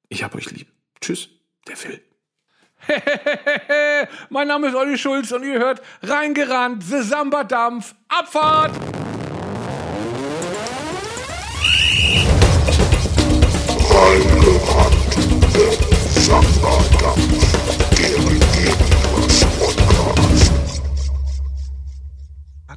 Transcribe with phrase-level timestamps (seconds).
[0.10, 0.68] Ich hab euch lieb.
[1.02, 1.30] Tschüss,
[1.68, 2.02] der Phil.
[4.30, 8.74] mein Name ist Olli Schulz und ihr hört Reingerannt, The Samba Dampf, Abfahrt!
[13.90, 14.96] Reingerannt,
[15.56, 17.34] der Samba-Dampf,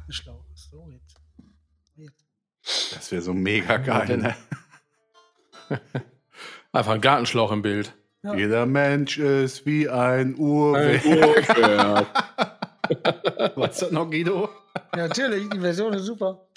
[0.09, 0.43] Gartenschlauch.
[0.55, 1.21] So, jetzt.
[1.95, 2.25] jetzt.
[2.95, 4.35] Das wäre so mega geil, ne?
[6.71, 7.93] Einfach ein Gartenschlauch im Bild.
[8.23, 8.33] Ja.
[8.33, 12.07] Jeder Mensch ist wie ein Uhrwerk.
[13.55, 14.49] Weißt du noch, Guido?
[14.95, 16.47] Ja, natürlich, die Version ist super.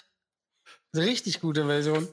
[0.94, 2.08] Eine richtig gute Version.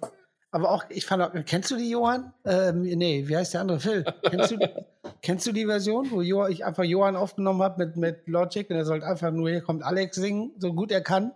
[0.51, 2.33] Aber auch, ich fand auch, kennst du die, Johann?
[2.43, 4.03] Ähm, nee, wie heißt der andere Phil?
[4.23, 4.57] Kennst du,
[5.21, 8.75] kennst du die Version, wo Johann, ich einfach Johann aufgenommen habe mit, mit Logic und
[8.75, 11.31] er sollte einfach nur, hier kommt Alex singen, so gut er kann,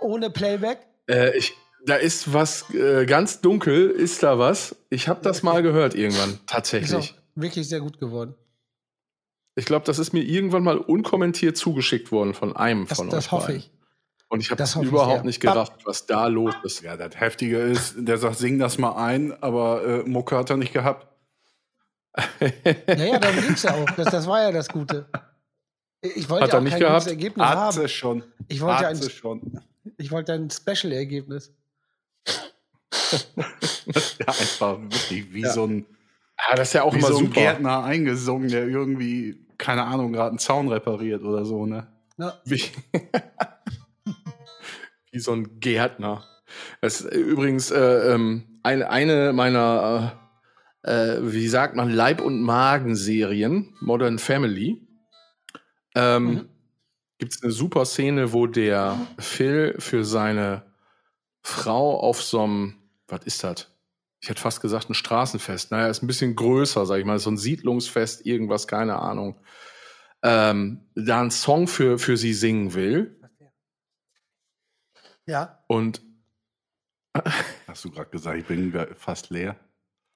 [0.00, 0.78] ohne Playback?
[1.10, 1.52] Äh, ich,
[1.84, 4.76] da ist was äh, ganz dunkel, ist da was.
[4.88, 7.14] Ich habe das mal gehört irgendwann, Ist auch tatsächlich.
[7.34, 8.34] wirklich sehr gut geworden.
[9.56, 13.26] Ich glaube, das ist mir irgendwann mal unkommentiert zugeschickt worden von einem Das, von das
[13.26, 13.60] euch hoffe beiden.
[13.60, 13.70] ich.
[14.28, 16.82] Und ich habe ich überhaupt nicht gerafft, was da los ist.
[16.82, 20.56] Ja, das Heftige ist, der sagt, sing das mal ein, aber äh, Mucke hat er
[20.56, 21.06] nicht gehabt.
[22.88, 23.88] Naja, darum ging es ja auch.
[23.92, 25.06] Das, das war ja das Gute.
[26.00, 27.04] Ich wollte Hat er auch nicht kein gehabt?
[27.04, 27.72] gutes Ergebnis Hat haben.
[27.76, 28.24] sie schon.
[28.48, 29.60] Ich wollte Hat ein- schon.
[29.98, 31.52] Ich wollte ein Special-Ergebnis.
[34.18, 35.52] Ja, einfach wirklich wie Ja.
[35.52, 35.86] so ein,
[36.48, 37.40] Ja, das ist ja auch wie immer so ein super.
[37.40, 41.86] Gärtner eingesungen, der irgendwie, keine Ahnung, gerade einen Zaun repariert oder so, ne?
[42.18, 42.62] Ja, Wie,
[45.10, 46.24] Wie so ein Gärtner.
[46.80, 50.18] Das ist übrigens äh, ähm, eine, eine meiner,
[50.84, 54.86] äh, äh, wie sagt man, Leib- und Magen-Serien, Modern Family.
[55.94, 56.48] Ähm, Mhm.
[57.18, 60.66] Gibt es eine super Szene, wo der Phil für seine
[61.40, 62.74] Frau auf so einem,
[63.08, 63.68] was ist das?
[64.20, 65.70] Ich hätte fast gesagt, ein Straßenfest.
[65.70, 69.40] Naja, ist ein bisschen größer, sag ich mal, so ein Siedlungsfest, irgendwas, keine Ahnung.
[70.22, 73.18] Ähm, da einen Song für, für sie singen will.
[75.26, 76.00] Ja, Und
[77.66, 79.56] Hast du gerade gesagt, ich bin fast leer?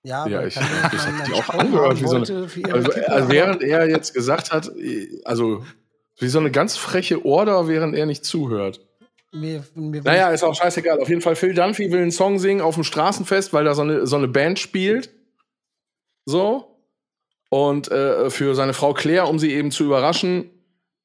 [0.02, 3.88] ja, Ja, ich- hat einen sich auch angehört wie so eine- also, also während er
[3.88, 4.70] jetzt gesagt hat,
[5.24, 5.64] also
[6.18, 8.80] wie so eine ganz freche Order, während er nicht zuhört.
[9.32, 11.00] Mir, mir Naja, ist auch scheißegal.
[11.00, 13.82] Auf jeden Fall, Phil Dunphy will einen Song singen auf dem Straßenfest, weil da so
[13.82, 15.10] eine, so eine Band spielt.
[16.26, 16.76] So.
[17.48, 20.50] Und äh, für seine Frau Claire, um sie eben zu überraschen.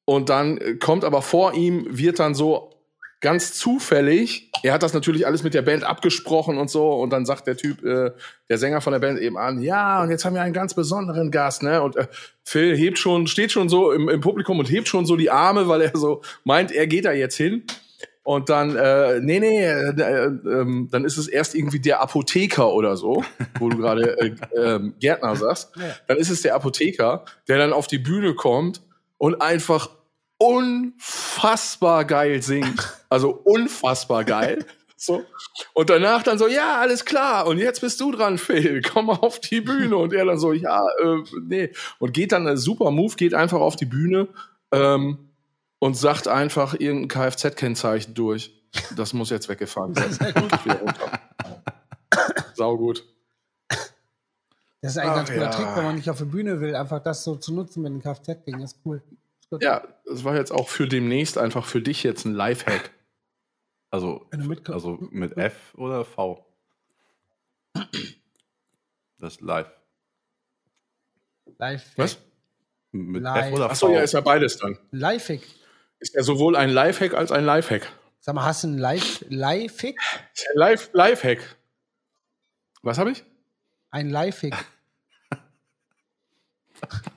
[0.04, 2.75] Und dann äh, kommt aber vor ihm, wird dann so
[3.20, 6.92] ganz zufällig, er hat das natürlich alles mit der Band abgesprochen und so.
[6.92, 8.10] Und dann sagt der Typ, äh,
[8.48, 11.30] der Sänger von der Band eben an, ja, und jetzt haben wir einen ganz besonderen
[11.30, 11.82] Gast, ne?
[11.82, 12.06] Und äh,
[12.44, 15.68] Phil hebt schon, steht schon so im, im Publikum und hebt schon so die Arme,
[15.68, 17.64] weil er so meint, er geht da jetzt hin.
[18.22, 22.72] Und dann, äh, nee, nee, äh, äh, ähm, dann ist es erst irgendwie der Apotheker
[22.72, 23.24] oder so,
[23.60, 25.72] wo du gerade äh, ähm, Gärtner sagst.
[26.08, 28.82] Dann ist es der Apotheker, der dann auf die Bühne kommt
[29.16, 29.90] und einfach
[30.38, 32.94] unfassbar geil singt.
[33.08, 34.64] Also unfassbar geil.
[34.98, 35.24] So.
[35.74, 39.40] Und danach dann so, ja, alles klar, und jetzt bist du dran, Phil, komm auf
[39.40, 39.94] die Bühne.
[39.96, 41.70] Und er dann so, ja, äh, nee.
[41.98, 44.26] Und geht dann, ein super Move, geht einfach auf die Bühne
[44.72, 45.18] ähm,
[45.78, 48.54] und sagt einfach irgendein Kfz-Kennzeichen durch.
[48.96, 51.20] Das muss jetzt weggefahren runter.
[52.54, 53.04] Sau gut.
[54.80, 55.50] Das ist ein Ach, ganz guter ja.
[55.50, 58.02] Trick, wenn man nicht auf der Bühne will, einfach das so zu nutzen mit dem
[58.02, 59.02] Kfz-Ding, ist cool.
[59.50, 59.62] Gut.
[59.62, 62.90] Ja, das war jetzt auch für demnächst einfach für dich jetzt ein Lifehack.
[63.90, 64.28] Also,
[64.66, 66.44] also mit F oder V?
[69.18, 69.70] Das ist live.
[71.58, 71.92] Live.
[71.96, 72.18] Was?
[72.92, 73.46] Mit Live.
[73.46, 73.70] F oder V?
[73.70, 74.78] Achso, ja, ist ja beides dann.
[74.90, 75.40] Live-Hack.
[76.00, 77.90] Ist ja sowohl ein Lifehack als ein Lifehack.
[78.20, 81.56] Sag mal, hast du einen Live- ja Live, Lifehack.
[82.82, 83.24] Was habe ich?
[83.90, 84.64] Ein Live-Hack.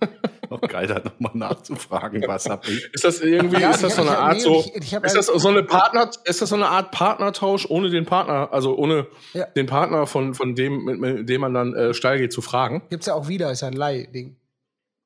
[0.49, 2.91] Noch geil, da nochmal nachzufragen, was hab ich.
[2.93, 5.63] Ist das irgendwie, Ja, ist das so eine Art so, ist das ein- so eine
[5.63, 9.45] Partner, ist das so eine Art Partnertausch ohne den Partner, also ohne Ja.
[9.45, 12.81] den Partner von, von dem, mit, mit dem man dann äh, steil geht zu fragen?
[12.89, 14.35] Gibt's ja auch wieder, ist ja ein Leih-Ding.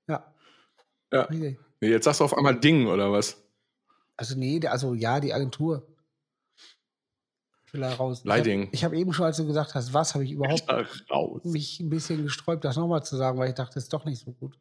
[0.08, 0.34] Ja.
[1.12, 1.28] Ja.
[1.30, 3.44] Nee, jetzt sagst du auf einmal Ding oder was?
[4.16, 5.88] Also, nee, also ja, die Agentur.
[7.66, 8.22] Ich will raus.
[8.24, 8.70] Leiding.
[8.72, 11.90] Ich habe hab eben schon, als du gesagt hast, was, habe ich überhaupt mich ein
[11.90, 14.58] bisschen gesträubt, das nochmal zu sagen, weil ich dachte, das ist doch nicht so gut.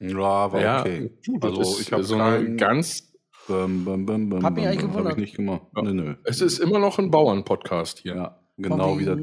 [0.00, 1.10] Ja, war Ja, okay.
[1.26, 3.12] gut, das also ist ich habe so eine ganz,
[3.48, 5.04] Bum, bum, bum, bum, Hab mich bum, gewundert.
[5.06, 5.62] Hab ich nicht gemacht.
[5.74, 6.14] Nö, nö.
[6.24, 8.14] es ist immer noch ein Bauern-Podcast hier.
[8.14, 9.18] Ja, genau wie das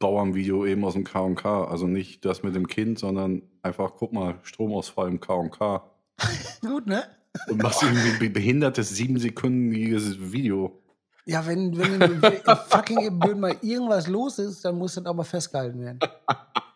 [0.00, 1.64] Bauernvideo eben aus dem K&K.
[1.64, 5.84] Also nicht das mit dem Kind, sondern einfach, guck mal, Stromausfall im K&K.
[6.60, 7.04] Gut, ne?
[7.48, 10.82] Und machst irgendwie ein be- behindertes siebensekündiges Video.
[11.24, 15.14] Ja, wenn, wenn in in fucking Ibbenbüren mal irgendwas los ist, dann muss das auch
[15.14, 15.98] mal festgehalten werden.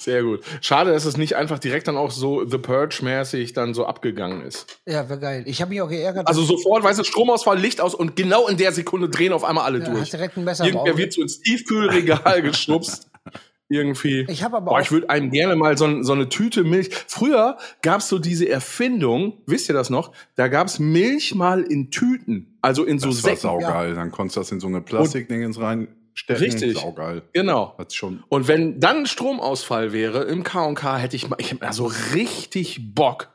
[0.00, 0.42] Sehr gut.
[0.60, 4.78] Schade, dass es nicht einfach direkt dann auch so The Purge-mäßig dann so abgegangen ist.
[4.86, 5.42] Ja, wäre geil.
[5.46, 6.28] Ich habe mich auch geärgert.
[6.28, 9.64] Also sofort, weißt du, Stromausfall, Licht aus und genau in der Sekunde drehen auf einmal
[9.64, 10.02] alle ja, durch.
[10.02, 13.08] hast direkt ein Messer Irgendwer wird so ins Tiefkühlregal geschnupst.
[13.70, 14.24] Irgendwie.
[14.30, 14.80] Ich habe aber Boah, auch.
[14.80, 16.88] ich würde einem gerne mal so, so eine Tüte Milch.
[17.06, 20.12] Früher gab es so diese Erfindung, wisst ihr das noch?
[20.36, 23.40] Da gab es Milch mal in Tüten, also in so Das war Säcken.
[23.42, 23.94] saugeil.
[23.94, 25.58] Dann konntest du das in so eine Plastikdingens
[26.18, 26.44] reinstecken.
[26.44, 26.78] Richtig.
[26.78, 27.22] Saugeil.
[27.32, 27.74] Genau.
[27.78, 28.22] Hat's schon.
[28.28, 32.94] Und wenn dann Stromausfall wäre im K&K, hätte ich mal, ich hätte mal so richtig
[32.94, 33.28] Bock,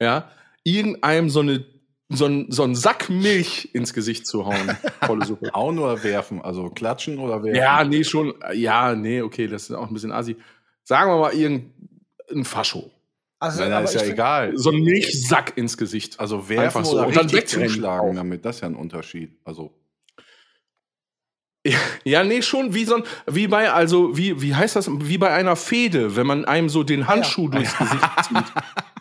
[0.00, 0.30] ja,
[0.64, 1.64] irgendeinem so eine
[2.08, 4.76] so ein, so ein Sack Milch ins Gesicht zu hauen.
[5.02, 5.50] Volle Suppe.
[5.54, 6.40] Hauen oder werfen?
[6.40, 7.56] Also klatschen oder werfen?
[7.56, 8.32] Ja, nee, schon.
[8.54, 10.36] Ja, nee, okay, das ist auch ein bisschen assi.
[10.84, 12.92] Sagen wir mal irgendein Fascho.
[13.40, 14.56] Also, Nein, ist ja egal.
[14.56, 16.20] So ein Milchsack ins Gesicht.
[16.20, 16.96] Also werfen Einfach so.
[16.96, 18.14] oder Und dann richtig wegrennen zuschlagen auch.
[18.14, 19.32] damit, das ist ja ein Unterschied.
[19.44, 19.74] Also
[22.04, 25.32] Ja, nee, schon wie so ein, wie bei, also, wie, wie heißt das, wie bei
[25.32, 28.44] einer Fehde, wenn man einem so den Handschuh durchs Gesicht zieht.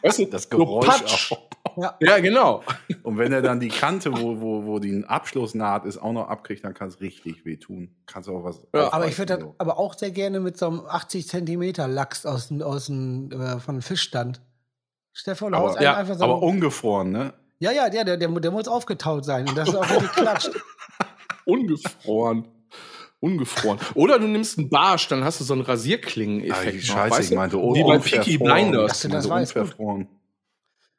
[0.01, 1.50] Weißt du, das so Geräusch auch.
[1.77, 1.95] Ja.
[2.00, 2.63] Ja, genau.
[3.03, 6.63] Und wenn er dann die Kante, wo, wo, wo die Abschlussnaht ist, auch noch abkriegt,
[6.63, 7.95] dann kann es richtig wehtun.
[8.05, 8.62] Kannst auch was.
[8.74, 8.93] Ja.
[8.93, 12.25] Aber ich würde das aufreißen, aber auch sehr gerne mit so einem 80 Zentimeter Lachs
[12.25, 14.41] aus dem, aus dem, äh, von einem Fischstand.
[15.12, 15.67] Stefan, so.
[15.67, 16.24] einem ja, einfach so.
[16.24, 17.34] aber ungefroren, ne?
[17.60, 19.48] ja, ja, der, der, der, der muss aufgetaut sein.
[19.48, 20.51] Und das ist auch richtig klatscht.
[21.45, 22.48] Ungefroren.
[23.19, 23.79] Ungefroren.
[23.95, 26.75] Oder du nimmst einen Barsch, dann hast du so einen Rasierklingen-Effekt.
[26.88, 28.38] Noch, Scheiße, weißt ich meinte, Wie bei Peaky.
[28.38, 28.91] Blinders.
[28.91, 30.07] Dass du das weißt, unverfroren.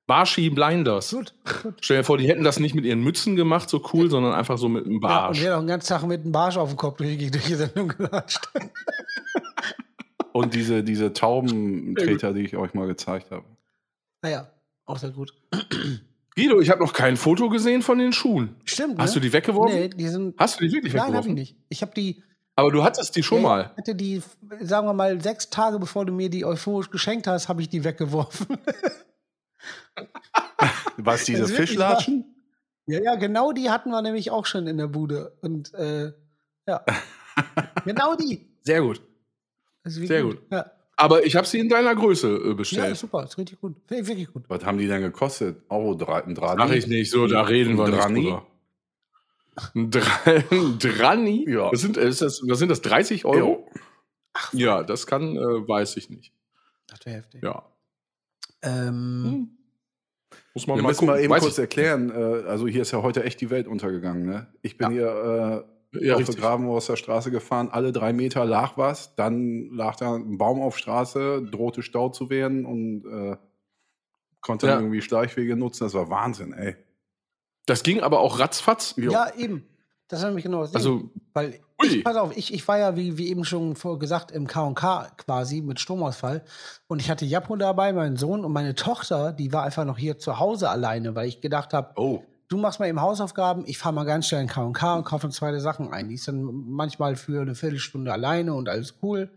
[0.09, 1.11] Barshi Blinders.
[1.11, 1.75] Gut, gut.
[1.81, 4.57] Stell dir vor, die hätten das nicht mit ihren Mützen gemacht, so cool, sondern einfach
[4.57, 5.41] so mit einem Ja, und Barsch.
[5.41, 7.55] wäre doch den ganzen Tag mit einem Barsch auf dem Kopf durch, die- durch die
[7.57, 8.49] Sendung gelatscht.
[10.33, 13.45] Und diese, diese Taubentreter, die ich euch mal gezeigt habe.
[14.23, 14.49] Naja,
[14.85, 15.33] auch sehr gut.
[16.37, 18.57] Guido, ich habe noch kein Foto gesehen von den Schuhen.
[18.65, 18.99] Stimmt.
[18.99, 19.15] Hast ne?
[19.15, 19.75] du die weggeworfen?
[19.75, 20.39] Nee, die sind.
[20.39, 21.35] Hast du die wirklich Nein, habe ich weggeworfen?
[21.35, 21.57] nicht.
[21.71, 22.23] Ich habe die.
[22.57, 23.71] Aber du hattest die schon mal.
[23.73, 24.23] Ich hatte die,
[24.61, 27.85] sagen wir mal, sechs Tage bevor du mir die euphorisch geschenkt hast, habe ich die
[27.85, 28.47] weggeworfen.
[30.99, 32.25] Was, diese wirklich Fischlatschen?
[32.87, 35.37] ja, ja, genau die hatten wir nämlich auch schon in der Bude.
[35.43, 36.13] Und äh,
[36.67, 36.85] ja.
[37.85, 38.47] genau die.
[38.63, 39.03] Sehr gut.
[39.85, 40.43] Sehr gut.
[40.51, 40.71] Ja.
[40.97, 42.93] Aber ich habe sie in deiner Größe äh, ja, bestellt.
[42.93, 43.23] ist super.
[43.25, 43.75] Ist richtig gut.
[43.87, 44.45] Finde ich Wirklich gut.
[44.49, 45.63] Was haben die denn gekostet?
[45.69, 46.69] Euro drei, ein Drani?
[46.69, 48.23] Sag ich nicht so, da reden wir Ein nicht Drani?
[48.25, 48.47] drüber.
[49.75, 51.47] Ein Dra- ein Drani?
[51.51, 51.71] Ja.
[51.73, 53.37] Was sind, ist das, was sind das, 30 Euro?
[53.39, 53.71] Jo.
[54.53, 56.33] Ja, das kann, äh, weiß ich nicht.
[56.87, 57.43] Das wäre heftig.
[57.43, 57.63] Ja.
[58.63, 59.51] Ähm,
[60.55, 61.15] Muss man Wir mal müssen gucken.
[61.15, 62.11] mal eben Weiß kurz erklären.
[62.11, 64.25] Äh, also hier ist ja heute echt die Welt untergegangen.
[64.27, 64.47] Ne?
[64.63, 67.69] Ich bin hier äh, Ja, auf der Grabenhorster Straße gefahren.
[67.71, 69.15] Alle drei Meter lag was.
[69.15, 73.37] Dann lag da ein Baum auf Straße, drohte Stau zu werden und äh,
[74.41, 74.75] konnte Ja.
[74.75, 75.85] dann irgendwie Schleichwege nutzen.
[75.85, 76.77] Das war Wahnsinn, ey.
[77.67, 78.95] Das ging aber auch ratzfatz.
[78.97, 79.11] Jo.
[79.11, 79.65] ja, eben.
[80.09, 80.75] Das war nämlich genau das.
[80.75, 81.89] Also, Weil, Ui.
[81.89, 85.11] ich, pass auf, ich, ich war ja, wie, wie eben schon vor gesagt, im K&K
[85.17, 86.45] quasi mit Stromausfall.
[86.87, 90.17] Und ich hatte Japo dabei, meinen Sohn und meine Tochter, die war einfach noch hier
[90.19, 93.95] zu Hause alleine, weil ich gedacht habe, Oh, du machst mal eben Hausaufgaben, ich fahre
[93.95, 96.09] mal ganz schnell in K&K und kaufe uns zweite Sachen ein.
[96.09, 99.31] Die ist dann manchmal für eine Viertelstunde alleine und alles cool.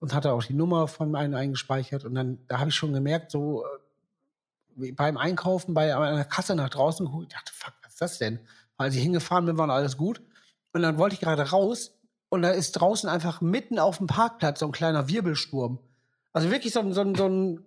[0.00, 2.04] Und hatte auch die Nummer von einem eingespeichert.
[2.04, 3.64] Und dann, da habe ich schon gemerkt, so
[4.76, 8.18] äh, beim Einkaufen bei einer Kasse nach draußen geguckt, ich dachte, fuck, was ist das
[8.18, 8.38] denn?
[8.76, 10.22] Als ich hingefahren bin, war alles gut.
[10.72, 11.98] Und dann wollte ich gerade raus
[12.28, 15.78] und da ist draußen einfach mitten auf dem Parkplatz so ein kleiner Wirbelsturm.
[16.32, 17.64] Also wirklich so ein, so ein, so ein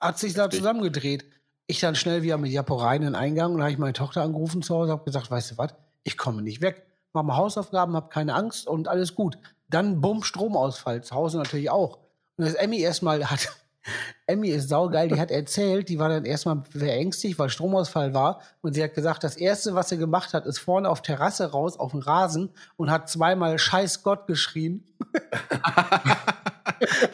[0.00, 1.24] hat sich da zusammengedreht.
[1.72, 4.20] Ich dann schnell wieder mit Japo rein in den Eingang und habe ich meine Tochter
[4.20, 5.70] angerufen zu Hause, habe gesagt, weißt du was,
[6.02, 6.84] ich komme nicht weg.
[7.14, 9.38] Mach mal Hausaufgaben, hab keine Angst und alles gut.
[9.70, 11.96] Dann bumm, Stromausfall, zu Hause natürlich auch.
[12.36, 13.56] Und das Emmy erstmal hat,
[14.26, 18.42] Emmy ist saugeil, die hat erzählt, die war dann erstmal verängstigt, weil Stromausfall war.
[18.60, 21.78] Und sie hat gesagt, das erste, was sie gemacht hat, ist vorne auf Terrasse raus,
[21.78, 24.84] auf den Rasen und hat zweimal Scheiß Gott geschrien.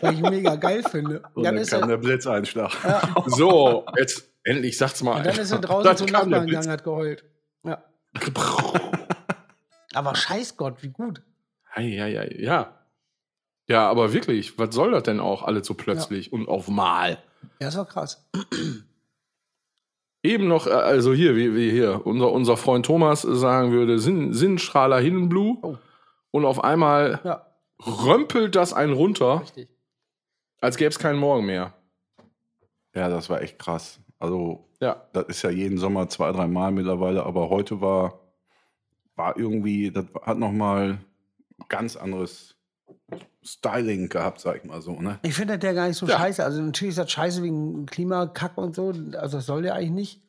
[0.00, 1.22] Weil ich mega geil finde.
[1.34, 2.72] und dann dann ist kam er, der Blitzeinschlag.
[3.26, 5.18] so, jetzt endlich sag's mal.
[5.18, 7.24] und dann ist er draußen zum Nachbarn gegangen, hat geheult.
[7.64, 7.84] Ja.
[9.94, 11.22] Aber Scheiß Gott, wie gut.
[11.74, 12.74] Ei, ei, ja.
[13.68, 17.22] Ja, aber wirklich, was soll das denn auch alles so plötzlich und auf Mal?
[17.60, 18.26] Ja, das war krass.
[20.22, 24.32] Eben noch, äh, also hier, wie, wie hier, unser, unser Freund Thomas sagen würde, Sinn,
[24.32, 25.58] Sinnstrahler Hindenblue.
[25.62, 25.76] Oh.
[26.30, 27.46] Und auf einmal Ja,
[27.86, 29.68] römpelt das einen runter, richtig.
[30.60, 31.74] als gäbe es keinen Morgen mehr.
[32.94, 34.00] Ja, das war echt krass.
[34.18, 35.08] Also, Ja.
[35.12, 38.20] das ist ja jeden Sommer zwei, drei Mal mittlerweile, aber heute war,
[39.16, 40.98] war irgendwie, das hat nochmal
[41.68, 42.56] ganz anderes
[43.44, 45.18] Styling gehabt, sag ich mal so, ne?
[45.22, 46.18] Ich finde der gar nicht so Ja.
[46.18, 46.44] scheiße.
[46.44, 48.88] Also natürlich ist das scheiße wegen Klimakack und so.
[48.88, 50.22] Also das soll der eigentlich nicht.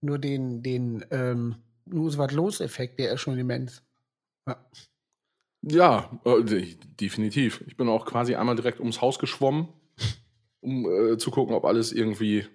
[0.00, 3.82] Nur den, den, ähm, nur so was los-Effekt, der ist schon immens.
[4.46, 4.56] Ja.
[5.62, 7.62] Ja, äh, de- definitiv.
[7.66, 9.68] Ich bin auch quasi einmal direkt ums Haus geschwommen,
[10.60, 12.46] um äh, zu gucken, ob alles irgendwie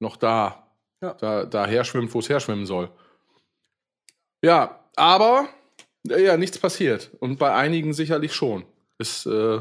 [0.00, 0.66] noch da,
[1.02, 1.14] Ja.
[1.14, 2.90] da, da her schwimmt, wo es herschwimmen soll.
[4.44, 5.48] Ja, aber
[6.04, 7.10] ja, nichts passiert.
[7.20, 8.64] Und bei einigen sicherlich schon.
[8.98, 9.56] Ist, äh,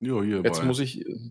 [0.00, 1.30] Ja, hier jetzt bei muss ich äh,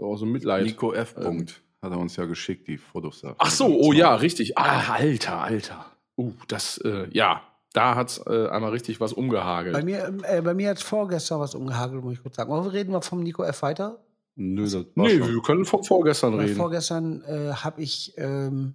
[0.00, 0.64] auch so Mitleid.
[0.64, 1.14] Nico F.
[1.14, 1.62] Punkt.
[1.82, 3.34] Hat er uns ja geschickt, die Fotos da.
[3.38, 4.56] Ach so, oh ja, richtig.
[4.56, 5.86] Ah, Alter, Alter.
[6.16, 9.74] Uh, das, äh, ja, da hat's äh, einmal richtig was umgehagelt.
[9.74, 12.52] Bei mir, ähm, äh, bei mir hat vorgestern was umgehagelt, muss ich kurz sagen.
[12.52, 13.62] Aber reden wir vom Nico F.
[13.62, 13.98] weiter.
[14.34, 15.28] Nö, das war Nee, schon.
[15.34, 16.56] wir können von vorgestern reden.
[16.56, 18.74] vorgestern äh, habe ich ähm,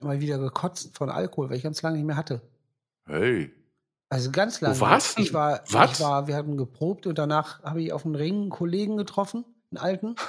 [0.00, 2.40] mal wieder gekotzt von Alkohol, weil ich ganz lange nicht mehr hatte.
[3.06, 3.52] Hey.
[4.08, 4.78] Also ganz lange.
[4.78, 5.22] du?
[5.22, 5.92] Ich war, Was?
[5.98, 9.44] ich war, wir hatten geprobt und danach habe ich auf dem Ring einen Kollegen getroffen,
[9.70, 10.16] einen alten.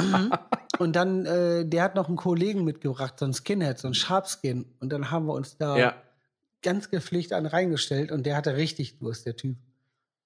[0.00, 0.32] Mhm.
[0.78, 4.64] Und dann, äh, der hat noch einen Kollegen mitgebracht, so einen Skinhead, so einen Sharpskin.
[4.78, 5.94] Und dann haben wir uns da ja.
[6.62, 9.56] ganz gepflegt an reingestellt und der hatte richtig Durst, der Typ.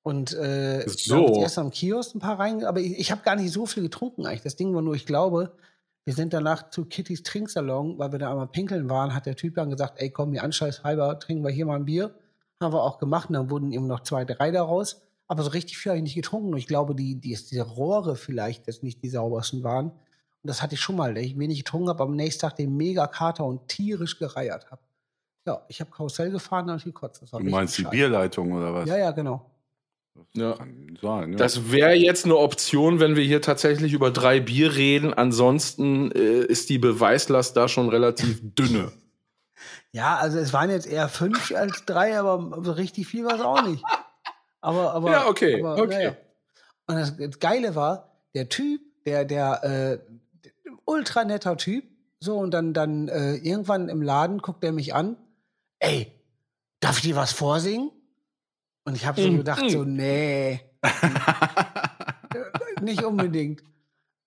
[0.02, 1.16] Und äh, So.
[1.16, 3.66] wir uns erst am Kiosk ein paar rein, aber ich, ich habe gar nicht so
[3.66, 4.42] viel getrunken eigentlich.
[4.42, 5.52] Das Ding war nur, ich glaube,
[6.04, 9.54] wir sind danach zu Kittys Trinksalon, weil wir da einmal pinkeln waren, hat der Typ
[9.54, 12.14] dann gesagt, ey komm, hier anscheißhalber, trinken wir hier mal ein Bier.
[12.60, 15.02] Haben wir auch gemacht und dann wurden eben noch zwei, drei daraus.
[15.28, 16.52] Aber so richtig viel habe ich nicht getrunken.
[16.52, 19.86] Und ich glaube, die, die, diese Rohre vielleicht jetzt nicht die saubersten waren.
[19.90, 22.76] Und das hatte ich schon mal, dass ich wenig getrunken habe, am nächsten Tag den
[22.76, 24.82] Mega-Kater und tierisch gereiert habe.
[25.46, 27.22] Ja, ich habe Karussell gefahren und gekotzt.
[27.22, 27.84] Das war Du meinst die.
[27.84, 28.88] Bierleitung oder was?
[28.88, 29.51] Ja, ja, genau.
[30.34, 30.56] Ja.
[31.00, 31.36] Sein, ja.
[31.36, 35.12] Das wäre jetzt eine Option, wenn wir hier tatsächlich über drei Bier reden.
[35.14, 38.92] Ansonsten äh, ist die Beweislast da schon relativ dünne.
[39.92, 43.40] Ja, also es waren jetzt eher fünf als drei, aber so richtig viel war es
[43.40, 43.84] auch nicht.
[44.60, 45.10] Aber, aber.
[45.10, 45.94] Ja, okay, aber, okay.
[45.94, 46.16] naja.
[46.86, 50.14] Und das, das Geile war, der Typ, der, der, äh,
[50.44, 51.84] der ultra netter Typ,
[52.20, 55.16] so, und dann, dann äh, irgendwann im Laden guckt er mich an,
[55.80, 56.12] ey,
[56.80, 57.90] darf ich dir was vorsingen?
[58.84, 60.60] Und ich habe so Mm, gedacht, so, nee,
[62.80, 63.62] nicht unbedingt.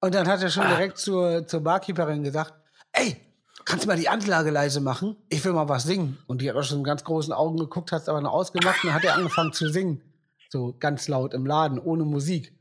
[0.01, 2.53] Und dann hat er schon direkt zur, zur Barkeeperin gesagt,
[2.93, 3.17] ey,
[3.65, 5.15] kannst du mal die Anlage leise machen?
[5.29, 6.17] Ich will mal was singen.
[6.27, 8.83] Und die hat auch schon mit ganz großen Augen geguckt, hat es aber noch ausgemacht
[8.83, 10.01] und dann hat er angefangen zu singen.
[10.49, 12.53] So ganz laut im Laden, ohne Musik.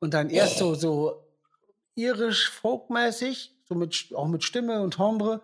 [0.00, 1.22] Und dann erst so, so
[1.94, 5.42] irisch, folkmäßig, so mit, auch mit Stimme und Timbre.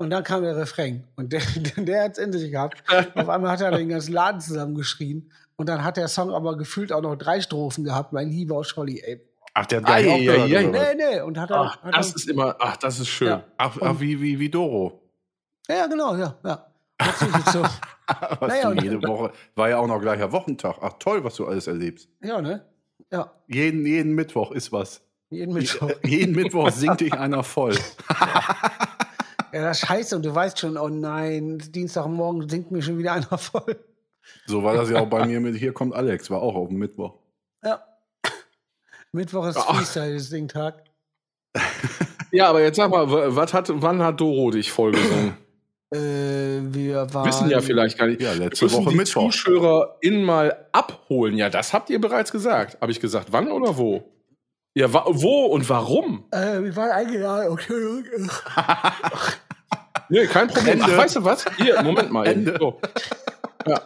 [0.00, 1.04] Und dann kam der Refrain.
[1.16, 1.42] Und der,
[1.76, 2.82] der, hat es in sich gehabt.
[3.14, 5.30] Auf einmal hat er den ganzen Laden zusammengeschrien.
[5.56, 8.14] Und dann hat der Song aber gefühlt auch noch drei Strophen gehabt.
[8.14, 9.20] Mein lieber Scholli, ey.
[9.52, 10.48] Ach, der hat ei, oder was?
[10.48, 11.20] Nee, nee.
[11.20, 13.28] Und hat er, Ach, hat das er, ist immer, ach, das ist schön.
[13.28, 13.44] Ja.
[13.58, 15.02] Ach, ach wie, wie, wie Doro.
[15.68, 16.66] ja, genau, ja, ja.
[17.52, 17.62] So,
[18.40, 19.32] Was Naja, du jede Woche.
[19.54, 20.76] War ja auch noch gleicher Wochentag.
[20.80, 22.08] Ach toll, was du alles erlebst.
[22.22, 22.64] ja, ne?
[23.12, 25.02] Ja, Jeden, jeden Mittwoch ist was.
[25.28, 25.90] jeden Mittwoch.
[26.04, 27.76] Jeden Mittwoch singt dich einer voll.
[29.52, 30.16] Ja, das ist scheiße.
[30.16, 33.78] Und du weißt schon, oh nein, Dienstagmorgen singt mir schon wieder einer voll.
[34.46, 36.78] So war das ja auch bei mir mit Hier kommt Alex, war auch auf dem
[36.78, 37.14] Mittwoch.
[37.64, 37.82] Ja.
[39.12, 39.76] Mittwoch ist Ach.
[39.76, 40.84] Freestyle-Singtag.
[42.32, 45.36] Ja, aber jetzt sag mal, wa- was hat, wann hat Doro dich vollgesungen?
[45.92, 45.98] Äh,
[46.72, 47.26] wir waren.
[47.26, 48.22] Wissen ja vielleicht gar nicht.
[48.22, 49.32] Ja, Wir letzte müssen Woche die Mittwoch.
[49.32, 51.36] ZuschauerInnen mal abholen.
[51.36, 52.80] Ja, das habt ihr bereits gesagt.
[52.80, 54.04] Habe ich gesagt, wann oder wo?
[54.74, 56.24] Ja, wa wo und warum?
[56.30, 57.50] Äh, wir waren eingeladen.
[57.52, 57.74] Okay.
[60.12, 60.82] Nee, kein Problem.
[60.82, 61.44] Ach, weißt du was?
[61.56, 62.26] Hier, Moment mal.
[62.26, 62.48] eben.
[62.48, 62.56] Ende.
[62.58, 62.80] So.
[63.64, 63.80] Ja.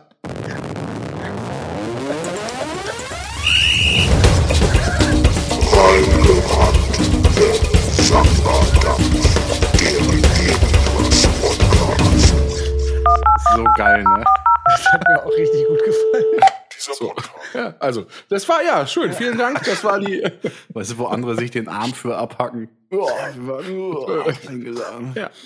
[13.54, 14.24] So geil, ne?
[14.66, 16.63] Das hat mir auch richtig gut gefallen.
[16.86, 17.08] Dieser So.
[17.08, 17.54] Podcast.
[17.54, 19.12] ja, also, das war ja schön.
[19.12, 19.62] Vielen Dank.
[19.64, 20.23] Das war die.
[20.70, 22.68] Weißt du, wo andere sich den Arm für abhacken?
[22.90, 25.12] Ich war nur eingeladen.
[25.16, 25.30] Ja.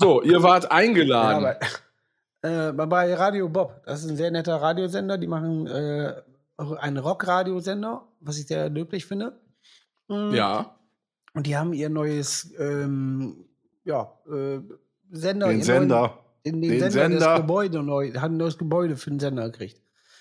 [0.00, 1.44] So, ihr wart Ja, eingeladen.
[2.42, 5.18] aber, äh, bei Radio Bob, das ist ein sehr netter Radiosender.
[5.18, 6.14] Die machen äh,
[6.78, 9.40] einen Rock-Radiosender, was ich sehr löblich finde.
[10.06, 10.34] Mhm.
[10.34, 10.76] Ja.
[11.34, 13.44] Und die haben ihr neues ähm,
[13.84, 14.60] ja, äh,
[15.10, 15.48] Sender.
[15.48, 16.00] Den ihr Sender.
[16.00, 16.10] Neuen,
[16.48, 17.18] in den, Den Sender, Sender.
[17.20, 19.80] das Gebäude neu, haben ein neues Gebäude für den Sender gekriegt.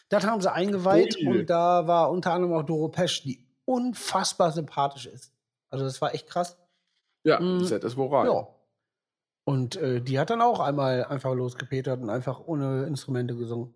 [0.09, 1.27] Das haben sie eingeweiht Ui.
[1.41, 5.33] und da war unter anderem auch Doro Pesch, die unfassbar sympathisch ist.
[5.69, 6.57] Also das war echt krass.
[7.23, 7.59] Ja, Mhm.
[7.67, 8.27] das ist rein.
[8.27, 8.47] Ja.
[9.43, 13.73] Und äh, die hat dann auch einmal einfach losgepetert und einfach ohne Instrumente gesungen.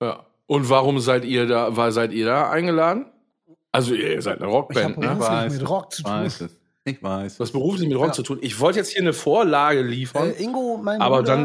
[0.00, 0.26] Ja.
[0.46, 3.06] Und warum seid ihr da, war, seid ihr da eingeladen?
[3.72, 5.24] Also, ihr seid eine Rockband, Ich hab ne?
[5.24, 6.10] beruflich mit Rock zu tun.
[6.12, 6.59] weiß es.
[6.84, 7.38] Ich weiß.
[7.40, 8.12] Was beruflich mit Rock Ja.
[8.12, 8.38] zu tun.
[8.40, 10.30] Ich wollte jetzt hier eine Vorlage liefern.
[10.30, 11.36] Äh, Ingo, mein Aber Bruder,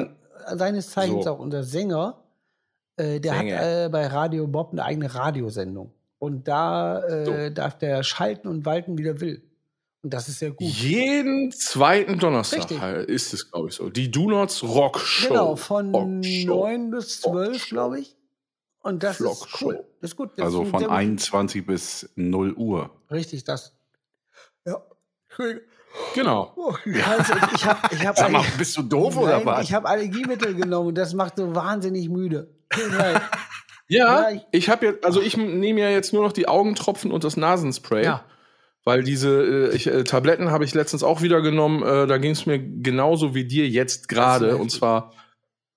[0.48, 1.32] dann- seines Zeichens So.
[1.32, 2.18] auch unser Sänger,
[2.98, 3.58] äh, der Sänger.
[3.58, 5.92] hat äh, bei Radio Bob eine eigene Radiosendung.
[6.20, 9.44] Und da äh, darf der schalten und walten, wie der will.
[10.02, 10.62] Und das ist sehr gut.
[10.62, 12.80] Jeden zweiten Donnerstag Richtig.
[12.80, 13.90] halt ist es, glaube ich, so.
[13.90, 15.28] Die Do Nots Rock Show.
[15.30, 16.48] Genau, von Rock Show.
[16.68, 18.16] 9 bis 12, glaube ich.
[18.84, 19.76] Und das Flock ist cool.
[19.78, 19.86] Show.
[20.00, 20.30] Das ist gut.
[20.38, 20.98] Das Also ist von sehr gut.
[20.98, 22.92] 21 bis 0 Uhr.
[23.12, 23.76] Richtig, das.
[24.66, 24.82] Ja.
[26.14, 26.52] Genau.
[26.58, 29.64] Oh, Scheiße, ich habe ich hab Sag mal, bist du doof oder Nein, was?
[29.64, 32.50] ich habe Allergiemittel genommen und das macht so wahnsinnig müde.
[33.00, 33.22] Ja,
[33.88, 37.38] Ja, ich- habe jetzt, also ich nehme ja jetzt nur noch die Augentropfen und das
[37.38, 38.04] Nasenspray.
[38.04, 38.26] Ja.
[38.84, 41.82] Weil diese äh, ich, äh, Tabletten habe ich letztens auch wieder genommen.
[41.82, 44.58] Äh, da ging es mir genauso wie dir jetzt gerade.
[44.58, 45.12] Und zwar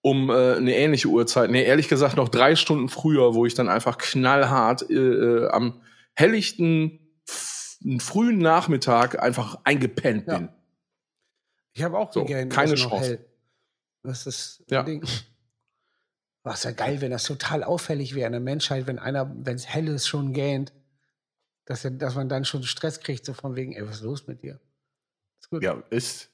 [0.02, 1.50] um äh, eine ähnliche Uhrzeit.
[1.50, 5.80] Nee, ehrlich gesagt noch drei Stunden früher, wo ich dann einfach knallhart äh, äh, am
[6.14, 7.07] helllichten
[7.84, 10.38] f- frühen Nachmittag einfach eingepennt Ja.
[10.38, 10.48] bin.
[11.74, 13.24] Ich habe auch So, gern keine Chance.
[14.02, 14.82] Das ist Ja.
[14.82, 15.04] Ding.
[16.44, 19.66] Was ja geil, wenn das total auffällig wäre in der Menschheit, wenn einer, wenn es
[19.66, 20.72] hell ist, schon gähnt,
[21.66, 24.26] dass, er, dass man dann schon Stress kriegt, so von wegen, ey, was ist los
[24.26, 24.58] mit dir?
[25.40, 25.62] Ist gut.
[25.62, 26.30] Ja, ist.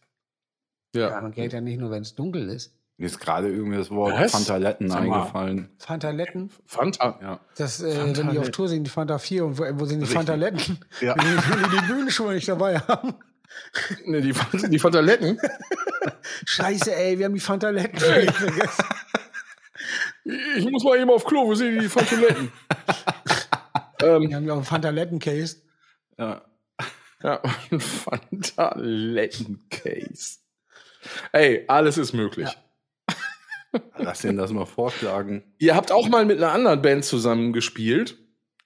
[0.95, 1.11] Ja.
[1.11, 2.73] Ja, man gähnt ja nicht nur, wenn es dunkel ist.
[2.97, 4.31] Mir ist gerade irgendwie das Wort Was?
[4.33, 5.19] Fantaletten Sag mal.
[5.21, 5.69] eingefallen.
[5.79, 7.19] Fantaletten, Fanta.
[7.21, 7.41] Ja.
[7.57, 8.39] das, äh, wenn die Fantaletten.
[8.39, 10.17] auf Tour sind, die Fanta 4 und wo, wo sind die Richtig.
[10.17, 10.79] Fantaletten?
[11.01, 11.17] Ja.
[11.21, 13.15] Wenn, die, wenn die die Bühnenschuhe nicht dabei haben.
[14.05, 14.33] Nee, die,
[14.69, 15.41] die Fantaletten.
[16.47, 18.85] Scheiße, ey, wir haben die Fantaletten vergessen.
[20.57, 22.53] Ich muss mal eben auf Klo, wo sind die Fantaletten?
[24.03, 25.57] ähm, Wir haben ja auch einen Fantaletten-Case.
[26.19, 26.43] ja.
[27.23, 30.39] Ja, ein Fantaletten-Case.
[31.33, 32.51] Ey, alles ist möglich.
[33.97, 35.43] Lass den das mal vorschlagen.
[35.59, 38.19] Ihr habt auch mal mit einer anderen Band zusammen gespielt.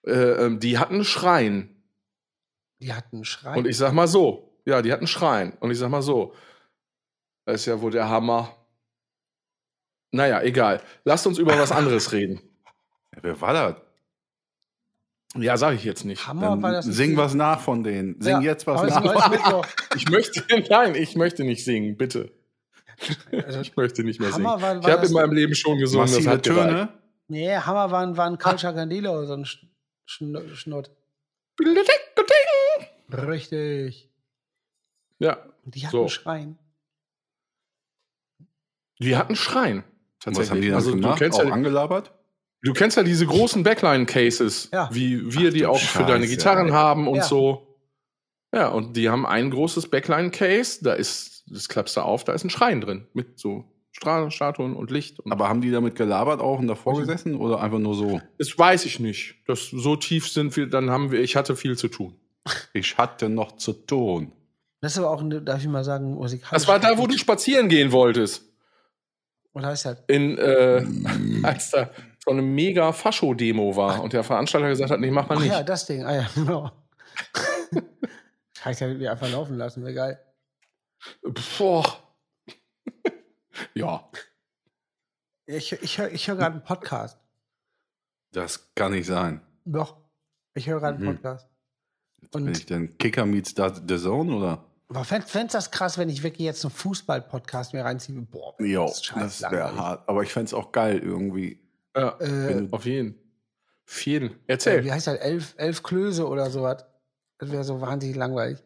[0.06, 1.82] Äh, ähm, die hatten einen Schrein.
[2.80, 3.58] Die hatten einen Schrein.
[3.58, 5.52] Und ich sag mal so, ja, die hatten einen Schrein.
[5.60, 6.34] Und ich sag mal so,
[7.44, 8.54] das ist ja wohl der Hammer.
[10.10, 10.80] Naja, egal.
[11.04, 12.40] Lasst uns über was anderes reden.
[13.14, 13.76] Ja, wer war das?
[15.36, 16.26] Ja, sag ich jetzt nicht.
[16.26, 18.20] Hammer Dann war das nicht sing was nach von denen.
[18.20, 19.66] Sing Ja, jetzt was nach.
[19.94, 22.32] Ich möchte, nein, ich möchte nicht singen, bitte.
[23.32, 24.62] Also, Ich möchte nicht mehr Hammer singen.
[24.62, 26.68] war- ich habe in meinem Leben schon gesungen, das Massive hat gereicht.
[26.70, 26.88] Töne.
[27.28, 29.64] nee, Hammer war, ein- war ein Culture Candilo, so ein Sch
[30.06, 30.90] Schn Schnott.
[33.10, 34.10] Richtig.
[35.18, 36.00] Ja, Und die hatten So.
[36.00, 36.58] einen Schrein.
[39.00, 39.84] die hatten Schrein.
[40.26, 41.18] Und was haben die dann also, du gemacht?
[41.18, 42.12] kennst Auch ja, angelabert?
[42.62, 44.88] Du kennst ja diese großen Backline-Cases, Ja.
[44.92, 46.36] wie wir die du auch für deine Scheiße.
[46.36, 47.22] Gitarren haben und Ja.
[47.22, 47.78] so.
[48.52, 52.44] Ja, und die haben ein großes Backline-Case, da ist, das klappst du auf, da ist
[52.44, 53.06] ein Schrein drin.
[53.12, 55.18] Mit so Statuen und Licht.
[55.20, 58.20] Und Aber haben die damit gelabert auch und davor gesessen oder einfach nur so?
[58.38, 59.36] das weiß ich nicht.
[59.46, 62.14] Das, so tief sind wir, dann haben wir, ich hatte viel zu tun.
[62.72, 64.32] Ich hatte noch zu tun.
[64.80, 66.50] Das ist aber auch, eine, darf ich mal sagen, musikalisch.
[66.52, 68.44] Das war da, wo du spazieren gehen wolltest.
[69.52, 70.86] Und heißt halt, In, äh,
[71.42, 71.90] als da
[72.24, 75.50] so eine mega Fascho-Demo war und der Veranstalter gesagt hat, nee, mach mal ach nicht.
[75.50, 76.70] ja, das Ding, ah ja, genau.
[78.62, 80.20] Scheiße, hätte ich einfach laufen lassen, wäre geil.
[81.22, 81.84] Boah.
[83.74, 84.08] ja.
[85.46, 87.18] Ich, ich höre ich hör gerade einen Podcast.
[88.32, 89.40] Das kann nicht sein.
[89.64, 89.96] Doch.
[90.54, 91.14] Ich höre gerade einen Mhm.
[91.14, 91.48] Podcast.
[92.32, 94.64] Bin ich Und denn Kicker meets The Zone oder?
[94.88, 98.20] aber fänd, fänd's das krass, wenn ich wirklich jetzt einen Fußball-Podcast mir reinziehe?
[98.22, 99.78] Boah, Jo, das das wäre langweilig.
[99.80, 100.08] hart.
[100.08, 101.60] Aber ich fände es auch geil irgendwie.
[101.96, 103.18] Ja, Äh, auf jeden.
[103.86, 104.30] Auf jeden.
[104.30, 104.84] äh, Erzähl.
[104.84, 105.18] wie heißt das?
[105.18, 106.84] Elf, elf Klöße oder sowas.
[107.38, 108.58] Das wäre so wahnsinnig langweilig.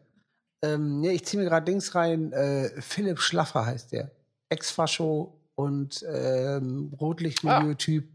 [0.62, 2.32] Ähm, nee, ich ziehe mir gerade Dings rein.
[2.32, 4.10] Äh, Philipp Schlaffer heißt der.
[4.48, 8.08] Ex-Fascho und ähm, Rotlichtmilieu-Typ,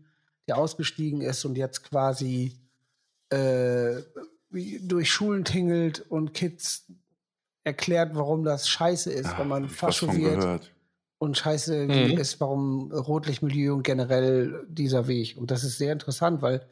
[0.47, 2.53] der ausgestiegen ist und jetzt quasi
[3.29, 4.01] äh,
[4.81, 6.85] durch Schulen tingelt und Kids
[7.63, 10.71] erklärt, warum das scheiße ist, Ah, wenn man Fascho wird gehört.
[11.17, 12.17] und scheiße wie Mhm.
[12.19, 15.35] ist, warum Rotlichtmilieu und generell dieser Weg.
[15.37, 16.65] Und das ist sehr interessant, weil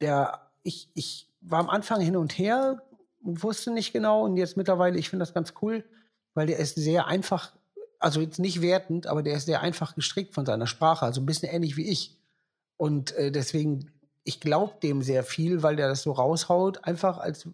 [0.00, 2.80] der, ich, ich war am Anfang hin und her
[3.22, 5.84] wusste nicht genau und jetzt mittlerweile, ich finde das ganz cool,
[6.34, 7.52] weil der ist sehr einfach,
[7.98, 11.26] also jetzt nicht wertend, aber der ist sehr einfach gestrickt von seiner Sprache, also ein
[11.26, 12.18] bisschen ähnlich wie ich.
[12.76, 13.90] Und äh, deswegen,
[14.24, 17.48] ich glaube dem sehr viel, weil der das so raushaut, einfach als,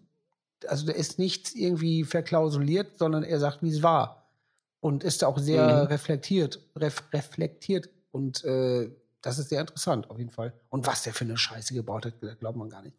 [0.67, 4.27] also der ist nichts irgendwie verklausuliert, sondern er sagt, wie es war.
[4.81, 5.87] Und ist auch sehr Mhm.
[5.89, 7.91] reflektiert, ref, reflektiert.
[8.13, 8.91] Und äh,
[9.23, 10.53] das ist sehr interessant, auf jeden Fall.
[10.69, 12.97] Und was der für eine Scheiße gebaut hat, glaubt man gar nicht.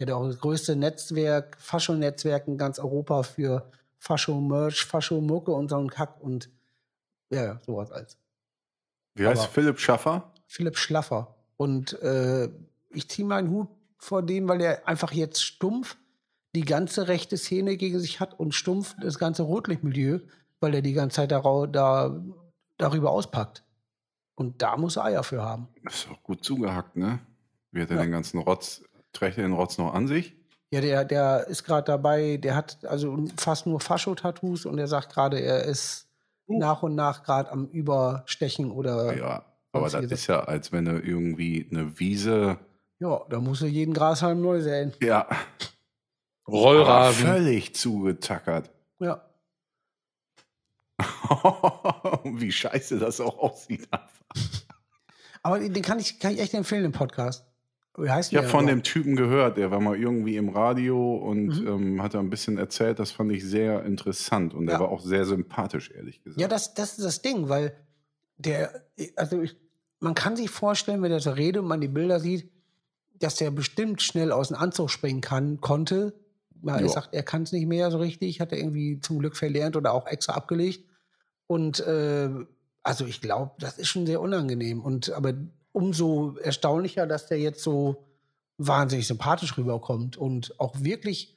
[0.00, 5.76] Der hat auch das größte Netzwerk, Fascho-Netzwerk in ganz Europa für Fascho-Merch, Fascho-Mucke und so
[5.76, 6.50] einen Kack und
[7.30, 8.18] ja, sowas als.
[9.14, 10.32] Wie heißt Aber- Philipp Schaffer?
[10.46, 11.34] Philipp Schlaffer.
[11.56, 12.48] Und äh,
[12.90, 15.96] ich ziehe meinen Hut vor dem, weil er einfach jetzt stumpf
[16.54, 20.18] die ganze rechte Szene gegen sich hat und stumpf das ganze Rotlichtmilieu,
[20.60, 22.20] weil er die ganze Zeit darau- da,
[22.76, 23.62] darüber auspackt.
[24.34, 25.68] Und da muss er Eier für haben.
[25.84, 27.20] Das ist auch gut zugehackt, ne?
[27.70, 28.02] Wie hat er Ja.
[28.02, 30.34] den ganzen Rotz, trägt er den Rotz noch an sich?
[30.70, 35.12] Ja, der, der ist gerade dabei, der hat also fast nur Fascho-Tattoos und er sagt
[35.12, 36.08] gerade, er ist
[36.46, 41.04] nach und nach gerade am Überstechen oder Ja, aber das ist ja, als wenn er
[41.04, 42.58] irgendwie eine Wiese,
[43.00, 44.92] ja, da muss er jeden Grashalm neu säen.
[45.02, 45.26] ja,
[46.44, 47.26] aber Rollrasen.
[47.26, 48.70] völlig zugetackert.
[48.98, 49.22] Ja.
[52.24, 53.88] Wie scheiße das auch aussieht.
[55.42, 57.44] Aber den kann ich, kann ich echt empfehlen im Podcast.
[57.96, 58.82] Wie heißt Ich habe der von dem?
[58.82, 61.66] Typen gehört, der war mal irgendwie im Radio und Mhm.
[61.68, 64.80] ähm, hat da ein bisschen erzählt, das fand ich sehr interessant und der Ja.
[64.80, 66.40] war auch sehr sympathisch, ehrlich gesagt.
[66.40, 67.76] Ja, das, das ist das Ding, weil
[68.38, 69.56] der, also ich,
[70.00, 72.50] man kann sich vorstellen, wenn er so redet und man die Bilder sieht,
[73.18, 76.14] dass der bestimmt schnell aus dem Anzug springen kann, konnte.
[76.62, 76.88] Mal, Er Ja.
[76.88, 79.92] sagt, er kann es nicht mehr so richtig, hat er irgendwie zum Glück verlernt oder
[79.92, 80.88] auch extra abgelegt.
[81.46, 82.30] Und äh,
[82.82, 84.80] also ich glaube, das ist schon sehr unangenehm.
[84.80, 85.34] Und aber
[85.72, 88.04] umso erstaunlicher, dass der jetzt so
[88.58, 91.36] wahnsinnig sympathisch rüberkommt und auch wirklich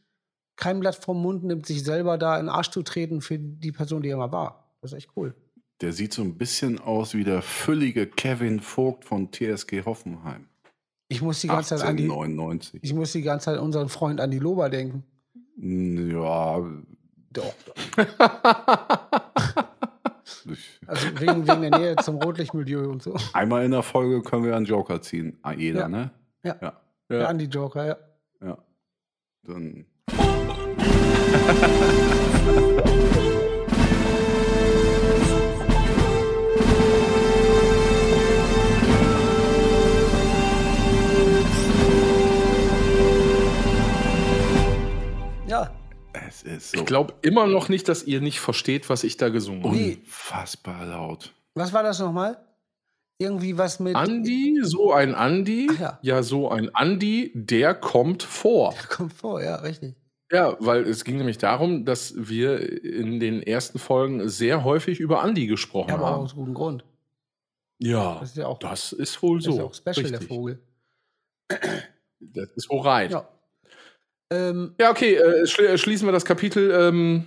[0.56, 3.72] kein Blatt vom Mund nimmt, sich selber da in den Arsch zu treten für die
[3.72, 4.70] Person, die er mal war.
[4.82, 5.36] Das ist echt cool.
[5.82, 10.48] Der sieht so ein bisschen aus wie der füllige Kevin Vogt von TSG Hoffenheim.
[11.10, 12.80] Ich muss die ganze Zeit an die, 1899.
[12.82, 15.04] ich muss die ganze Zeit an unseren Freund Andi Lober denken.
[15.58, 16.64] Ja,
[17.32, 17.54] Doch.
[20.88, 23.16] Also wegen, wegen der Nähe zum Rotlichtmilieu und so.
[23.34, 25.38] einmal in der Folge können wir einen Joker ziehen.
[25.44, 25.88] Ah, Jeder, Ja.
[25.90, 26.12] ne?
[26.44, 26.56] Ja.
[26.62, 26.82] Ja.
[27.10, 27.98] Der Andi Joker, ja.
[28.44, 28.58] ja.
[29.44, 29.86] Dann.
[46.46, 49.64] ist so Ich glaube immer noch nicht, dass ihr nicht versteht, was ich da gesungen
[49.64, 49.76] habe.
[49.76, 49.98] Nee.
[50.04, 51.34] unfassbar laut.
[51.54, 52.38] Was war das nochmal?
[53.18, 53.96] Irgendwie was mit.
[53.96, 56.00] Andi, so ein Andi, ja.
[56.02, 56.22] ja.
[56.24, 58.74] so ein Andi, der kommt vor.
[58.90, 59.96] Kommt vor, ja, richtig.
[60.32, 65.22] Ja, weil es ging nämlich darum, dass wir in den ersten Folgen sehr häufig über
[65.22, 66.24] Andi gesprochen Ja, aber haben.
[66.24, 66.84] aus gutem Grund.
[67.80, 69.58] Ja, Das ist ja auch, das ist wohl das ist so.
[69.60, 70.28] ja auch special, der Richtig.
[70.28, 70.60] Vogel.
[72.20, 73.12] Das ist wohl right.
[74.32, 74.50] Ja, Ja.
[74.50, 76.72] Ähm, okay, äh, schli schließen wir das Kapitel.
[76.72, 77.26] Ähm,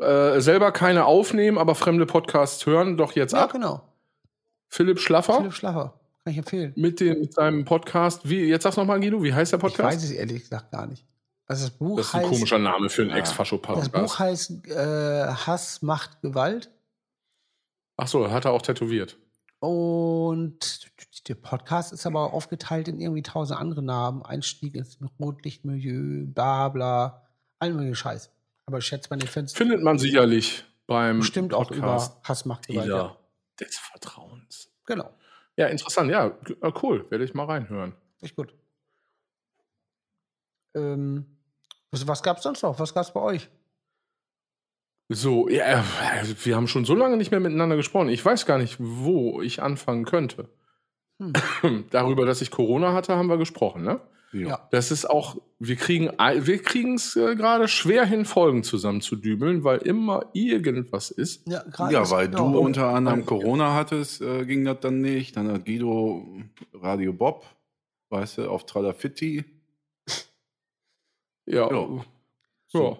[0.00, 3.52] äh, selber keine aufnehmen, aber fremde Podcasts hören doch jetzt ja, ab.
[3.52, 3.82] genau.
[4.68, 6.00] Philipp Schlaffer Philipp Schlaffer.
[6.24, 6.72] Kann ich empfehlen.
[6.76, 8.26] mit, dem, mit seinem Podcast.
[8.28, 9.96] Wie, jetzt sag's nochmal, Guido, wie heißt der Ich Podcast?
[9.96, 11.04] weiß es ehrlich gesagt gar nicht.
[11.46, 12.30] Also das Buch das ist ein heißt.
[12.30, 13.18] komischer Name für einen Ja.
[13.18, 13.92] Das Ex-Fascho-Podcast.
[13.92, 16.70] Buch heißt äh, Hass macht Gewalt.
[17.98, 19.18] Achso, hat er auch tätowiert.
[19.62, 20.90] Und
[21.28, 24.22] der Podcast ist aber aufgeteilt in irgendwie tausend andere Namen.
[24.24, 27.28] Einstieg ins Rotlichtmilieu, bla bla,
[27.60, 28.32] all mögliche Scheiß.
[28.66, 32.44] Aber ich schätze mal, den du Findet man sicherlich beim bestimmt auch Podcast über Hass
[32.44, 32.86] macht Gewalt.
[32.88, 33.16] Dealer Ja.
[33.60, 34.68] des Vertrauens.
[34.84, 35.10] Genau,
[35.56, 36.10] Ja, interessant.
[36.10, 36.26] Ja,
[36.60, 37.08] äh, cool.
[37.10, 37.94] Werde ich mal reinhören.
[38.20, 38.52] echt gut.
[40.74, 41.24] Ähm,
[41.92, 42.80] was, was gab's sonst noch?
[42.80, 43.48] Was gab's bei euch?
[45.14, 45.84] So, ja,
[46.44, 48.08] wir haben schon so lange nicht mehr miteinander gesprochen.
[48.08, 50.48] Ich weiß gar nicht, wo ich anfangen könnte.
[51.20, 51.32] Hm.
[51.90, 54.00] Darüber, dass ich Corona hatte, haben wir gesprochen, ne?
[54.34, 54.66] Ja.
[54.70, 59.14] Das ist auch, wir kriegen wir kriegen es äh, gerade schwer hin, Folgen zusammen zu
[59.16, 61.46] dübeln, weil immer irgendwas ist.
[61.46, 63.26] Ja, gerade Ja, ist- weil du ja, unter anderem.
[63.26, 65.36] Corona hattest, äh, ging das dann nicht.
[65.36, 66.26] Dann hat Guido
[66.72, 67.44] Radio Bob,
[68.08, 69.44] weißt du, auf Tralafitti.
[71.44, 71.70] Ja.
[71.70, 71.82] Ja.
[71.88, 72.04] Ja.
[72.68, 72.98] So.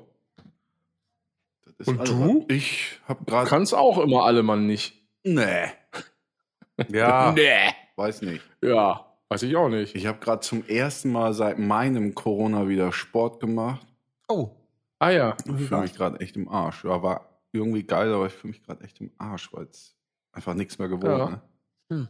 [1.83, 2.39] Ist Und du?
[2.49, 3.49] was- Ich habe gerade.
[3.49, 4.95] Kannst auch immer alle Mann nicht.
[5.25, 5.67] Nee.
[6.89, 7.71] Ja, Nee.
[7.97, 8.43] weiß nicht.
[8.63, 9.95] Ja, weiß ich auch nicht.
[9.95, 13.87] Ich habe gerade zum ersten Mal seit meinem Corona wieder Sport gemacht.
[14.29, 14.51] Oh,
[14.99, 15.37] Ah ja.
[15.45, 16.85] Ich fühle mich gerade echt im Arsch.
[16.85, 19.97] Ja, war irgendwie geil, aber ich fühle mich gerade echt im Arsch, weil es
[20.33, 21.05] einfach nichts mehr gewohnt.
[21.05, 21.29] Ja.
[21.31, 21.43] Ne?
[21.91, 22.09] hm.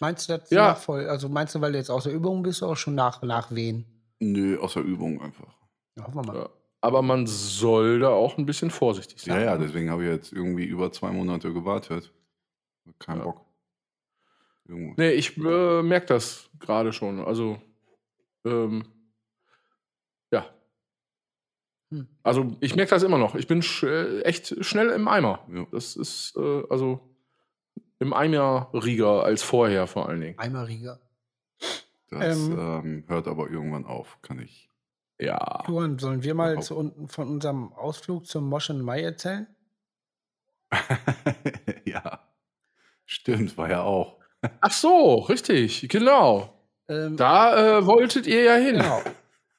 [0.00, 0.68] Meinst du das Ja.
[0.68, 1.08] nachvoll?
[1.08, 3.84] Also meinst du, weil du jetzt aus der Übung bist, auch schon nach, nachwehen?
[4.20, 5.52] Nö, außer Übung einfach.
[5.98, 6.36] Ja, hoffen wir mal.
[6.36, 6.48] Ja.
[6.82, 9.44] Aber man soll da auch ein bisschen vorsichtig Ja, sein.
[9.44, 12.12] ja, deswegen habe ich jetzt irgendwie über zwei Monate gewartet.
[12.98, 13.24] Kein Ja.
[13.24, 13.40] Bock.
[14.66, 14.94] Irgendwo.
[14.96, 17.20] Nee, ich äh, merke das gerade schon.
[17.24, 17.62] Also,
[18.44, 18.84] ähm,
[20.32, 20.46] ja.
[21.90, 22.08] Hm.
[22.24, 23.34] Also, ich merke das immer noch.
[23.36, 25.46] Ich bin sch äh, echt schnell im Eimer.
[25.52, 25.66] Ja.
[25.70, 27.00] Das ist, äh, also,
[28.00, 30.38] im Eimer rieger als vorher vor allen Dingen.
[30.38, 31.00] Eimerrieger.
[32.10, 32.58] Das Ähm.
[32.58, 34.68] ähm, hört aber irgendwann auf, kann ich.
[35.22, 35.62] Ja.
[35.68, 39.46] Johann, sollen wir mal zu unten von unserem Ausflug zum Moschen Mai erzählen?
[41.84, 42.20] ja.
[43.06, 44.16] Stimmt, war ja auch.
[44.60, 46.52] Ach so, richtig, genau.
[46.88, 48.76] Ähm, Da äh, wolltet ihr ja hin.
[48.78, 49.00] Genau.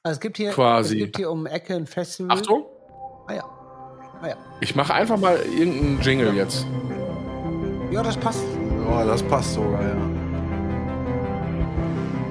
[0.02, 0.96] Also es gibt hier, Quasi.
[0.96, 2.36] es gibt hier um die Ecke ein Festival.
[2.36, 2.66] Achtung,
[3.26, 3.44] Ah ja.
[4.20, 4.36] Ah ja.
[4.60, 6.66] ich mache einfach mal irgendeinen Jingle jetzt.
[7.90, 8.44] Ja, das passt.
[8.86, 9.96] Ja, das passt sogar, ja.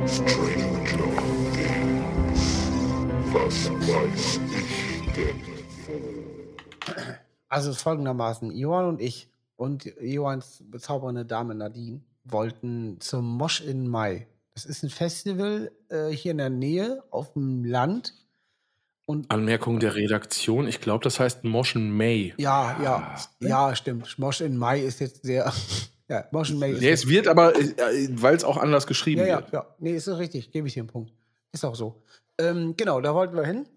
[0.06, 1.12] Stranger Things.
[3.34, 5.41] Was weiß ich denn?
[7.50, 8.52] Also es ist folgendermaßen.
[8.52, 14.28] Johann und ich und Johanns bezaubernde Dame Nadine wollten zum Mosch in Mai.
[14.54, 18.13] Das ist ein Festival äh, hier in der Nähe auf dem Land.
[19.06, 22.34] Und Anmerkung der Redaktion, ich glaube, das heißt Moschen May.
[22.38, 24.17] ja, ja, ja, stimmt.
[24.19, 25.52] Mosch in Mai ist jetzt sehr.
[26.08, 29.22] ja, Mosch in Mai ist Ja, es wird aber, äh, weil es auch anders geschrieben
[29.22, 29.52] Ja, ja, wird.
[29.54, 29.65] ja.
[29.80, 30.52] Nee, ist so richtig.
[30.52, 31.12] Gebe ich dir einen Punkt.
[31.52, 32.02] Ist auch so.
[32.39, 33.67] Ähm, genau, da wollten wir hin.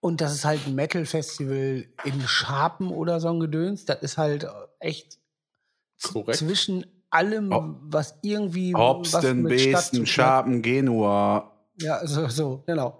[0.00, 3.86] Und das ist halt ein Metal-Festival in Scharpen oder so ein Gedöns.
[3.86, 4.46] Das ist halt
[4.78, 5.18] echt
[5.96, 6.38] z- Korrekt.
[6.38, 8.74] zwischen allem, Ob- was irgendwie.
[8.74, 8.80] was
[9.16, 10.08] Obsten, mit Stadt zu Besten, tun hat.
[10.10, 11.50] Schapen, Genua.
[11.80, 12.98] Ja, so, so, genau.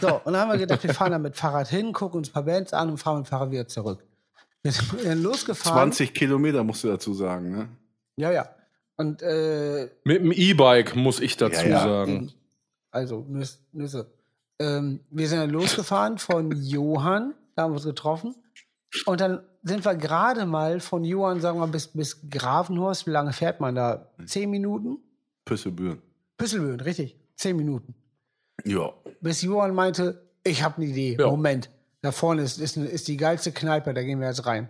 [0.00, 2.32] So, und dann haben wir gedacht, wir fahren dann mit Fahrrad hin, gucken uns ein
[2.32, 4.04] paar Bands an und fahren mit dem Fahrrad wieder zurück.
[4.62, 5.76] Wir sind dann losgefahren.
[5.92, 7.68] 20 Kilometer musst du dazu sagen, ne?
[8.16, 8.48] Ja, ja.
[8.96, 11.80] Und äh, Mit dem E-Bike muss ich dazu Ja, ja.
[11.82, 12.32] sagen.
[12.94, 13.58] Also Nüsse.
[13.72, 14.06] Nüsse.
[14.60, 18.36] Ähm, wir sind dann losgefahren von Johann, da haben wir uns getroffen.
[19.04, 23.08] Und dann sind wir gerade mal von Johann, sagen wir, bis, bis Grafenhorst.
[23.08, 24.12] Wie lange fährt man da?
[24.26, 24.98] Zehn Minuten?
[25.44, 26.00] Püsselbüren.
[26.36, 27.18] Püsselböen, richtig.
[27.34, 27.96] Zehn Minuten.
[28.64, 28.92] Ja.
[29.20, 31.16] Bis Johann meinte, ich habe eine Idee.
[31.18, 31.26] Ja.
[31.26, 31.70] Moment.
[32.00, 34.68] Da vorne ist, ist, ist die geilste Kneipe, da gehen wir jetzt rein.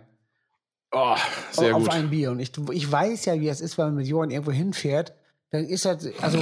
[0.91, 1.15] Oh,
[1.51, 1.93] sehr auf gut.
[1.93, 2.31] ein Bier.
[2.31, 5.13] Und ich, ich weiß ja, wie es ist, wenn man mit Johann irgendwo hinfährt.
[5.51, 6.39] Dann ist das, also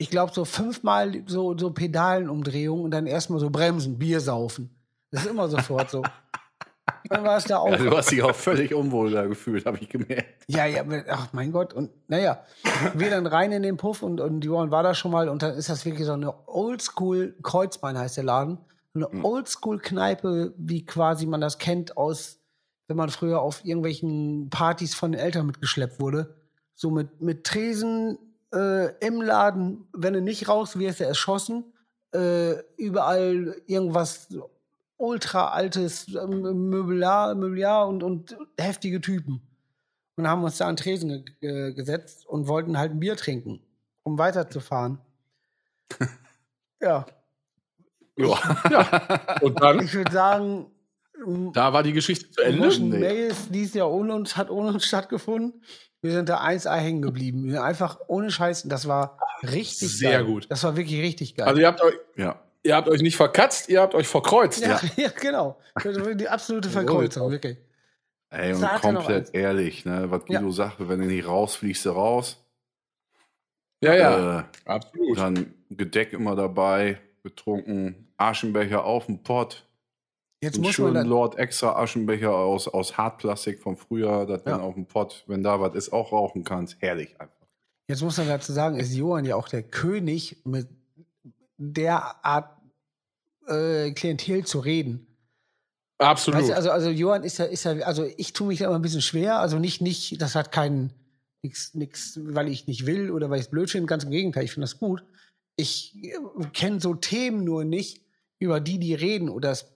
[0.00, 4.70] ich glaube, so fünfmal so, so Pedalenumdrehungen und dann erstmal so bremsen, Bier saufen.
[5.10, 6.02] Das ist immer sofort so.
[7.08, 7.70] Dann war es da auch.
[7.70, 7.76] ja.
[7.76, 10.44] Du hast dich auch völlig unwohl da gefühlt, habe ich gemerkt.
[10.48, 11.72] Ja, ja, ach mein Gott.
[11.72, 12.44] Und naja,
[12.94, 15.54] wir dann rein in den Puff und, und Johann war da schon mal und dann
[15.54, 18.58] ist das wirklich so eine Oldschool Kreuzbein heißt der Laden.
[18.94, 22.38] Eine Oldschool-Kneipe, wie quasi man das kennt aus,
[22.88, 26.36] wenn man früher auf irgendwelchen Partys von den Eltern mitgeschleppt wurde.
[26.74, 28.18] So mit, mit Tresen
[28.52, 31.72] äh, im Laden, wenn du nicht raus wirst, er erschossen.
[32.12, 34.28] Äh, überall irgendwas
[34.96, 39.42] ultra altes ähm, Möbeljahr, Möbeljahr und, und heftige Typen.
[40.16, 43.62] Und haben uns da an Tresen ge ge gesetzt und wollten halt ein Bier trinken,
[44.02, 44.98] um weiterzufahren.
[46.82, 47.06] ja,
[48.20, 49.38] Ja.
[49.40, 50.66] Und dann, ich würde sagen,
[51.52, 52.64] da war die Geschichte zu Ende.
[52.64, 55.62] Russian Mails dies Jahr ohne uns, hat ohne uns stattgefunden.
[56.02, 57.44] Wir sind da 1A hängen geblieben.
[57.44, 58.62] Wir sind einfach ohne Scheiß.
[58.64, 60.24] Das war richtig Sehr geil.
[60.24, 60.46] gut.
[60.50, 61.46] Das war wirklich richtig geil.
[61.46, 62.40] Also ihr habt euch, Ja.
[62.62, 64.60] ihr habt euch nicht verkatzt, ihr habt euch verkreuzt.
[64.60, 65.10] ja, ja.
[65.20, 65.58] genau.
[65.74, 67.58] Das war Die absolute Verkreuzung, wirklich.
[68.30, 70.10] Ey, und Sag komplett ehrlich, ne?
[70.10, 70.52] Was Guido Ja.
[70.52, 72.42] sagt, wenn du nicht raus, fliegst du raus.
[73.82, 73.94] ja.
[73.94, 75.18] ja Äh, absolut.
[75.18, 79.66] dann Gedeck immer dabei, getrunken, Aschenbecher auf dem Pott.
[80.42, 84.52] Jetzt muss man schönen dann, Lord extra Aschenbecher aus, aus Hartplastik vom Frühjahr, das Ja.
[84.52, 86.76] dann auf dem Pott, wenn da was ist, auch rauchen kannst.
[86.80, 87.36] Herrlich einfach.
[87.88, 90.68] jetzt muss man dazu sagen, ist Johann ja auch der König mit
[91.58, 92.56] der Art
[93.48, 95.06] äh, Klientel zu reden.
[95.98, 96.40] absolut.
[96.40, 98.76] Weißt du, also, also Johann ist ja, ist ja, also ich tue mich da immer
[98.76, 99.40] ein bisschen schwer.
[99.40, 100.92] Also nicht, nicht, das hat keinen,
[101.42, 103.86] nix, nix, weil ich nicht will oder weil ich es blöd finde.
[103.86, 105.04] Ganz im Gegenteil, ich finde das gut.
[105.56, 105.98] Ich
[106.54, 108.06] kenne so Themen nur nicht,
[108.38, 109.66] über die die reden oder es,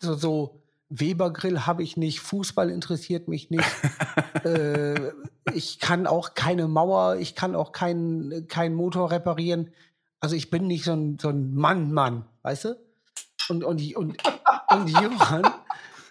[0.00, 3.64] so, so Webergrill habe ich nicht, Fußball interessiert mich nicht.
[4.44, 5.12] äh,
[5.52, 9.70] ich kann auch keine Mauer, ich kann auch keinen keinen Motor reparieren.
[10.20, 12.76] Also ich bin nicht so ein, so ein Mann-Mann, weißt du?
[13.48, 14.16] Und, und, und,
[14.70, 15.46] und Johann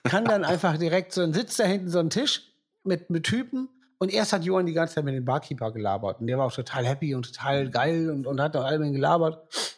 [0.03, 2.51] kann dann einfach direkt so, sitzt da hinten so ein Tisch
[2.83, 3.69] mit, mit Typen
[3.99, 6.53] und erst hat Johann die ganze Zeit mit dem Barkeeper gelabert und der war auch
[6.53, 9.76] total happy und total geil und, und hat noch allem gelabert.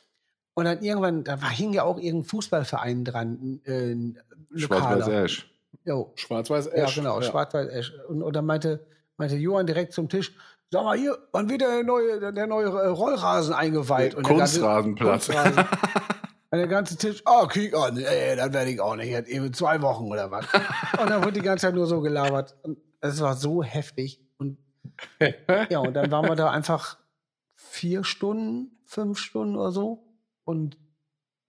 [0.60, 4.19] Und dann irgendwann, da war, hing ja auch irgendein Fußballverein dran, äh, ein
[4.56, 5.24] Schwarz-Weiß lokaler.
[5.24, 5.50] Ash.
[5.86, 8.86] Jo, Schwarz-Weiß ja, genau, schwarz-weiß und, und dann meinte,
[9.17, 10.36] meinte Johann direkt zum Tisch,
[10.69, 14.15] sag mal hier, wann wird der neue, der neue äh, Rollrasen eingeweiht?
[14.15, 15.26] Und der ganze- Kunstrasenplatz.
[15.28, 15.65] Kunstrasen.
[16.52, 19.54] Und der ganze Tisch, oh, kick an, ey, das werde ich auch nicht, jetzt eben
[19.54, 20.45] zwei Wochen oder was.
[21.00, 22.56] Und dann wird die ganze Zeit nur so gelabert.
[22.63, 24.19] Und es war so heftig.
[24.39, 24.58] Und
[25.69, 26.98] ja, und dann waren wir da einfach
[27.54, 30.09] vier Stunden, fünf Stunden oder so.
[30.50, 30.78] Und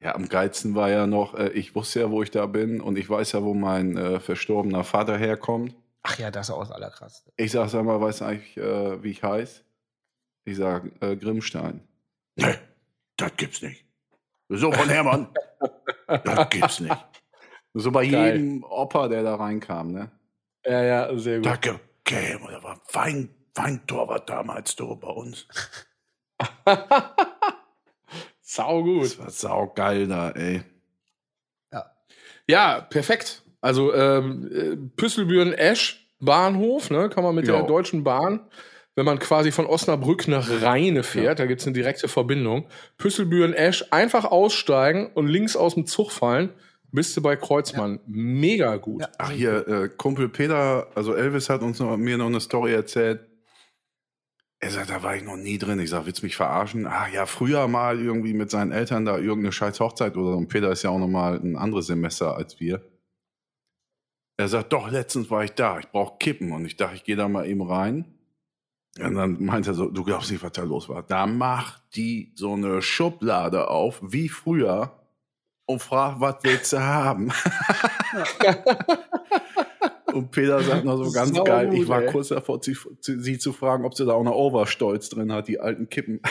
[0.03, 2.99] Ja, am geilsten war ja noch, äh, ich wusste ja, wo ich da bin und
[2.99, 5.75] ich weiß ja, wo mein äh, verstorbener Vater herkommt.
[6.03, 7.33] ach ja, das ist auch das Allerkrasseste.
[7.37, 9.63] Ich sag, sag mal, weißt du eigentlich, äh, wie ich heiße?
[10.45, 11.81] Ich sag, äh, Grimmstein.
[12.37, 12.57] Nee,
[13.17, 13.85] das gibt's nicht.
[14.49, 15.29] So von Hermann,
[16.25, 16.97] das gibt's nicht.
[17.75, 18.37] So bei Geil.
[18.37, 20.11] jedem Opa, der da reinkam, ne?
[20.67, 21.47] Ja, ja, sehr gut.
[21.47, 25.47] Danke, käme, da war Wein, Weintorwart damals du bei uns.
[28.53, 29.05] Sau gut.
[29.05, 30.63] Das war saugeil da, ey.
[32.49, 33.45] Ja, perfekt.
[33.61, 37.59] Also ähm, äh, Püsselbüren Esch Bahnhof, ne, kann man mit Ja.
[37.59, 38.41] der Deutschen Bahn,
[38.97, 42.67] wenn man quasi von Osnabrück nach Rheine fährt, da gibt's eine direkte Verbindung.
[42.99, 46.51] Püsselbüren Esch einfach aussteigen und links aus dem Zug fallen,
[46.91, 48.01] bist du bei Kreuzmann.
[48.09, 49.03] Mega gut.
[49.03, 49.09] Ja.
[49.19, 53.21] Ach hier, äh, Kumpel Peter, also Elvis hat uns noch, mir noch eine Story erzählt.
[54.63, 55.81] Er sagt, da war ich noch nie drin.
[55.81, 56.87] Ich sag, willst du mich verarschen?
[56.87, 60.37] Ah ja, früher mal irgendwie mit seinen Eltern da irgendeine scheiß Hochzeit oder so.
[60.37, 62.83] Und Peter ist ja auch noch mal ein anderes Semester als wir.
[64.37, 65.79] Er sagt, doch, letztens war ich da.
[65.79, 66.53] Ich brauche Kippen.
[66.53, 68.05] Und ich dachte, ich gehe da mal eben rein.
[68.99, 71.03] Und dann meint er so, du glaubst nicht, was da los war.
[71.03, 75.00] Da macht die so eine Schublade auf, wie früher,
[75.73, 77.33] und fragt, was willst du haben?
[80.13, 82.11] Und Peter sagt noch so ganz Sau geil, gut, ich war ey.
[82.11, 85.61] kurz davor, sie, sie zu fragen, ob sie da auch eine Overstolz drin hat, die
[85.61, 86.21] alten Kippen.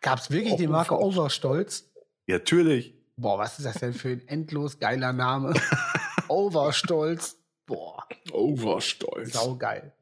[0.00, 1.90] Gab es wirklich die Marke Overstolz?
[2.26, 2.94] Ja, natürlich.
[3.16, 5.52] Boah, was ist das denn für ein endlos geiler Name?
[6.28, 7.36] Overstolz.
[7.66, 9.34] Boah, Overstolz.
[9.34, 9.92] saugeil.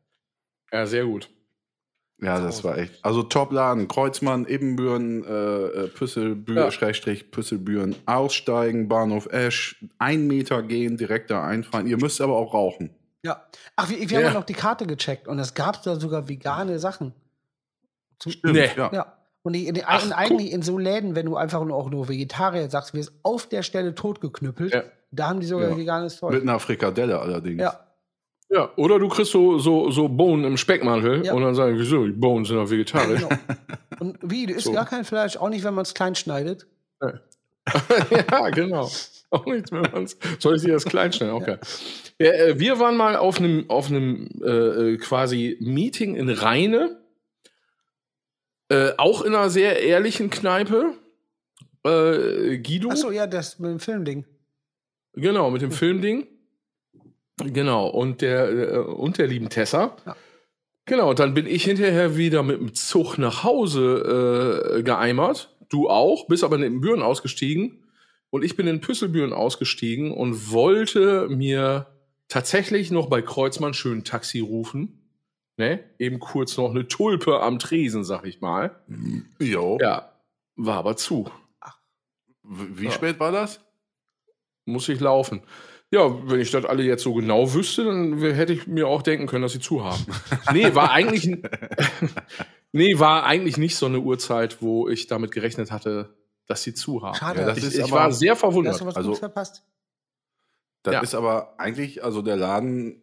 [0.73, 1.29] Ja, sehr gut.
[2.23, 3.03] Ja, das war echt.
[3.03, 5.29] Also Top-Laden, Kreuzmann, Ebenbüren, äh,
[5.85, 6.71] äh, Püsselbüren, Ja.
[6.71, 11.87] Schrägstrich, Püsselbüren, aussteigen, Bahnhof Esch, ein Meter gehen, direkt da einfahren.
[11.87, 12.91] Ihr müsst aber auch rauchen.
[13.23, 13.43] Ja.
[13.77, 14.17] Ach, wir, wir Ja.
[14.19, 17.15] haben ja noch die Karte gecheckt und es gab da sogar vegane Sachen.
[18.19, 18.69] Zum, Nee.
[18.77, 18.91] Ja.
[18.93, 19.17] Ja.
[19.43, 22.69] Und die, die, Ach, eigentlich in so Läden, wenn du einfach nur auch nur Vegetarier
[22.69, 24.75] sagst, wirst auf der Stelle totgeknüppelt.
[24.75, 24.83] Ja.
[25.11, 26.43] Da haben die sogar veganes Mit Zeug.
[26.43, 27.63] einer Frikadelle allerdings.
[27.63, 27.81] Ja.
[28.53, 31.35] Ja, oder du kriegst so, so, so Bohnen im Speckmantel Ja.
[31.35, 33.21] und dann sagen, wieso, die Bohnen sind doch vegetarisch.
[33.21, 33.41] Genau.
[34.01, 34.73] Und wie, du isst So.
[34.73, 36.67] gar kein Fleisch, auch nicht, wenn man es klein schneidet.
[37.01, 38.91] ja, genau.
[39.31, 39.83] Auch nichts mehr.
[39.93, 41.31] man's- Soll ich dir das klein stellen?
[41.33, 41.59] Okay.
[42.19, 46.99] Ja, äh, wir waren mal auf einem auf einem äh, äh, quasi Meeting in Rheine,
[48.69, 50.95] äh, auch in einer sehr ehrlichen Kneipe.
[51.85, 52.91] äh, Guido.
[52.91, 54.25] Achso, ja, das mit dem Filmding.
[55.15, 56.27] Genau, mit dem Filmding.
[57.45, 59.97] Genau, und der, äh, und der lieben Tessa.
[60.07, 60.17] Ja.
[60.87, 65.55] Genau, dann bin ich hinterher wieder mit dem Zug nach Hause äh, geeimert.
[65.69, 67.85] Du auch, bist aber in den Büren ausgestiegen.
[68.31, 71.87] Und ich bin in Püsselbüren ausgestiegen und wollte mir
[72.29, 75.01] tatsächlich noch bei Kreuzmann schön Taxi rufen.
[75.57, 75.81] Ne?
[75.99, 78.81] Eben kurz noch eine Tulpe am Tresen, sag ich mal.
[79.41, 79.79] Jo.
[79.81, 80.13] Ja,
[80.57, 81.31] war aber zu.
[82.43, 82.91] Wie Ja.
[82.91, 83.61] spät war das?
[84.65, 85.43] muss ich laufen.
[85.93, 89.27] Ja, wenn ich das alle jetzt so genau wüsste, dann hätte ich mir auch denken
[89.27, 90.05] können, dass sie zu haben.
[90.53, 91.27] nee, war eigentlich,
[92.73, 96.15] nee, war eigentlich nicht so eine Uhrzeit, wo ich damit gerechnet hatte,
[96.47, 97.17] dass sie zu haben.
[97.17, 97.41] Schade.
[97.41, 98.81] Ja, das ich ist ich aber- war sehr Da hast verwundert.
[98.81, 99.65] du was Also- Gutes verpasst.
[100.83, 101.01] Das Ja.
[101.03, 103.03] ist aber eigentlich, also der Laden,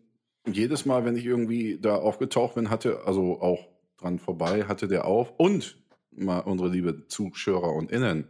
[0.49, 3.67] jedes Mal, wenn ich irgendwie da aufgetaucht bin, hatte, also auch
[3.97, 5.33] dran vorbei, hatte der auf.
[5.37, 5.77] Und
[6.11, 8.27] mal unsere liebe Zuschauer und Innen.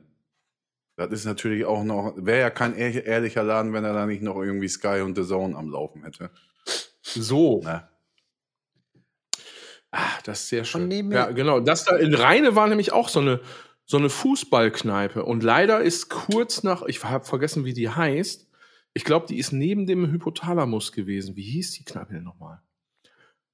[0.98, 4.22] Das ist natürlich auch noch, wäre ja kein ehr- ehrlicher Laden, wenn er da nicht
[4.24, 6.32] noch irgendwie Sky und The Zone am Laufen hätte.
[7.02, 7.88] So, Ne?
[9.91, 11.12] ah, das ist sehr schön.
[11.12, 11.60] Ja, genau.
[11.60, 13.39] Das da in Rheine war nämlich auch so eine,
[13.86, 15.24] so eine Fußballkneipe.
[15.24, 18.48] Und leider ist kurz nach, ich habe vergessen, wie die heißt.
[18.93, 21.36] Ich glaube, die ist neben dem Hypothalamus gewesen.
[21.36, 22.62] Wie hieß die Kneipe denn nochmal?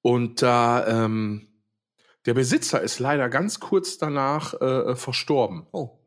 [0.01, 1.49] Und da, ähm,
[2.25, 5.67] der Besitzer ist leider ganz kurz danach äh, verstorben.
[5.73, 5.99] Oh,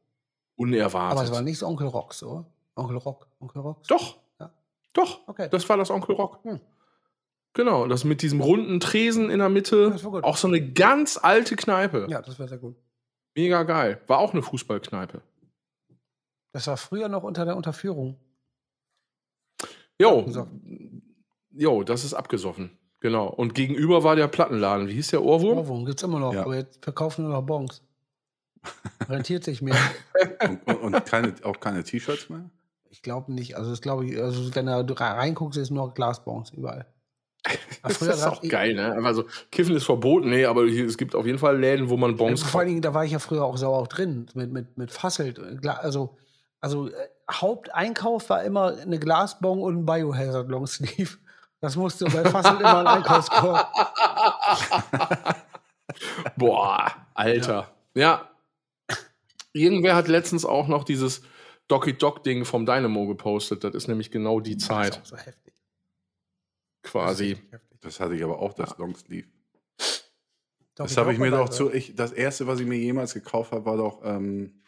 [0.57, 1.19] Unerwartet.
[1.19, 2.45] aber es war nicht so Onkel Rock, so.
[2.75, 3.83] Onkel Rock, Onkel Rock.
[3.89, 4.17] Doch.
[4.41, 4.51] Ja.
[4.93, 5.27] Doch.
[5.29, 5.49] Okay.
[5.51, 6.41] Das war das Onkel Rock.
[6.45, 6.61] Hm.
[7.55, 9.91] Genau, das mit diesem runden Tresen in der Mitte.
[9.91, 10.25] Das war gut.
[10.25, 12.07] Auch so eine ganz alte Kneipe.
[12.11, 12.77] Ja, das war sehr gut.
[13.35, 14.01] Mega geil.
[14.07, 15.23] War auch eine Fußballkneipe.
[16.53, 18.17] Das war früher noch unter der Unterführung.
[20.01, 20.21] Jo.
[20.21, 21.03] Abgesoffen.
[21.53, 22.79] Jo, das ist abgesoffen.
[23.01, 23.29] Genau.
[23.29, 24.89] Und gegenüber war der Plattenladen.
[24.89, 25.59] Wie hieß der Ohrwurm?
[25.59, 26.43] Ohrwurm gibt's immer noch, Ja.
[26.43, 27.83] aber jetzt verkaufen nur noch Bons.
[29.09, 29.77] Rentiert sich mehr.
[30.43, 32.49] Und, und, und keine, auch keine T-Shirts mehr?
[32.91, 33.57] Ich glaube nicht.
[33.57, 36.87] Also, das glaube ich, also wenn du da reinguckst, ist nur Glasbons überall.
[37.83, 38.99] Das ist auch geil, ne?
[39.05, 42.17] Also, Kiffen ist verboten, nee, aber hier, es gibt auf jeden Fall Läden, wo man
[42.17, 44.77] Bons vor allen Dingen, da war ich ja früher auch so auch drin, mit, mit,
[44.77, 45.39] mit Fasselt.
[45.39, 46.17] Gla- Also,
[46.61, 46.93] also äh,
[47.31, 51.19] Haupteinkauf war immer eine Glasbon und ein Biohazard Longsleeve.
[51.61, 53.67] Das musste bei Fasselt immer ein Einkaufskorb.
[56.37, 57.69] Boah, Alter.
[57.95, 58.29] Ja.
[59.57, 61.23] Irgendwer hat letztens auch noch dieses
[61.69, 63.65] Docky Dock Ding vom Dynamo gepostet.
[63.65, 65.55] Das ist nämlich genau die Das ist Zeit auch so heftig.
[66.83, 67.37] quasi.
[67.81, 69.29] Das hatte ich aber auch, das Longsleeve.
[70.75, 71.73] Doch, Das habe ich mir auch doch zu.
[71.73, 74.63] Ich, das erste, was ich mir jemals gekauft habe, war doch ähm,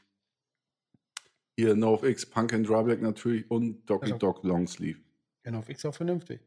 [1.57, 5.01] hier NoFX Punk and Drublic natürlich und Docky Also- Dog Longsleeve.
[5.43, 6.41] Genau, fix auch vernünftig.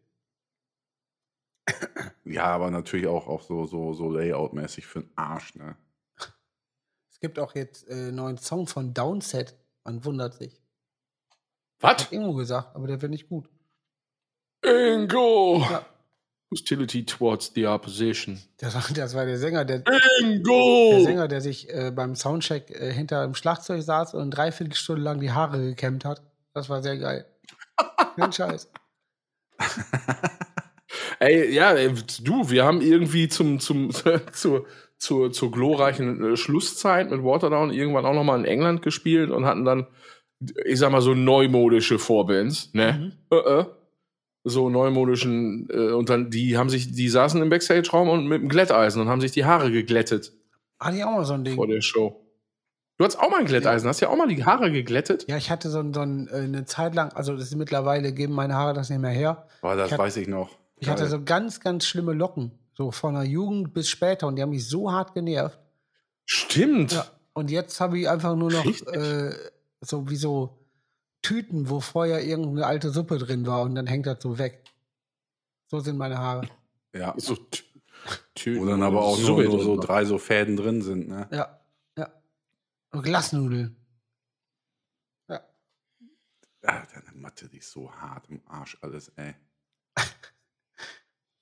[2.25, 5.75] Ja, aber natürlich auch, auch so, so, so Layout-mäßig für den Arsch, ne?
[7.21, 9.53] Es gibt auch jetzt äh, einen neuen Song von Downset.
[9.83, 10.59] Man wundert sich.
[11.79, 12.11] Was?
[12.11, 13.47] Ingo gesagt, aber der wird nicht gut.
[14.65, 15.59] Ingo!
[15.59, 15.85] Ja.
[16.49, 18.41] Hostility towards the opposition.
[18.57, 19.83] Das war, das war der Sänger, der,
[20.19, 20.93] Ingo!
[20.93, 25.03] der Sänger, der sich äh, beim Soundcheck äh, hinter dem Schlagzeug saß und dreiviertel Stunde
[25.03, 26.23] lang die Haare gekämmt hat.
[26.55, 27.27] Das war sehr geil.
[28.15, 28.67] Kein Scheiß.
[31.19, 31.93] Ey, ja, ey,
[32.23, 33.91] du, wir haben irgendwie zum, zum,
[34.33, 34.65] zur,
[35.01, 39.65] zur, zur glorreichen äh, Schlusszeit mit Waterdown irgendwann auch nochmal in England gespielt und hatten
[39.65, 39.87] dann,
[40.63, 43.13] ich sag mal, so neumodische Vorbands, ne?
[43.29, 43.37] Mhm.
[43.37, 43.65] Äh, äh.
[44.43, 48.49] So neumodischen, äh, und dann, die haben sich, die saßen im Backstage-Raum und mit dem
[48.49, 50.33] Glätteisen und haben sich die Haare geglättet
[50.79, 51.55] Hatte ich auch mal so ein Ding.
[51.55, 52.23] vor der Show.
[52.97, 55.25] Du hast auch mal ein Glätteisen, hast ja auch mal die Haare geglättet?
[55.27, 58.13] Ja, ich hatte so, ein, so ein, äh, eine Zeit lang, also das ist mittlerweile
[58.13, 59.47] geben meine Haare das nicht mehr her.
[59.63, 60.57] Aber das Ich weiß ich noch.
[60.77, 62.51] Ich hatte so ganz, ganz schlimme Locken.
[62.81, 65.59] So von der Jugend bis später und die haben mich so hart genervt.
[66.25, 66.93] Stimmt.
[66.93, 67.05] Ja.
[67.33, 69.35] Und jetzt habe ich einfach nur noch äh,
[69.81, 70.57] so wie so
[71.21, 74.63] Tüten, wo vorher irgendeine alte Suppe drin war und dann hängt das so weg.
[75.67, 76.49] So sind meine Haare.
[76.93, 77.13] ja.
[77.17, 77.61] So, t-
[78.33, 81.27] t- Wo dann aber auch nur, nur so drei so Fäden drin sind, ne?
[81.31, 81.59] Ja,
[81.95, 82.11] ja.
[82.91, 83.75] Und Glasnudeln.
[85.29, 85.39] Ja.
[86.63, 89.35] Ah, deine Matte, die ist so hart im Arsch alles, ey.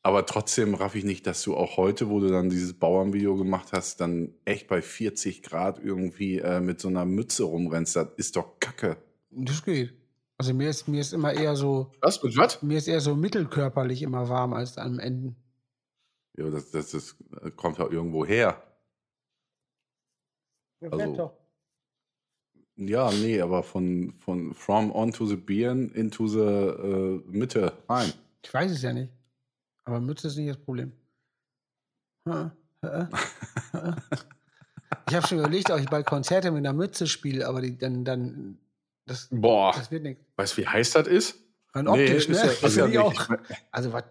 [0.02, 3.74] Aber trotzdem raff ich nicht, dass du auch heute, wo du dann dieses Bauernvideo gemacht
[3.74, 7.96] hast, dann echt bei 40 Grad irgendwie äh, mit so einer Mütze rumrennst.
[7.98, 8.98] Das ist doch Kacke.
[9.30, 9.94] Das geht.
[10.38, 12.24] Also mir ist, mir ist immer eher so, Was?
[12.24, 12.62] Mit was?
[12.64, 15.36] mir ist eher so mittelkörperlich immer warm als am Ende.
[16.38, 17.18] Ja, das, das, das
[17.58, 18.64] kommt ja irgendwo her.
[20.82, 21.34] Ja, Also- doch.
[22.78, 28.14] Ja, nee, aber von, von from onto the Birn into the äh, Mitte rein.
[28.42, 29.12] Ich weiß es ja nicht.
[29.90, 30.92] Aber Mütze ist nicht das Problem.
[32.28, 32.52] Ha,
[32.84, 33.10] ha,
[33.74, 33.96] ha.
[35.10, 38.06] Ich habe schon überlegt, ob ich bald Konzerte mit einer Mütze spiele, aber die, dann,
[38.06, 38.60] dann,
[39.08, 40.24] das, Boah, das wird nichts.
[40.36, 41.40] weißt du, wie heiß das ist?
[41.74, 42.50] Rein optisch, Nee, ist ne?
[42.50, 43.30] ja- das ist ja ich auch.
[43.72, 44.04] Also, was,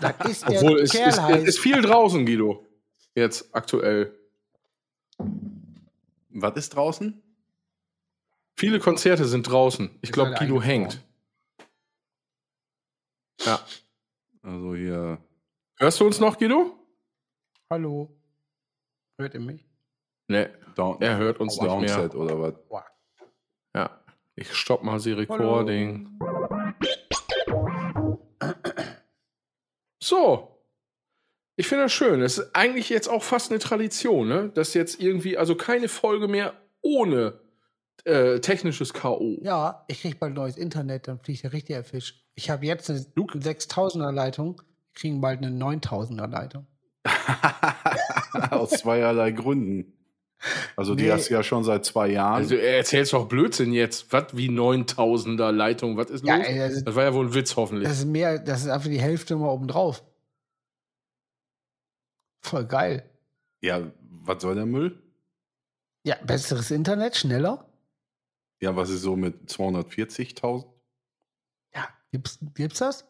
[0.00, 1.44] das ist der Obwohl, es Kerl ist, heiß.
[1.44, 2.66] ist viel draußen, Guido.
[3.14, 4.14] Jetzt aktuell.
[6.28, 7.22] Was ist draußen?
[8.56, 9.90] Viele Konzerte sind draußen.
[10.02, 11.02] Ich Ist glaube, Guido hängt.
[13.46, 13.60] Ja.
[14.42, 15.18] Also hier.
[15.78, 16.76] Hörst du uns noch, Guido?
[17.70, 18.14] Hallo.
[19.18, 19.64] Hört ihr mich?
[20.28, 21.96] Nee, Down, er hört uns nicht mehr.
[21.96, 22.54] Downset oder was?
[23.74, 23.98] Ja.
[24.34, 26.18] Ich stopp mal sie Recording.
[30.02, 30.48] So.
[31.56, 32.22] Ich finde das schön.
[32.22, 34.48] Es ist eigentlich jetzt auch fast eine Tradition, ne?
[34.48, 37.41] Dass jetzt irgendwie, also keine Folge mehr ohne
[38.04, 39.38] äh, technisches K.O.
[39.42, 42.24] Ja, ich krieg bald neues Internet, dann fliegt der richtige Fisch.
[42.34, 43.38] Ich habe jetzt eine Luke.
[43.38, 46.66] 6000er Leitung, wir kriegen bald eine 9000er Leitung.
[48.50, 49.92] Aus zweierlei Gründen.
[50.76, 51.12] Also die Nee.
[51.12, 52.34] hast du ja schon seit zwei Jahren.
[52.34, 54.12] Also er erzählt doch Blödsinn jetzt.
[54.12, 55.96] Was wie 9000er Leitung?
[55.96, 56.46] Was ist Ja, los?
[56.46, 57.88] ey, das das war ja wohl ein Witz hoffentlich.
[57.88, 60.02] Das ist mehr, das ist einfach die Hälfte mal oben drauf.
[62.40, 63.08] Voll geil.
[63.60, 63.80] ja,
[64.24, 65.00] was soll der Müll?
[66.04, 67.64] Ja, besseres Internet, schneller.
[68.62, 70.64] Ja, was ist so mit 240.000?
[71.74, 73.04] Ja, gibt's, gibt's das?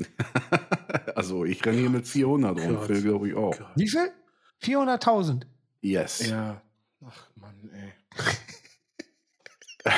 [1.14, 2.82] also ich renne hier mit 400 rum.
[2.82, 3.56] Phil glaube ich auch.
[3.56, 3.68] Gott.
[3.76, 4.10] Wie viel?
[4.64, 5.42] 400.000.
[5.82, 6.28] Yes.
[6.28, 6.60] Ja.
[7.06, 7.92] Ach Mann, ey.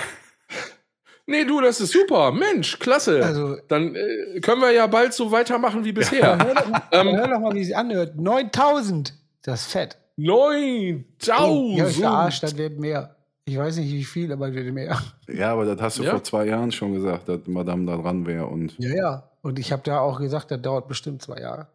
[1.27, 2.31] nee, du, das ist super.
[2.31, 3.25] Mensch, klasse.
[3.25, 6.37] Also, Dann äh, können wir ja bald so weitermachen wie bisher.
[6.45, 7.17] hör doch, mal, Ähm.
[7.17, 8.17] hör doch mal, wie es anhört.
[8.17, 9.15] 9000.
[9.41, 9.97] Das ist fett.
[10.17, 11.79] 9000!
[11.79, 13.18] Ja, ich verarscht, das wird mehr.
[13.49, 15.01] Ich weiß nicht, wie viel, aber mehr.
[15.27, 16.11] Ja, aber das hast du Ja?
[16.11, 18.45] vor zwei Jahren schon gesagt, dass Madame da dran wäre.
[18.47, 19.31] Und Ja, ja.
[19.41, 21.67] Und ich habe da auch gesagt, das dauert bestimmt zwei Jahre.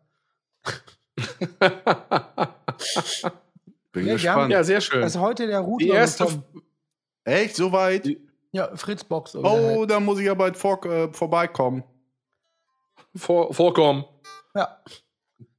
[3.92, 4.52] bin Ja, gespannt.
[4.52, 5.02] ja, sehr schön.
[5.02, 6.28] Das ist heute der Router Die erste.
[7.24, 8.08] Echt, so weit?
[8.52, 9.36] Ja, Fritzbox.
[9.36, 9.78] Oder halt.
[9.78, 11.84] Oh, da muss ich ja bald vor, äh, vorbeikommen.
[13.16, 14.06] vor, vorkommen,
[14.56, 14.78] Ja.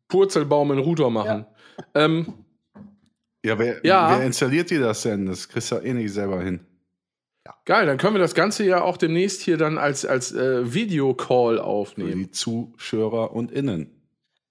[0.08, 1.46] Purzelbaum in Router machen.
[1.94, 2.43] Ähm,
[3.44, 4.16] Ja, wer, Ja.
[4.18, 5.26] wer installiert dir das denn?
[5.26, 6.60] Das kriegst du eh nicht selber hin.
[7.66, 11.56] geil, dann können wir das Ganze ja auch demnächst hier dann als, als äh, Videocall
[11.56, 12.12] Für aufnehmen.
[12.24, 13.90] die Zuschauer und Innen.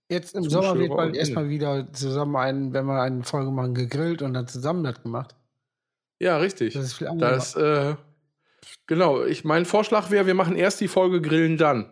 [0.10, 3.74] Jetzt im Zuschauer Sommer wird und erstmal wieder zusammen einen, wenn wir eine Folge machen,
[3.74, 5.36] gegrillt und dann zusammen das gemacht.
[6.20, 6.74] Ja, richtig.
[6.76, 7.36] Das ist viel angenehmer.
[7.36, 7.96] Das, äh,
[8.86, 11.89] genau, ich, mein Vorschlag wäre, wir machen erst die Folge Grillen dann.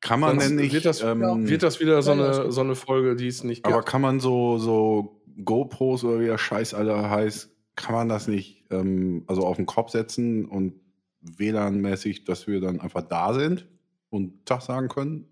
[0.00, 0.72] Kann man Sonst denn nicht.
[0.72, 3.44] wird das- ähm, Wird das wieder so Ja, ja, eine, so eine Folge, die es
[3.44, 3.86] nicht aber gab?
[3.86, 8.64] kann man so, so GoPros oder wie der Scheiß alle heißt, kann man das nicht
[8.70, 10.74] ähm, also auf den Kopf setzen und
[11.20, 13.66] WLAN-mäßig, dass wir dann einfach da sind
[14.10, 15.28] und Tag sagen können?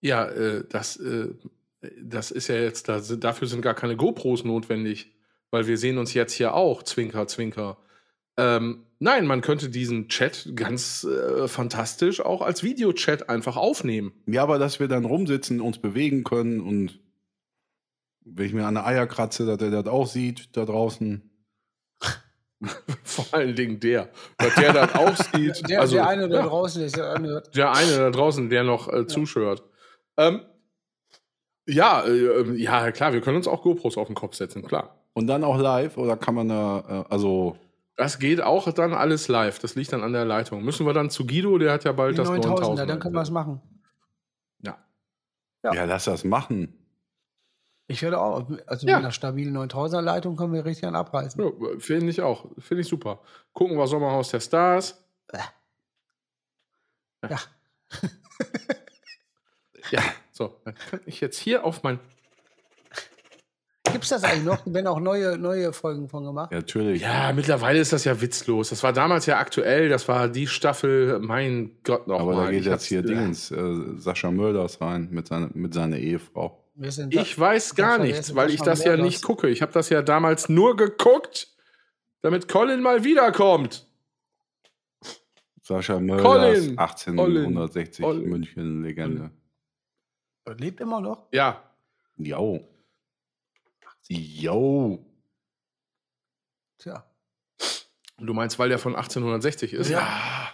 [0.00, 1.34] Ja, äh, das, äh,
[2.00, 5.12] das ist ja jetzt, da, dafür sind gar keine GoPros notwendig,
[5.50, 7.78] weil wir sehen uns jetzt hier auch, Zwinker, Zwinker.
[8.36, 14.12] Ähm, nein, man könnte diesen Chat ganz äh, fantastisch auch als Videochat einfach aufnehmen.
[14.26, 16.98] Ja, aber dass wir dann rumsitzen, uns bewegen können und
[18.24, 21.30] wenn ich mir an der Eier kratze, dass er das auch sieht da draußen.
[23.04, 24.08] Vor allen Dingen der.
[24.38, 25.68] Dass der das auch sieht.
[25.68, 27.56] der, also, der eine da ja, draußen, der sich das anhört.
[27.56, 29.62] der eine da draußen, der noch äh, zuschört.
[30.16, 30.40] Ähm,
[31.66, 35.00] ja, äh, ja, klar, wir können uns auch GoPros auf den Kopf setzen, klar.
[35.12, 37.56] Und dann auch live oder kann man da, äh, also
[37.96, 39.58] Das geht auch dann alles live.
[39.58, 40.64] Das liegt dann an der Leitung.
[40.64, 42.90] Müssen wir dann zu Guido, der hat ja bald Die das 9000er, 9000.
[42.90, 43.60] dann können wir es machen.
[44.62, 44.78] Ja.
[45.62, 45.74] Ja.
[45.74, 45.84] ja.
[45.84, 46.83] lass das machen.
[47.86, 48.96] Ich werde auch, also Ja.
[48.96, 51.42] mit einer stabilen 9000er Leitung können wir richtig an abreißen.
[51.44, 52.46] Ja, Finde ich auch.
[52.58, 53.20] Finde ich super.
[53.52, 55.04] Gucken wir Sommerhaus der Stars.
[55.32, 55.44] Ja.
[59.90, 60.60] Ja, so.
[60.64, 62.00] Dann kann ich jetzt hier auf mein.
[63.92, 64.62] Gibt's das eigentlich noch?
[64.64, 66.50] Wenn auch neue, neue Folgen von gemacht?
[66.50, 67.02] Ja, natürlich.
[67.02, 68.70] Ja, mittlerweile ist das ja witzlos.
[68.70, 69.90] Das war damals ja aktuell.
[69.90, 71.20] Das war die Staffel.
[71.20, 72.44] Mein Gott noch aber mal.
[72.46, 76.63] da geht Ich jetzt hier Dingens, äh, Sascha Mölders rein mit, seine, mit seiner Ehefrau.
[76.74, 79.48] Wir sind Ich weiß gar nichts, weil ich das ja nicht gucke.
[79.48, 81.48] Ich habe das ja damals nur geguckt,
[82.20, 83.86] damit Colin mal wiederkommt.
[85.62, 86.78] Sascha Mölders, Colin.
[86.78, 88.28] 1860 Colin.
[88.28, 89.30] München Legende.
[90.58, 91.28] lebt immer noch.
[91.32, 91.62] Ja,
[92.16, 92.60] Jo.
[94.08, 95.04] Jo.
[96.78, 97.04] Tja.
[98.18, 99.88] du meinst, weil der von 1860 ist?
[99.88, 100.00] Ja.
[100.00, 100.52] Ja.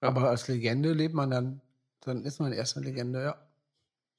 [0.00, 1.60] Aber als Legende lebt man dann,
[2.00, 3.46] dann ist man erst eine Legende, ja.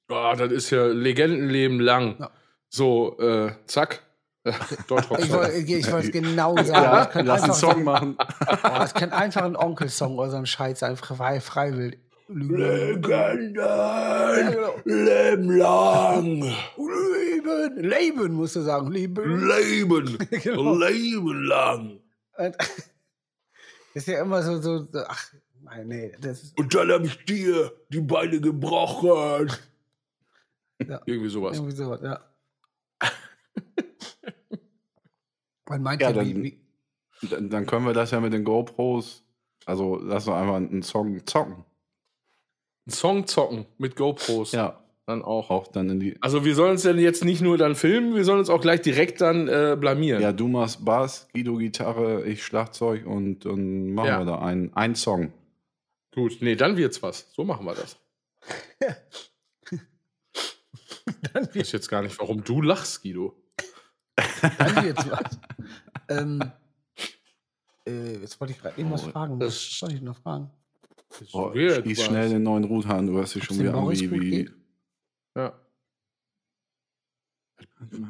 [0.08, 2.16] Oh, das ist ja Legendenleben lang.
[2.18, 2.30] Ja.
[2.68, 4.02] So, äh, zack.
[4.46, 4.52] Ich
[4.90, 6.70] wollte wollte es genau sagen.
[6.70, 8.16] Ja, lass einen Song machen.
[8.18, 11.98] oh, das könnte einfach ein Onkelsong oder so ein Scheiß sein, frei, freiwillig.
[12.28, 13.54] Legenden.
[13.54, 14.74] genau.
[14.84, 16.42] Leben lang.
[16.76, 18.90] Leben, Leben, musst du sagen.
[18.90, 19.46] Leben.
[19.46, 20.18] Leben.
[20.42, 20.76] Genau.
[20.76, 22.00] Leben lang.
[22.36, 22.68] Und das
[23.94, 25.32] ist ja immer so, so, so ach,
[25.62, 29.52] nein, nee, das ist Und dann habe ich dir die Beine gebrochen.
[30.84, 31.00] Ja.
[31.06, 31.56] Irgendwie sowas.
[31.56, 32.20] irgendwie sowas, ja.
[35.68, 36.60] Man meint Ja, ja, wie, dann- wie,
[37.28, 39.22] Dann, dann können wir das ja mit den GoPros.
[39.64, 41.64] Also lass doch einfach einen Song zocken.
[42.86, 44.52] Ein Song zocken mit GoPros.
[44.52, 45.50] Ja, Dann auch.
[45.50, 46.16] auch dann in die.
[46.22, 48.82] Also wir sollen uns denn jetzt nicht nur dann filmen, wir sollen uns auch gleich
[48.82, 50.22] direkt dann äh, blamieren.
[50.22, 54.18] Ja, du machst Bass, Guido Gitarre, ich Schlagzeug und dann machen Ja.
[54.20, 55.32] wir da einen, einen Song.
[56.14, 57.32] Gut, nee, dann wird's was.
[57.32, 57.96] So machen wir das.
[61.32, 63.36] dann Ich weiß jetzt gar nicht, warum du lachst, Guido.
[64.16, 65.38] dann wird's was.
[66.08, 66.42] ähm,
[67.86, 69.38] äh, jetzt wollte ich gerade irgendwas Oh, fragen.
[69.38, 70.50] das- Was wollte ich noch fragen?
[71.12, 72.04] Schließ was.
[72.04, 74.10] schnell den neuen Router an, du hast dich schon wieder an wie.
[74.10, 74.50] wie?
[75.36, 75.58] Ja.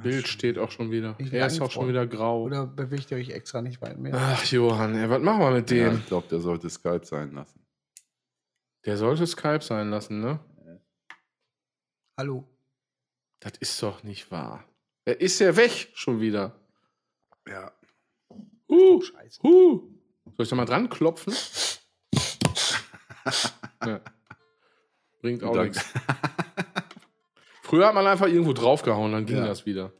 [0.02, 1.14] Bild steht auch schon wieder.
[1.18, 2.42] Ich Er ist auch schon wieder grau.
[2.44, 4.12] Oder bewegt ihr euch extra nicht weit mehr?
[4.14, 5.98] Ach, Johann, ey, was machen wir mit Ja, dem?
[5.98, 7.60] ich glaube, der sollte Skype sein lassen.
[8.86, 10.40] Der sollte Skype sein lassen, ne?
[12.18, 12.48] Hallo.
[13.46, 14.64] Das ist doch nicht wahr.
[15.04, 16.58] Er ist ja weg schon wieder.
[17.46, 17.70] Ja.
[18.68, 19.40] Huh, Scheiße.
[19.44, 19.88] huh.
[20.36, 21.32] Soll ich da mal dran klopfen?
[23.86, 24.00] ja.
[25.20, 25.84] Bringt auch nichts.
[27.62, 29.46] Früher hat man einfach irgendwo draufgehauen, dann ging Ja.
[29.46, 29.92] das wieder.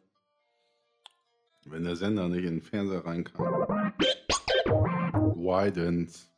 [1.67, 3.93] Wenn der Sender nicht in den Fernseher rein kann.
[5.37, 6.29] Widens.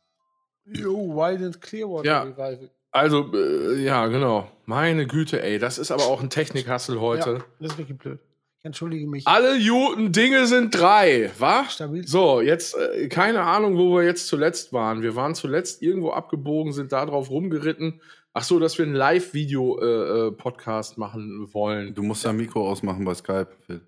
[0.65, 2.21] Yo, Wild and Clearwater Ja.
[2.21, 2.69] Revival.
[2.91, 4.49] Also, äh, ja, genau.
[4.65, 7.29] Meine Güte, ey, das ist aber auch ein Technikhassel heute.
[7.29, 8.19] Ja, das ist wirklich blöd.
[8.59, 9.25] Ich entschuldige mich.
[9.25, 11.63] Alle guten Dinge sind drei, wa?
[11.69, 12.05] Stabil.
[12.05, 15.01] So, jetzt äh, keine Ahnung, wo wir jetzt zuletzt waren.
[15.01, 18.01] Wir waren zuletzt irgendwo abgebogen, sind da drauf rumgeritten.
[18.33, 21.95] Ach so, dass wir einen Live-Video-Podcast machen wollen.
[21.95, 23.79] Du musst dein Mikro ausmachen bei Skype, Phil.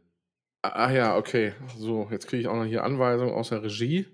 [0.62, 1.54] Ah ja, okay.
[1.78, 4.06] So, jetzt kriege ich auch noch hier Anweisungen aus der Regie.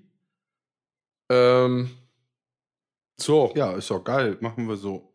[1.29, 1.89] Ähm,
[3.19, 4.37] so, Ja, ist doch geil.
[4.41, 5.11] Machen wir so.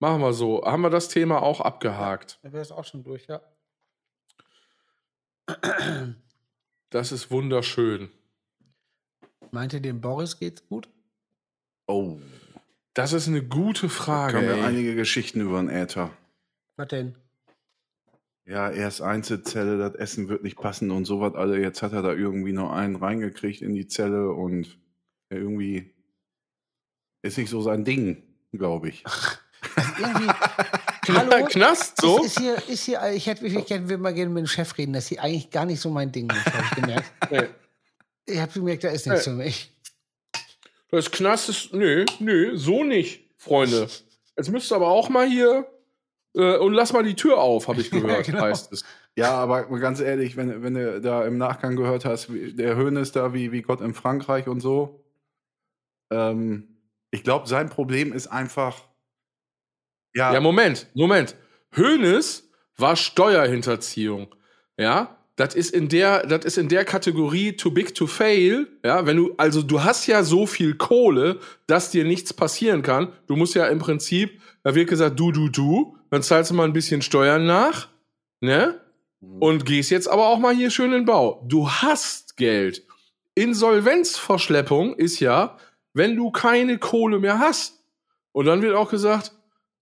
[0.00, 0.64] machen wir so.
[0.64, 2.38] Haben wir das Thema auch abgehakt?
[2.42, 3.40] Da wäre es auch schon durch, ja.
[6.90, 8.10] Das ist wunderschön.
[9.50, 10.88] Meinte dem Boris geht's gut?
[11.86, 12.18] Oh.
[12.94, 14.36] Das ist eine gute Da Frage.
[14.38, 14.62] haben wir ey.
[14.62, 16.10] einige Geschichten über den Äther.
[16.76, 17.16] Was denn?
[18.46, 21.60] Ja, erst Einzelzelle, das Essen wird nicht passen und sowas alle.
[21.60, 24.78] Jetzt hat er da irgendwie noch einen reingekriegt in die Zelle und
[25.30, 25.93] ja, irgendwie
[27.24, 28.22] ist nicht so sein Ding,
[28.52, 29.02] glaube ich.
[29.98, 30.28] Irgendwie.
[31.08, 31.46] Hallo?
[31.46, 32.22] Knast so?
[32.22, 34.76] Ist, ist hier, ist hier, ich hätte ich hätte, will mal gerne mit dem Chef
[34.78, 37.12] reden, das ist hier eigentlich gar nicht so mein Ding, ist, habe ich gemerkt.
[37.30, 37.48] Nee.
[38.26, 39.70] Ich habe gemerkt, da ist nichts für mich.
[40.90, 41.74] Das Knast ist.
[41.74, 43.88] Nö, nö, so nicht, Freunde.
[44.36, 45.66] Jetzt müsst ihr aber auch mal hier.
[46.34, 48.42] Äh, und lass mal die Tür auf, habe ich gehört, genau.
[48.42, 48.84] heißt es.
[49.16, 53.12] Ja, aber ganz ehrlich, wenn, wenn du da im Nachgang gehört hast, wie, der Höhnes
[53.12, 55.04] da wie, wie Gott in Frankreich und so,
[56.10, 56.73] ähm,
[57.14, 58.82] ich glaube, sein Problem ist einfach,
[60.14, 61.36] ja, Ja, Moment, Moment.
[61.72, 64.34] Hönes war Steuerhinterziehung.
[64.76, 68.66] Ja, das ist in der, das ist in der Kategorie too big to fail.
[68.84, 73.12] Ja, wenn du, also du hast ja so viel Kohle, dass dir nichts passieren kann.
[73.26, 76.64] Du musst ja im Prinzip, da wird gesagt, du, du, du, dann zahlst du mal
[76.64, 77.88] ein bisschen Steuern nach,
[78.40, 78.80] ne?
[79.40, 81.44] Und gehst jetzt aber auch mal hier schön in den Bau.
[81.48, 82.82] Du hast Geld.
[83.34, 85.56] Insolvenzverschleppung ist ja,
[85.94, 87.82] wenn du keine Kohle mehr hast.
[88.32, 89.32] Und dann wird auch gesagt,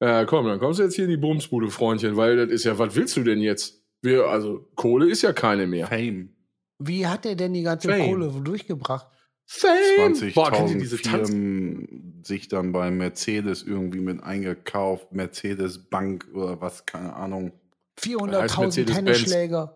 [0.01, 2.79] ja, komm, dann kommst du jetzt hier in die Bumsbude, Freundchen, weil das ist ja,
[2.79, 3.83] was willst du denn jetzt?
[4.03, 5.87] Wir, also, Kohle ist ja keine mehr.
[5.87, 6.37] Fame.
[6.79, 8.05] Wie hat er denn die ganze Fame.
[8.05, 9.07] Kohle durchgebracht?
[9.47, 10.33] Fame!
[10.35, 11.31] Boah, kennt ihr 20.000 diese Tanz?
[11.31, 17.53] Firmen sich dann bei Mercedes irgendwie mit eingekauft, Mercedes Bank oder was, keine Ahnung.
[18.01, 19.69] 400.000 Mercedes-Benz.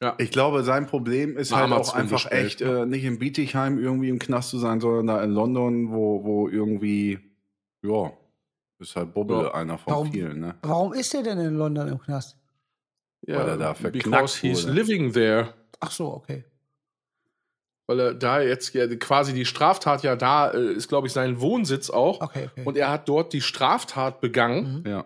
[0.00, 0.14] Tennisschläger.
[0.18, 2.80] Ich glaube, sein Problem ist halt auch einfach bestellt, echt, ne?
[2.80, 6.48] äh, nicht in Bietigheim irgendwie im Knast zu sein, sondern da in London, wo, wo
[6.48, 7.18] irgendwie,
[7.82, 8.12] ja,
[8.78, 9.54] ist halt Bobble Ja.
[9.54, 10.54] einer von Warum- vielen, ne?
[10.62, 12.36] Warum ist er denn in London im Knast?
[13.26, 14.72] Ja, Weil er da verknackt because he's wurde.
[14.74, 15.52] living there.
[15.80, 16.44] Ach so, okay.
[17.86, 21.40] Weil er da jetzt ja, quasi die Straftat ja da äh, ist, glaube ich, sein
[21.40, 22.20] Wohnsitz auch.
[22.22, 22.62] Okay, okay.
[22.64, 24.82] Und er hat dort die Straftat begangen.
[24.84, 24.90] Mhm.
[24.90, 25.04] Ja.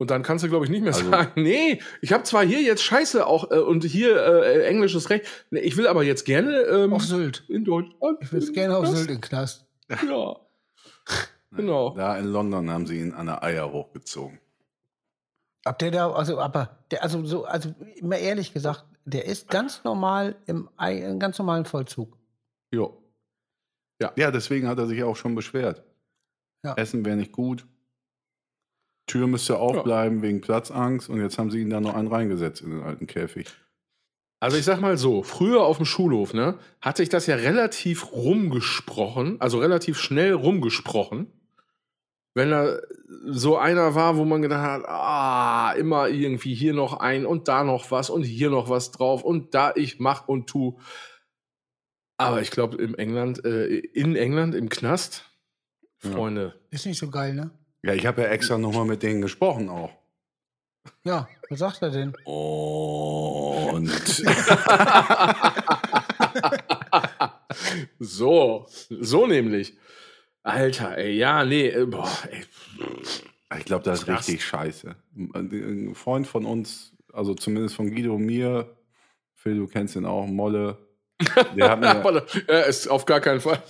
[0.00, 2.62] Und dann kannst du, glaube ich, nicht mehr Also- sagen, nee, ich habe zwar hier
[2.62, 6.52] jetzt Scheiße auch äh, und hier äh, englisches Recht, nee, ich will aber jetzt gerne
[6.62, 7.44] ähm, Auf Sylt.
[7.48, 7.96] in Deutschland.
[8.20, 9.66] Ich würde gerne auf Sylt in Knast.
[10.08, 10.36] Ja.
[11.50, 11.94] Genau.
[11.96, 14.38] Da in London haben sie ihn an der Eier hochgezogen.
[15.64, 19.82] Ob der da, also, aber, der, also, so, also, immer ehrlich gesagt, der ist ganz
[19.82, 22.18] normal im, Ei- im ganz normalen Vollzug.
[22.70, 23.02] Jo.
[23.98, 24.12] Ja.
[24.16, 25.82] Ja, deswegen hat er sich auch schon beschwert.
[26.62, 26.74] Ja.
[26.74, 27.66] Essen wäre nicht gut.
[29.08, 32.70] Tür müsste aufbleiben wegen Platzangst und jetzt haben sie ihn da noch einen reingesetzt in
[32.70, 33.48] den alten Käfig.
[34.40, 38.12] Also ich sag mal so, früher auf dem Schulhof, ne, hatte ich das ja relativ
[38.12, 41.26] rumgesprochen, also relativ schnell rumgesprochen.
[42.34, 42.78] Wenn da
[43.26, 47.64] so einer war, wo man gedacht hat, ah, immer irgendwie hier noch ein und da
[47.64, 50.78] noch was und hier noch was drauf und da ich mach und tu.
[52.16, 55.24] Aber ich glaube, im England, äh, in England, im Knast,
[56.02, 56.10] Ja.
[56.12, 57.50] Freunde, Ist nicht so geil, ne?
[57.82, 59.90] Ja, ich habe ja extra nochmal mit denen gesprochen auch.
[61.04, 62.14] Ja, was sagt er denn?
[62.24, 63.88] Und
[67.98, 69.76] so, so nämlich.
[70.42, 72.44] Alter, ey, ja, nee, äh, boah, ey.
[73.58, 74.26] ich glaube, das ist Krass.
[74.28, 74.96] richtig scheiße.
[75.34, 78.74] Ein Freund von uns, also zumindest von Guido und mir,
[79.34, 80.78] Phil, du kennst ihn auch, Molle,
[81.54, 83.62] der hat mir, Molle, äh, ist auf gar keinen Fall.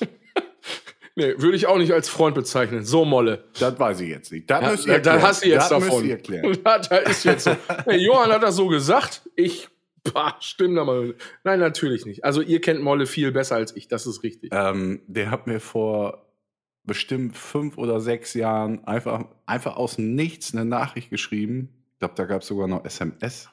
[1.19, 2.85] Nee, würde ich auch nicht als Freund bezeichnen.
[2.85, 3.45] So Molle.
[3.59, 4.49] das weiß ich jetzt nicht.
[4.49, 5.23] Das Ja, müsst ihr da erklären.
[5.23, 6.05] hast du jetzt das davon.
[6.07, 6.59] ihr erklären.
[7.11, 7.57] ist jetzt so.
[7.85, 9.29] Hey, Johann hat das so gesagt.
[9.37, 9.69] Ich,
[10.14, 11.14] bah, stimmt da mal.
[11.45, 12.25] Nein, natürlich nicht.
[12.25, 13.89] Also ihr kennt Molle viel besser als ich.
[13.89, 14.51] Das ist richtig.
[14.55, 16.25] Ähm, der hat mir vor
[16.85, 21.85] bestimmt fünf oder sechs Jahren einfach, einfach aus dem Nichts eine Nachricht geschrieben.
[21.93, 23.51] Ich glaube, da gab es sogar noch SMS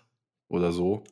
[0.48, 1.04] oder so.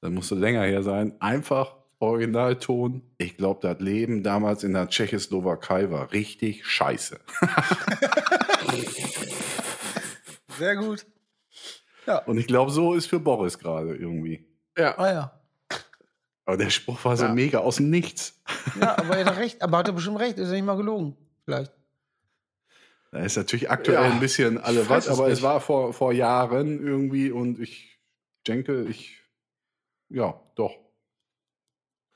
[0.00, 1.14] Das musste länger her sein.
[1.20, 3.02] Einfach Originalton.
[3.18, 7.18] Ich glaube, das Leben damals in der Tschechoslowakei war richtig scheiße.
[10.58, 11.06] Sehr gut.
[12.26, 14.46] Und ich glaube, so ist für Boris gerade irgendwie.
[14.76, 14.96] Ja.
[14.98, 15.40] Ah ja.
[16.44, 17.32] Aber der Spruch war so Ja.
[17.34, 18.40] mega aus dem Nichts.
[18.78, 19.62] Ja, aber er hat recht.
[19.62, 20.38] Aber hat er bestimmt recht.
[20.38, 21.16] Ist er nicht mal gelogen.
[21.44, 21.72] Vielleicht.
[23.10, 25.42] Da ist natürlich aktuell Ja, ein bisschen alle was, es aber es nicht.
[25.42, 27.98] war vor, vor Jahren irgendwie und ich
[28.46, 29.18] denke, ich,
[30.10, 30.76] ja, doch.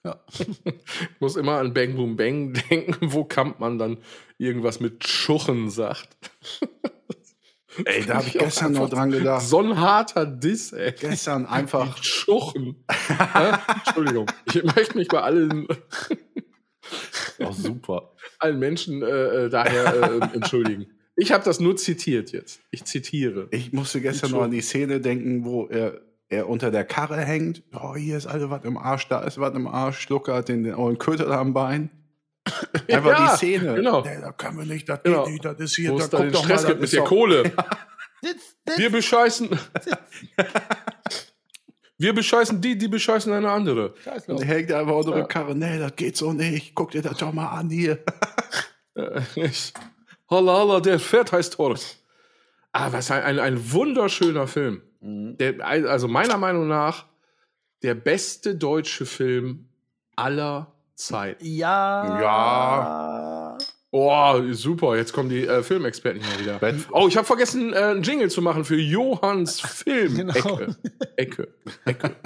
[0.05, 0.25] Ja.
[0.39, 0.49] Ich
[1.21, 3.99] muss immer an Bang Boom Bang denken, wo Kampmann dann
[4.39, 6.09] irgendwas mit Schuchen sagt.
[7.85, 9.47] Ey, da habe ich gestern noch dran gedacht.
[9.47, 10.93] So ein harter Diss, ey.
[10.99, 12.85] Gestern einfach, Schuchen.
[12.89, 13.53] Hä?
[13.87, 14.27] Entschuldigung.
[14.47, 15.69] Ich möchte mich bei allen,
[17.39, 18.15] auch super.
[18.41, 20.87] allen Menschen äh, äh, daher äh, entschuldigen.
[21.15, 22.61] Ich habe das nur zitiert jetzt.
[22.71, 23.49] Ich zitiere.
[23.51, 27.63] Ich musste gestern noch an die Szene denken, wo er, er unter der Karre hängt.
[27.73, 29.99] Oh, hier ist alles was im Arsch, da ist was im Arsch.
[30.01, 31.91] Schlucker hat den, den ollen Köter da am Bein.
[32.91, 33.75] Einfach Ja, die Szene.
[33.75, 34.03] genau.
[34.03, 35.25] Nee, da können wir nicht, das Genau.
[35.25, 37.43] geht nicht, das ist hier, Wo da guck doch Stress mal, gibt mit der Kohle.
[38.23, 38.79] Sitz, sitz.
[38.79, 39.49] Wir bescheißen.
[42.01, 43.95] Wir bescheißen die, die bescheißen eine andere.
[44.29, 45.27] Und er hängt einfach unter der Ja.
[45.27, 45.55] Karre.
[45.57, 46.75] Nee, das geht so nicht.
[46.77, 47.99] Guck dir das doch mal an hier.
[48.95, 49.21] Äh,
[50.31, 52.05] Holla, holla, der Pferd heißt Horst.
[52.73, 54.83] Ah, was ein, ein, ein wunderschöner Film.
[55.01, 57.07] Der, also meiner Meinung nach
[57.83, 59.69] der beste deutsche Film
[60.17, 61.45] aller Zeiten.
[61.45, 62.21] Ja.
[62.21, 63.59] Ja.
[63.91, 66.75] Oh, super, jetzt kommen die äh, Filmexperten hier wieder.
[66.91, 70.15] Oh, ich habe vergessen, äh, einen Jingle zu machen für Johanns Film.
[70.17, 70.35] Genau.
[70.59, 70.77] Ecke.
[71.17, 71.49] Ecke.
[71.87, 72.17] Ecke.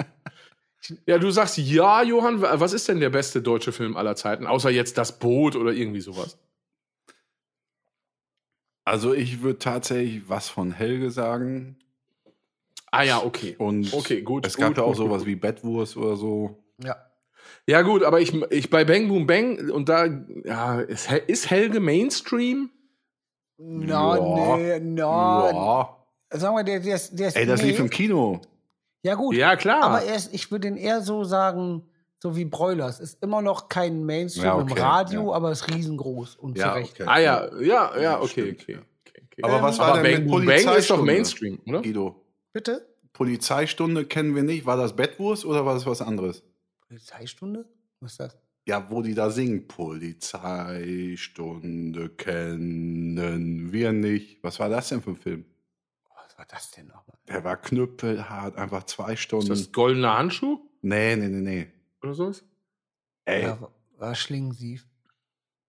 [1.05, 2.41] Ja, du sagst ja, Johann.
[2.41, 4.45] wa- Was ist denn der beste deutsche Film aller Zeiten?
[4.45, 6.37] Außer jetzt das Boot oder irgendwie sowas.
[8.83, 11.77] Also ich würde tatsächlich was von Helge sagen.
[12.93, 13.55] Ah ja, okay.
[13.57, 14.45] Und Okay, gut.
[14.45, 15.27] es gab gut, ja auch gut, sowas gut.
[15.27, 16.63] wie Bettwurst oder so.
[16.83, 16.95] Ja.
[17.67, 20.05] Ja, gut, aber ich, ich bei Bang Boom Bang und da,
[20.43, 22.69] ja, ist, ist Helge Mainstream?
[23.57, 24.57] Na, Ja.
[24.57, 25.51] nee, na.
[25.51, 25.97] Ja.
[26.37, 27.17] Sagen wir, der, der ist.
[27.17, 27.69] Der ist Ey, das nee.
[27.69, 28.41] lief im Kino.
[29.03, 29.35] Ja, gut.
[29.35, 29.83] Ja, klar.
[29.83, 31.83] Aber er ist, ich würde ihn eher so sagen,
[32.21, 32.99] so wie Broilers.
[32.99, 35.35] Ist immer noch kein Mainstream Ja, im okay, Radio, ja.
[35.35, 36.93] aber ist riesengroß und Ja, zu Recht.
[37.01, 37.03] okay.
[37.09, 38.77] ah ja, ja, ja, okay, okay.
[39.05, 39.43] okay, okay.
[39.43, 41.03] Aber was war aber denn Bang mit Boom Bang ist doch?
[41.03, 41.81] Mainstream, oder?
[41.81, 42.22] Guido,
[42.53, 42.87] Bitte?
[43.13, 44.65] Polizeistunde kennen wir nicht.
[44.65, 46.43] War das Bettwurst oder war das was anderes?
[46.87, 47.65] Polizeistunde?
[47.99, 48.37] Was ist das?
[48.65, 49.67] Ja, wo die da singen.
[49.67, 54.41] Polizeistunde kennen wir nicht.
[54.43, 55.45] Was war das denn für ein Film?
[56.15, 57.17] Was war das denn nochmal?
[57.27, 59.51] Der war knüppelhart, einfach zwei Stunden.
[59.51, 61.67] Ist das goldene Handschuh nee, nee, nee, nee.
[62.01, 62.31] oder so?
[63.25, 64.87] Ey, Ja, war- Schlingensief.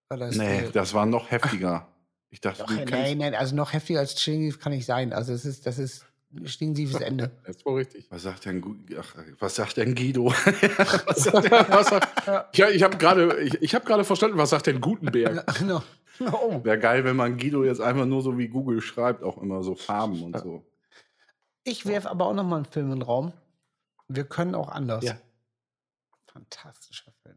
[0.08, 1.88] War das nee, der- das war noch heftiger.
[2.30, 5.12] Ich dachte, Doch, nein, nein, also noch heftiger als Schlingensief kann nicht sein.
[5.12, 6.04] Also es ist, das ist
[6.44, 7.30] Schlingensiefes Ende.
[7.44, 8.06] Das ist wohl richtig.
[8.10, 10.26] Was sagt denn, Gu- ach, was sagt denn Guido?
[10.32, 15.44] was sagt, ja, ich habe gerade ich, ich hab gerade verstanden, was sagt denn Gutenberg?
[15.58, 15.82] Genau.
[16.20, 16.62] Oh.
[16.62, 19.74] Wäre geil, wenn man Guido jetzt einfach nur so wie Google schreibt, auch immer so
[19.74, 20.64] Farben und so.
[21.64, 23.32] Ich werfe aber auch noch mal einen Film in den Raum.
[24.06, 25.02] Wir können auch anders.
[25.02, 25.18] Ja.
[26.26, 27.36] Fantastischer Film.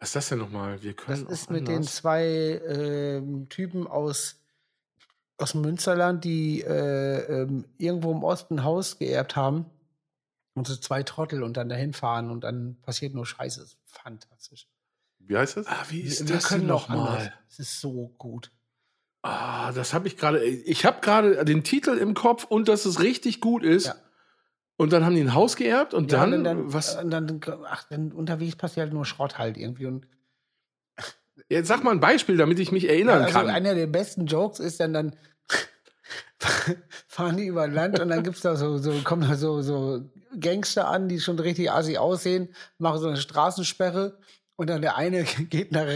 [0.00, 0.82] Was ist das denn nochmal?
[0.82, 1.94] Wir Das können ist auch mit den anders.
[1.96, 4.39] zwei ähm, Typen aus,
[5.40, 9.66] aus dem Münsterland, die äh, ähm, irgendwo im Osten ein Haus geerbt haben.
[10.54, 13.62] Und so zwei Trottel und dann dahin fahren und dann passiert nur Scheiße.
[13.62, 14.66] Ist fantastisch.
[15.18, 15.66] Wie heißt das?
[15.66, 17.08] Ah, wie ist Wir das können denn noch nochmal?
[17.18, 17.32] anders.
[17.48, 18.50] Es ist so gut.
[19.22, 20.44] Ah, das habe ich gerade.
[20.44, 23.86] Ich habe gerade den Titel im Kopf und dass es richtig gut ist.
[23.86, 23.94] Ja.
[24.76, 26.96] Und dann haben die ein Haus geerbt und Ja, dann, und dann, was?
[26.96, 29.86] Und dann, ach, dann unterwegs passiert halt nur Schrott halt irgendwie.
[29.86, 30.06] Und
[31.48, 33.48] Jetzt sag mal ein Beispiel, damit ich mich erinnern also kann.
[33.48, 35.16] einer der besten Jokes ist dann dann
[37.08, 40.02] fahren die über Land und dann gibt's da so, so kommen da so, so
[40.38, 44.18] Gangster an, die schon richtig assi aussehen, machen so eine Straßensperre
[44.56, 45.86] und dann der eine geht nach,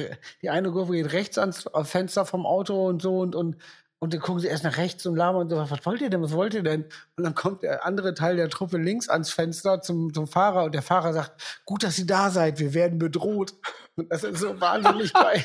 [0.42, 3.56] die eine Kurve geht rechts ans Fenster vom Auto und so und, und,
[3.98, 6.22] und dann gucken sie erst nach rechts und labern und so, was wollt ihr denn,
[6.22, 6.84] was wollt ihr denn?
[7.16, 10.74] Und dann kommt der andere Teil der Truppe links ans Fenster zum, zum Fahrer und
[10.74, 13.54] der Fahrer sagt, gut, dass ihr da seid, wir werden bedroht.
[13.96, 15.42] Und das ist so wahnsinnig geil.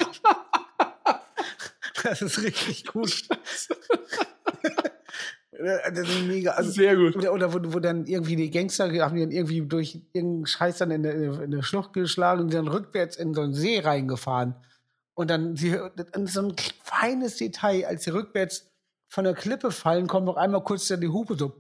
[2.04, 3.28] Das ist richtig gut.
[5.60, 6.52] Das ist mega.
[6.52, 7.18] Also, Sehr gut.
[7.18, 10.78] oder, oder wo, wo dann irgendwie die Gangster haben die dann irgendwie durch irgendeinen Scheiß
[10.78, 13.80] dann in eine, in eine Schlucht geschlagen und sind dann rückwärts in so einen See
[13.80, 14.56] reingefahren.
[15.20, 18.72] Und dann sie, und so ein feines Detail, als sie rückwärts
[19.10, 21.54] von der Klippe fallen, kommt noch einmal kurz dann die Hupe so.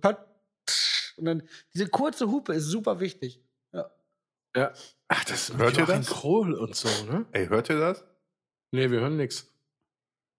[1.18, 1.44] Und dann
[1.74, 3.44] diese kurze Hupe ist super wichtig.
[3.74, 3.92] Ja.
[4.56, 4.72] Ja.
[5.10, 6.08] Ach, das Hört ihr das?
[6.08, 7.26] Kroll und so, ne?
[7.34, 8.06] Ey, hört ihr das?
[8.72, 9.46] Nee, wir hören nix.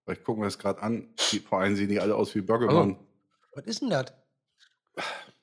[0.06, 1.12] Vielleicht gucken wir es gerade an.
[1.30, 2.98] Die, vor allem sehen die alle aus wie Böggemann.
[3.52, 4.14] Was ist denn das?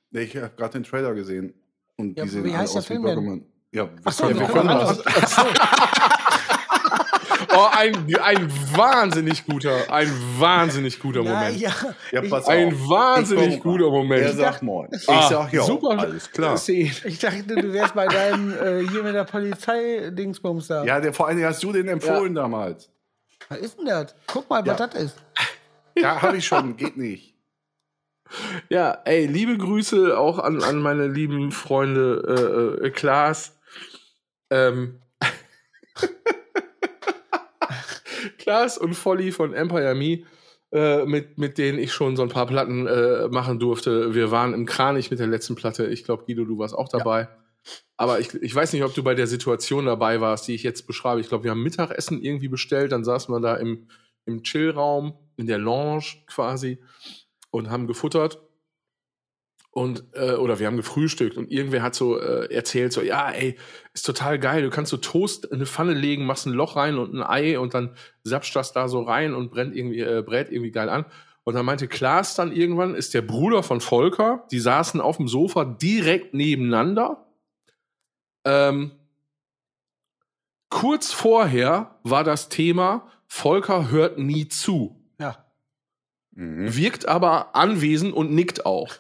[0.10, 1.54] Nee, ich habe gerade den Trailer gesehen.
[1.96, 3.16] Und Ja, die sehen wie alle heißt der aus wie Film denn?
[3.18, 3.46] Böggemann.
[3.72, 5.04] Ja, Ach so, können wir können das.
[7.50, 11.58] Oh, ein, ein wahnsinnig guter, ein wahnsinnig guter Ja, Moment.
[11.60, 11.72] ja.
[12.12, 12.50] Ja, Ich- pass auf.
[12.50, 14.22] Ein wahnsinnig Ich komm- guter Moment.
[14.24, 14.90] Er sagt moin.
[14.92, 16.60] Ich Ah, sag ja, super, alles klar.
[16.68, 20.84] Ich dachte, du wärst bei deinem äh, hier mit der Polizei-Dingsbums da.
[20.84, 22.90] Ja, der, vor allen Dingen hast du den empfohlen damals.
[23.50, 24.14] Was ist denn das?
[24.28, 24.88] Guck mal, was Ja.
[24.88, 25.16] das ist.
[25.96, 26.76] Ja, habe ich schon.
[26.78, 27.34] Geht nicht.
[28.70, 33.58] Ja, ey, liebe Grüße auch an, an meine lieben Freunde äh, äh, Klaas.
[34.50, 35.00] Ähm.
[38.48, 40.24] Klaas und Volly von Empire Me,
[40.72, 44.16] äh, mit, mit denen ich schon so ein paar Platten äh, machen durfte.
[44.16, 45.88] Wir waren im Kranich mit der letzten Platte.
[45.88, 47.28] Ich glaube, Guido, du warst auch dabei.
[47.98, 50.88] Aber ich, ich weiß nicht, ob du bei der Situation dabei warst, die ich jetzt
[50.88, 51.20] beschreibe.
[51.20, 53.90] Ich glaube, wir haben Mittagessen irgendwie bestellt, dann saßen wir da im,
[54.26, 56.82] im Chillraum, in der Lounge quasi
[57.52, 58.47] und haben gefuttert.
[59.78, 63.60] Und, äh, oder wir haben gefrühstückt und irgendwer hat so äh, erzählt, so, ja, ey,
[63.94, 66.98] ist total geil, du kannst so Toast in eine Pfanne legen, machst ein Loch rein
[66.98, 70.50] und ein Ei und dann sapscht das da so rein und brennt irgendwie, äh, brät
[70.50, 71.06] irgendwie geil an.
[71.44, 75.28] Und dann meinte Klaas dann irgendwann, ist der Bruder von Volker, die saßen auf dem
[75.28, 77.28] Sofa direkt nebeneinander.
[78.46, 78.94] Ähm,
[80.70, 85.46] kurz vorher war das Thema, Volker hört nie zu Ja.
[86.32, 86.76] Mhm.
[86.76, 88.96] wirkt aber anwesend und nickt auch.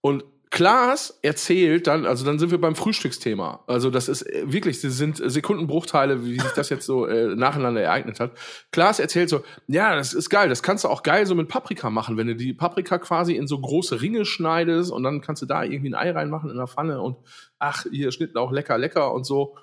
[0.00, 3.62] Und Klaas erzählt dann, also dann sind wir beim Frühstücksthema.
[3.68, 7.80] Also das ist äh, wirklich, das sind Sekundenbruchteile, wie sich das jetzt so äh, nacheinander
[7.80, 8.32] ereignet hat.
[8.72, 11.88] Klaas erzählt so, ja, das ist geil, das kannst du auch geil so mit Paprika
[11.88, 15.46] machen, wenn du die Paprika quasi in so große Ringe schneidest und dann kannst du
[15.46, 17.16] da irgendwie ein Ei reinmachen in der Pfanne und
[17.60, 19.56] ach, hier Schnittlauch lecker, lecker und so.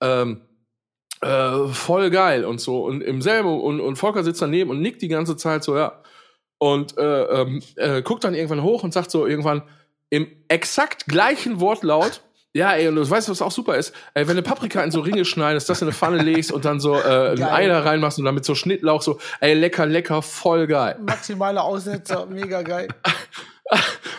[0.00, 0.40] Ähm,
[1.20, 2.82] äh, voll geil und so.
[2.82, 6.00] Und im selben, und, und Volker sitzt daneben und nickt die ganze Zeit so, ja.
[6.56, 9.62] Und äh, ähm, äh, guckt dann irgendwann hoch und sagt so irgendwann
[10.10, 14.34] im exakt gleichen Wortlaut, ja, ey, und du weißt, was auch super ist, ey, wenn
[14.36, 17.30] du Paprika in so Ringe schneidest, das in eine Pfanne legst und dann so äh,
[17.30, 17.42] ein.
[17.42, 20.98] Ei da reinmachst und damit so Schnittlauch so, ey, lecker, lecker, voll geil.
[21.00, 22.88] Maximale Aussetzer, mega geil.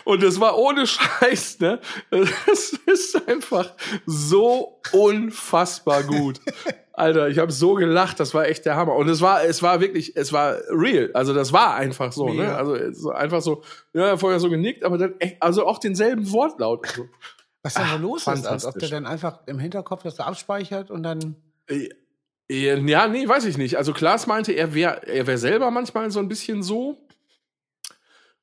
[0.04, 1.78] Und es war ohne Scheiß, ne?
[2.10, 3.72] Es ist einfach
[4.06, 6.40] so unfassbar gut.
[6.94, 8.94] Alter, ich habe so gelacht, das war echt der Hammer.
[8.96, 11.10] Und es war, es war wirklich, es war real.
[11.14, 12.54] Also das war einfach so, ne?
[12.54, 13.62] Also einfach so,
[13.94, 16.86] ja, vorher so genickt, aber dann echt, also auch denselben Wortlaut.
[17.64, 20.90] Also, Was da los ist, als ob der dann einfach im Hinterkopf das da abspeichert
[20.90, 21.36] und dann.
[21.68, 21.88] äh,
[22.50, 23.76] ja, nee, weiß ich nicht.
[23.76, 26.98] Also Klaas meinte, er wäre er wär selber manchmal so ein bisschen so.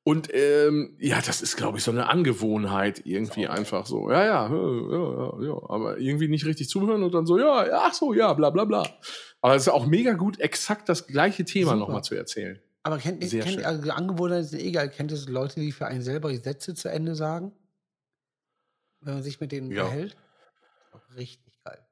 [0.04, 4.10] Und ähm, ja, das ist, glaube ich, so eine Angewohnheit irgendwie einfach so.
[4.10, 7.94] Ja, ja, ja, ja, ja, aber irgendwie nicht richtig zuhören und dann so, ja, ach
[7.94, 8.88] so, ja, bla bla bla.
[9.42, 12.60] Aber es ist auch mega gut, exakt das gleiche Thema nochmal zu erzählen.
[12.84, 13.64] Aber kennt, schön.
[13.66, 14.90] also Angewohnheit ist egal.
[14.90, 17.52] Kennt es Leute, die für einen selber die Sätze zu Ende sagen?
[19.02, 19.86] Wenn man sich mit denen Ja.
[19.86, 20.16] verhält?
[20.92, 21.86] Auch richtig geil.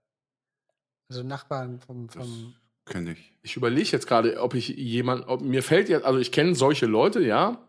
[1.10, 2.56] Also Nachbarn vom, vom
[2.86, 3.34] Kenn ich.
[3.42, 6.86] Ich überlege jetzt gerade, ob ich jemand, ob mir fällt jetzt, also ich kenne solche
[6.86, 7.67] Leute, ja,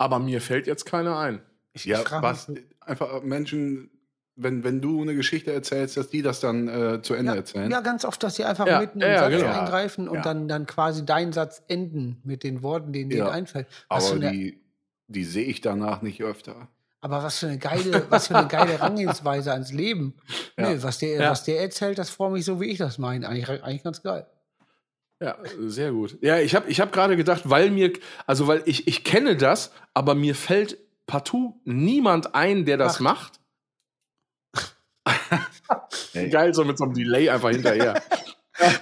[0.00, 1.40] aber mir fällt jetzt keiner ein.
[1.74, 3.90] ich, Ja, ich was einfach Menschen,
[4.34, 7.70] wenn, wenn du eine Geschichte erzählst, dass die das dann äh, zu Ende ja, erzählen.
[7.70, 9.60] ja, ganz oft, dass sie einfach Ja, mitten im ja, Satz genau.
[9.60, 10.22] eingreifen und Ja.
[10.22, 13.66] dann, dann quasi deinen Satz enden mit den Worten, denen denen einfällt.
[13.90, 14.58] Was aber eine, die,
[15.08, 16.68] die sehe ich danach nicht öfter.
[17.02, 20.14] Aber was für eine geile, was für eine geile Herangehensweise ans Leben.
[20.58, 20.70] Ja.
[20.70, 21.30] Nee, was der, Ja.
[21.30, 23.28] was der erzählt, das freut mich so, wie ich das meine.
[23.28, 24.26] Eigentlich, eigentlich ganz geil.
[25.20, 26.18] Ja, sehr gut.
[26.22, 27.92] Ja, ich habe ich hab gerade gedacht, weil mir,
[28.26, 33.40] also weil ich, ich kenne das, aber mir fällt partout niemand ein, der das macht.
[36.14, 36.30] Ey.
[36.30, 38.02] Geil, so mit so einem Delay einfach hinterher.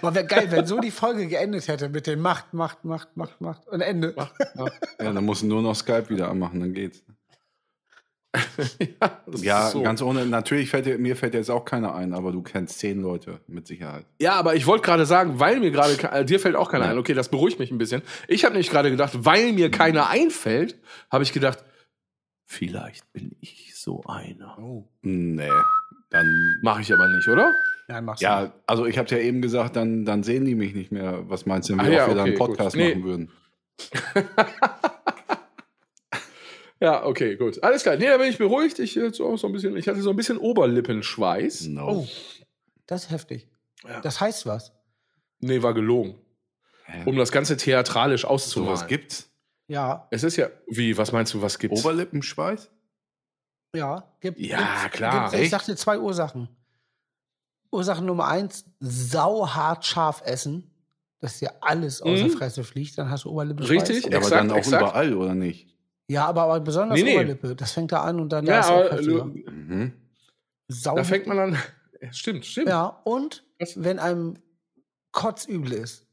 [0.02, 3.40] Aber wäre geil, wenn so die Folge geendet hätte mit dem Macht, Macht, Macht, Macht,
[3.40, 4.14] Macht und Ende.
[4.56, 7.04] Ja, dann musst du nur noch Skype wieder anmachen, dann geht's.
[9.00, 9.82] ja, Ja, so.
[9.82, 10.26] ganz ohne.
[10.26, 13.66] Natürlich fällt dir, mir fällt jetzt auch keiner ein, aber du kennst zehn Leute mit
[13.66, 14.04] Sicherheit.
[14.20, 16.90] Ja, aber ich wollte gerade sagen, weil mir gerade, äh, dir fällt auch keiner Ja.
[16.92, 16.98] ein.
[16.98, 18.02] Okay, das beruhigt mich ein bisschen.
[18.28, 20.76] Ich habe nämlich gerade gedacht, weil mir keiner einfällt,
[21.10, 21.64] habe ich gedacht,
[22.44, 24.58] vielleicht bin ich so einer.
[24.58, 24.88] Oh.
[25.02, 25.48] Nee.
[26.10, 26.56] Dann.
[26.62, 27.52] Mache ich aber nicht, oder?
[27.88, 28.52] Nein, machst du Ja, nicht.
[28.66, 31.24] also ich habe ja eben gesagt, dann, dann sehen die mich nicht mehr.
[31.28, 32.82] Was meinst du, wenn Ah wir ja, wieder okay, einen Podcast gut.
[32.84, 32.90] Nee.
[32.94, 33.30] machen würden?
[36.80, 37.62] Ja, okay, gut.
[37.62, 37.96] Alles klar.
[37.96, 38.78] Nee, da bin ich beruhigt.
[38.78, 41.66] Ich, jetzt auch so ein bisschen, ich hatte so ein bisschen Oberlippenschweiß.
[41.68, 41.88] No.
[42.02, 42.08] Oh,
[42.86, 43.48] das ist heftig.
[43.86, 44.00] Ja.
[44.00, 44.72] Das heißt was.
[45.40, 46.18] Nee, war gelogen.
[47.04, 48.76] Um das Ganze theatralisch auszumalen.
[48.76, 49.30] Sowas gibt's?
[49.66, 51.80] Ja, Es ist ja, wie, was meinst du, was gibt's?
[51.84, 52.70] Oberlippenschweiß?
[53.74, 54.04] ja.
[54.20, 55.32] Gibt, Ja, klar.
[55.34, 55.50] ich Echt?
[55.50, 56.48] sagte zwei Ursachen.
[57.70, 60.70] Ursache Nummer eins, sauhart scharf essen,
[61.20, 62.30] dass dir alles aus der Mhm.
[62.30, 63.82] Fresse fliegt, dann hast du Oberlippenschweiß.
[63.90, 64.04] Richtig.
[64.04, 64.82] Ja, aber Exakt, dann auch exakt.
[64.82, 65.68] überall, oder nicht?
[66.08, 67.14] Ja, aber, aber besonders Nee, nee.
[67.16, 67.54] Oberlippe.
[67.54, 68.68] Das fängt da an und dann ja, da ist
[69.08, 69.92] auch aber Mhm.
[70.68, 71.58] Sau da fängt man an.
[72.00, 72.68] Ja, stimmt, stimmt.
[72.68, 73.82] Ja, und Was?
[73.82, 74.34] wenn einem
[75.10, 76.06] kotzübel ist,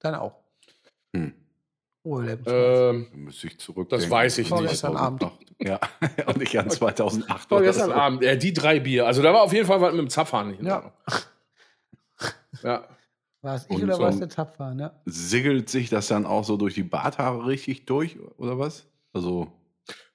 [0.00, 0.34] dann auch.
[1.16, 1.32] Hm.
[2.04, 3.88] Ähm, Da müsste ich zurück.
[3.88, 4.48] Das weiß ich nicht.
[4.58, 5.26] Vorgestern Abend.
[5.58, 5.80] Ja,
[6.26, 7.50] und nicht an 2008.
[7.50, 7.94] war oder gestern so.
[7.94, 9.06] Abend, äh, die drei Bier.
[9.06, 10.92] Also da war auf jeden Fall was mit dem Zapfhahn Ja.
[12.62, 12.88] Ja.
[13.42, 14.74] War es ich und oder so war es der Zapfer?
[14.74, 14.92] Ne?
[15.06, 18.86] Siggelt sich das dann auch so durch die Barthaare richtig durch, oder was?
[19.12, 19.52] Also,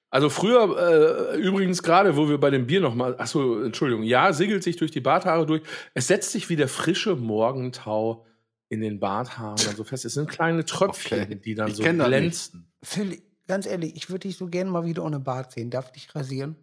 [0.09, 4.63] Also früher, äh, übrigens gerade, wo wir bei dem Bier nochmal, achso, Entschuldigung, ja, siggelt
[4.63, 5.63] sich durch die Barthaare durch.
[5.93, 8.25] Es setzt sich wie der frische Morgentau
[8.69, 10.05] in den Barthaaren dann so fest.
[10.05, 11.35] Es sind kleine Tröpfchen, Okay.
[11.35, 12.71] die dann Ich so glänzen.
[12.83, 15.69] Phil, ganz ehrlich, ich würde dich so gerne mal wieder ohne Bart sehen.
[15.69, 16.55] Darf ich dich rasieren?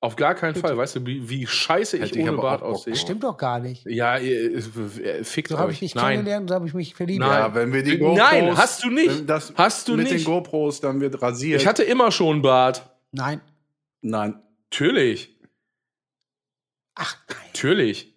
[0.00, 2.92] Auf gar keinen Fall, weißt du, wie, wie scheiße ich ich ohne Bart aussehe?
[2.92, 3.00] drauf.
[3.00, 3.86] Stimmt doch gar nicht.
[3.86, 5.80] Ja, ihr, ihr, fickt So habe ich euch.
[5.80, 6.04] dich Nein.
[6.16, 7.20] kennengelernt, so habe ich mich verliebt.
[7.20, 7.30] Nein.
[7.30, 8.58] ja, wenn wir die Nein, GoPros.
[8.58, 9.28] hast du nicht.
[9.28, 10.24] Das Hast du mit nicht.
[10.26, 11.60] den GoPros, dann wird rasiert.
[11.62, 12.88] Ich hatte immer schon Bart.
[13.12, 13.40] Nein.
[14.02, 14.40] Nein.
[14.70, 15.34] Natürlich.
[16.94, 17.38] Ach nein.
[17.48, 18.14] Natürlich.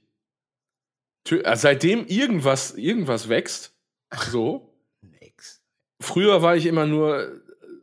[1.30, 3.74] Äh, Seitdem irgendwas, irgendwas wächst,
[4.32, 4.74] so.
[5.02, 5.62] Nix.
[6.02, 7.40] Früher war ich immer nur, äh,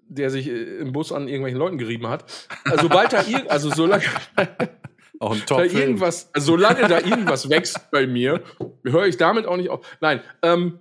[0.08, 2.24] der sich äh, im Bus an irgendwelchen Leuten gerieben hat.
[2.64, 4.04] Also, sobald da ir also solange
[5.18, 8.42] Auch ein da irgendwas, solange da irgendwas wächst bei mir,
[8.84, 9.80] höre ich damit auch nicht auf.
[10.02, 10.78] Nein, ähm,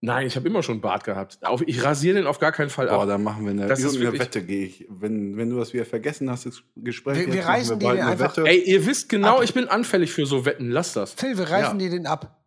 [0.00, 1.38] nein, ich habe immer schon Bart gehabt.
[1.42, 3.08] Auf, ich rasiere den auf gar keinen Fall Boah, ab.
[3.08, 4.86] dann machen wir eine, Das ist wirklich- Wette, gehe ich.
[4.88, 7.26] Wenn, wenn du das wieder vergessen hast, das Gespräch.
[7.26, 8.48] Wir- wir reißen die bald den eine einfach- Wette.
[8.48, 9.42] Ey, ihr wisst genau, Ab.
[9.42, 10.70] ich bin anfällig für so Wetten.
[10.70, 11.14] Lass das.
[11.14, 11.86] Phil, wir reißen Ja.
[11.86, 12.43] dir den ab.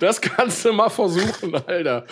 [0.00, 2.06] Das kannst du mal versuchen, Alter.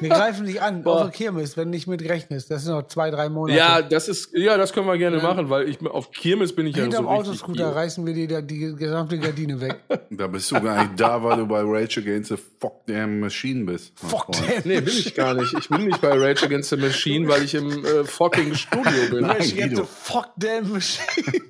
[0.00, 0.96] Wir greifen dich an, Boah.
[0.96, 2.50] auf der Kirmes, wenn du nicht mit rechnest.
[2.50, 3.58] Das sind noch zwei, drei Monate.
[3.58, 5.22] Ja, das ist, ja, das können wir gerne Ja.
[5.24, 7.28] machen, weil ich auf Kirmes bin ich ja Hinterm so richtig.
[7.28, 7.74] Autoscooter viel.
[7.78, 9.80] reißen wir dir da die gesamte Gardine weg.
[10.10, 13.64] Da bist du gar nicht da, weil du bei Rage Against the Fuck Damn Machine
[13.64, 13.92] bist.
[13.98, 14.62] Fuck damn.
[14.64, 15.52] Nee, bin ich gar nicht.
[15.58, 19.22] Ich bin nicht bei Rage Against the Machine, weil ich im äh, fucking Studio bin.
[19.22, 21.40] Nein, Rage Against the Fuck damn machine.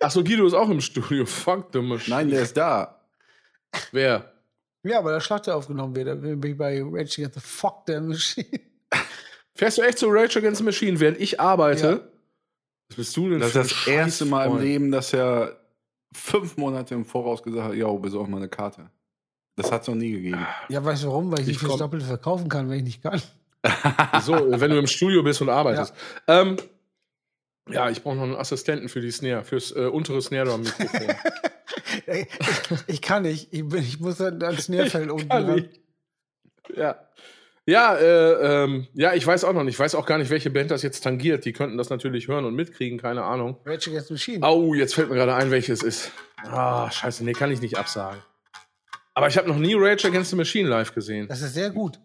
[0.00, 1.26] Achso, Guido ist auch im Studio.
[1.26, 2.16] Fuck the Machine.
[2.16, 2.94] Nein, der ist da.
[3.92, 4.32] Wer?
[4.82, 6.08] Ja, aber der Schlachter aufgenommen wird.
[6.08, 8.46] Da bin ich bei Rage Against the Fuck damn machine.
[9.54, 11.86] Fährst du echt zu Rage Against the Machine, während ich arbeite?
[11.86, 12.00] Ja.
[12.88, 14.58] Was bist du denn Das ist das erste Mal im?
[14.60, 15.56] Leben, dass er
[16.12, 18.90] fünf Monate im Voraus gesagt hat, ja, besorg mal eine Karte.
[19.56, 20.46] Das hat es noch nie gegeben.
[20.68, 21.30] Ja, weißt du warum?
[21.32, 23.20] Weil ich, Ich nicht fürs Doppelte verkaufen kann, wenn ich nicht kann.
[24.22, 25.94] So, wenn du im Studio bist und arbeitest.
[26.28, 26.56] Ja, ähm,
[27.70, 31.14] ja ich brauche noch einen Assistenten für die Snare, fürs äh, untere Snare-Drum-Mikrofon.
[32.06, 33.52] Ey, ich, ich kann nicht.
[33.52, 35.68] Ich, bin, ich muss dann ans Nährfeld unten ran.
[36.74, 37.00] Ja.
[37.68, 39.74] Ja, äh, ähm, ja, ich weiß auch noch nicht.
[39.74, 41.44] Ich weiß auch gar nicht, welche Band das jetzt tangiert.
[41.44, 43.56] Die könnten das natürlich hören und mitkriegen, keine Ahnung.
[43.64, 44.46] Rage Against the Machine.
[44.46, 46.12] Au, jetzt fällt mir gerade ein, welches ist.
[46.44, 48.22] Ah, scheiße, nee, kann ich nicht absagen.
[49.14, 51.26] Aber ich habe noch nie Rage Against the Machine live gesehen.
[51.26, 51.98] Das ist sehr gut.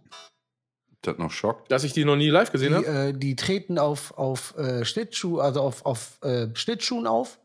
[1.02, 1.72] Das noch schockt.
[1.72, 2.86] Dass ich die noch nie live gesehen habe?
[2.86, 7.40] äh, die treten auf, auf äh, Schlittschuh, also auf, auf äh, Schlittschuhen auf.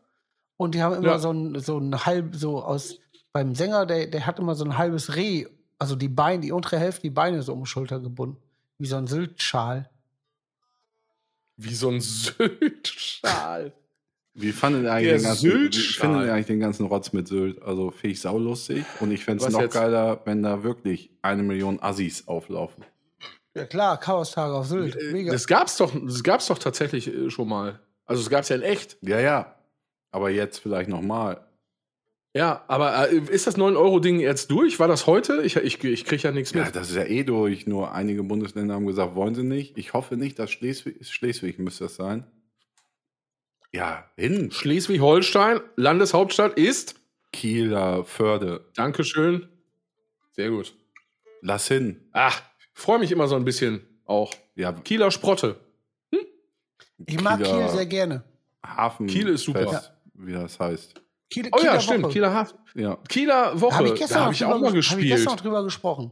[0.57, 1.19] Und die haben immer Ja.
[1.19, 2.99] so ein, so ein halb, so aus,
[3.33, 5.45] beim Sänger, der, der hat immer so ein halbes Reh,
[5.79, 8.37] also die Beine, die untere Hälfte, die Beine so um die Schulter gebunden.
[8.79, 9.89] Wie so ein Syltschal.
[11.55, 13.73] Wie so ein Sylt-Schal.
[14.35, 17.59] Wie fandet ihr eigentlich, den ganzen, findet ihr eigentlich den ganzen Rotz mit Sylt?
[17.63, 18.85] Also finde ich saulustig.
[18.99, 19.73] Und ich fände es noch jetzt?
[19.73, 22.83] geiler, wenn da wirklich eine Million Assis auflaufen.
[23.57, 24.95] Ja klar, Chaos-Tage auf Sylt.
[24.95, 25.31] Äh, Mega.
[25.31, 27.79] Das gab's doch, das gab's doch tatsächlich äh, schon mal.
[28.05, 28.97] Also es gab's ja in echt.
[29.01, 29.55] Ja, ja.
[30.11, 31.43] Aber jetzt vielleicht nochmal.
[32.33, 34.79] Ja, aber äh, ist das 9-Euro-Ding jetzt durch?
[34.79, 35.41] War das heute?
[35.41, 36.75] Ich, ich, ich kriege ja nichts Ja, mit.
[36.75, 37.65] das ist ja eh durch.
[37.67, 39.77] Nur einige Bundesländer haben gesagt, wollen sie nicht.
[39.77, 42.25] Ich hoffe nicht, dass Schleswig, Schleswig müsste das sein.
[43.73, 44.51] Ja, hin.
[44.51, 46.95] Schleswig-Holstein, Landeshauptstadt ist.
[47.33, 48.65] Kieler Förde.
[48.75, 49.47] Dankeschön.
[50.31, 50.75] Sehr gut.
[51.41, 52.01] Lass hin.
[52.13, 52.41] Ach,
[52.77, 54.33] freue mich immer so ein bisschen auch.
[54.55, 55.57] Ja, Kieler Sprotte.
[57.05, 58.23] ich mag Kieler- Kiel sehr gerne.
[58.65, 59.07] Hafen.
[59.07, 59.67] Kiel ist super.
[59.69, 61.01] Fest, Wie das heißt.
[61.29, 62.03] Kiel, Oh ja, Kieler stimmt.
[62.05, 62.13] Woche.
[62.13, 62.57] Kieler Hafen.
[62.75, 62.97] Ja.
[63.09, 63.75] Kieler Woche.
[63.75, 65.09] Habe ich gestern da habe ich auch mal ges- Hab ich gespielt.
[65.09, 66.11] gestern noch drüber gesprochen.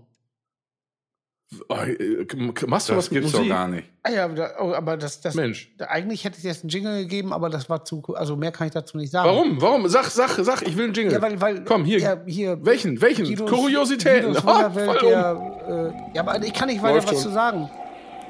[1.70, 2.26] Oh, äh,
[2.68, 3.88] machst du Das was gibt's doch gar nicht.
[4.04, 5.72] Ah ja, da, oh, aber das, das Mensch.
[5.78, 8.68] da- eigentlich hätte ich jetzt einen Jingle gegeben, aber das war zu, also mehr kann
[8.68, 9.28] ich dazu nicht sagen.
[9.30, 9.62] Warum?
[9.62, 9.88] Warum?
[9.88, 11.14] Sag, sag, sag, ich will einen Jingle.
[11.14, 12.00] Ja, weil, weil Komm, hier.
[12.00, 13.02] Ja, hier Welchen?
[13.02, 13.26] Welchen?
[13.26, 14.34] Guidos- Kuriositäten.
[14.34, 15.10] Guidos Ah, Wunderwelt, voll um.
[15.10, 17.24] der, äh, ja, aber ich kann nicht weiter Läuft was schon.
[17.24, 17.70] zu sagen.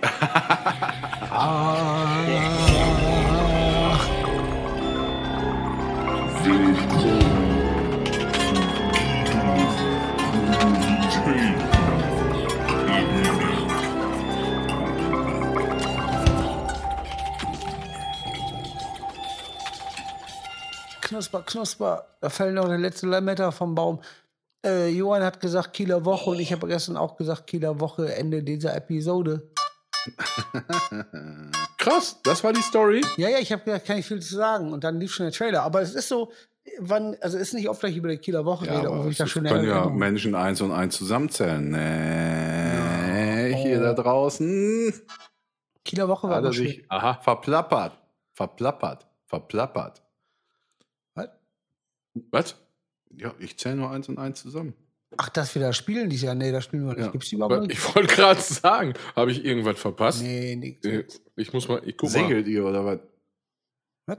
[1.31, 2.05] ah,
[21.05, 22.05] knusper, knusper.
[22.19, 24.01] Da fällt noch der letzte Lametta vom Baum.
[24.65, 28.43] Äh, Johann hat gesagt Kieler Woche und ich habe gestern auch gesagt Kieler Woche Ende
[28.43, 29.49] dieser Episode.
[31.77, 33.01] Krass, das war die Story.
[33.17, 34.73] Ja, ja, ich habe gesagt, kann ich viel zu sagen.
[34.73, 35.63] Und dann lief schon der Trailer.
[35.63, 36.31] Aber es ist so,
[36.79, 39.11] wann, also es ist nicht oft, dass ich über die Kieler Woche Ja, rede, obwohl
[39.11, 41.69] ich da es schöne können ja Menschen eins und eins zusammenzählen.
[41.69, 44.93] Nee, hier da draußen
[45.83, 46.67] Kieler Woche war hat er schön.
[46.67, 46.85] sich
[47.21, 47.99] verplappert.
[48.33, 49.07] Verplappert.
[49.27, 50.04] Verplappert.
[52.31, 52.55] Was?
[53.15, 54.73] Ja, ich zähle nur eins und eins zusammen.
[55.17, 56.35] Ach, das wir da spielen dieses Jahr?
[56.35, 57.05] Nee, das spielen wir nicht.
[57.05, 57.11] Ja.
[57.11, 57.73] Gibt's die überhaupt nicht?
[57.73, 60.21] Ich wollte gerade sagen, habe ich irgendwas verpasst?
[60.21, 60.85] Nee, nix.
[60.85, 61.05] Äh,
[61.37, 62.19] Ich muss mal, ich guck mal.
[62.19, 62.99] Segelt ihr oder was?
[64.07, 64.17] Was?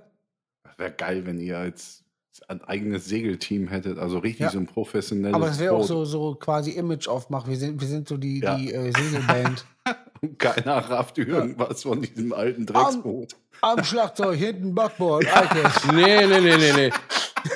[0.79, 2.03] Wäre geil, wenn ihr als
[2.49, 4.51] ein eigenes Segelteam hättet, also richtig Ja.
[4.51, 7.51] so ein professionelles Aber das wäre auch so, so quasi Image aufmachen.
[7.51, 8.57] Wir sind, wir sind so die, Ja.
[8.57, 9.65] die äh, Segelband.
[10.39, 13.37] Keiner rafft irgendwas von diesem alten Drecksboot.
[13.63, 15.85] Am Schlagzeug, hinten Backboard, Eikes.
[15.93, 16.91] Nee, nee, nee, nee, nee.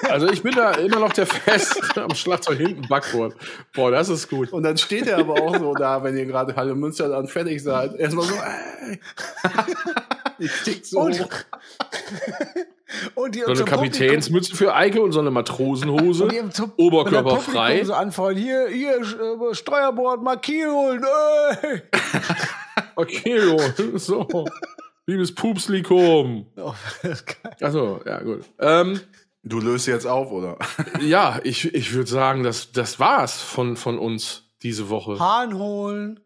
[0.08, 3.34] Also ich bin da immer noch der Fest am Schlagzeug hinten Backboard.
[3.74, 4.52] Boah, das ist gut.
[4.52, 7.62] Und dann steht er aber auch so da, wenn ihr gerade Halle Münster dann fertig
[7.62, 7.94] seid.
[7.96, 9.00] Erstmal so, ey.
[10.42, 11.28] Ich tick so Und, hoch.
[13.14, 16.24] und die So eine Kapitänsmütze für Eike und so eine Matrosenhose.
[16.24, 17.84] Und die zum- Oberkörper frei.
[17.84, 21.04] so anfallen, hier, hier, äh, Steuerbord, Markier holen,
[21.62, 21.82] ey.
[22.96, 23.40] Okay,
[23.96, 24.46] so.
[25.06, 26.46] Liebes Pupslikum.
[26.56, 26.72] Oh,
[27.02, 27.52] das ist geil.
[27.60, 28.44] Achso, ja, gut.
[28.58, 29.00] Ähm,
[29.42, 30.58] Du löst jetzt auf, oder?
[31.00, 35.18] ja, ich, ich würde sagen, das, das war's von, von uns diese Woche.
[35.18, 36.20] Hahn holen.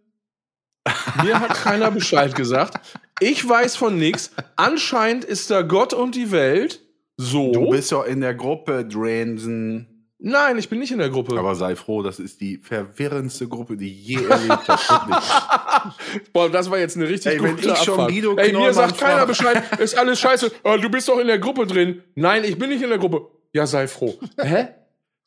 [1.23, 2.81] Mir hat keiner Bescheid gesagt.
[3.21, 4.33] Ich weiß von nichts.
[4.57, 6.81] Anscheinend ist da Gott und die Welt.
[7.17, 7.53] So.
[7.53, 9.94] Du bist doch in der Gruppe, Dransen.
[10.27, 11.39] Nein, ich bin nicht in der Gruppe.
[11.39, 14.67] Aber sei froh, das ist die verwirrendste Gruppe, die je erlebt.
[14.67, 16.31] Wirklich.
[16.33, 18.11] Boah, das war jetzt eine richtig Ey, wenn ich schon Abfahrt.
[18.11, 19.63] Guido Ey, mir sagt keiner Bescheid.
[19.79, 20.51] Ist alles scheiße.
[20.65, 22.03] Oh, du bist doch in der Gruppe drin.
[22.15, 23.29] Nein, ich bin nicht in der Gruppe.
[23.53, 24.15] Ja, sei froh.
[24.41, 24.69] Hä?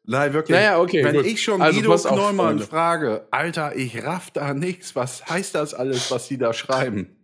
[0.04, 0.58] Nein, wirklich.
[0.58, 1.26] Naja, okay, Wenn gut.
[1.28, 2.64] ich schon Also, Guido Freunde.
[2.64, 7.16] frage, Alter, ich raff da nichts, was heißt das alles, was die da schreiben?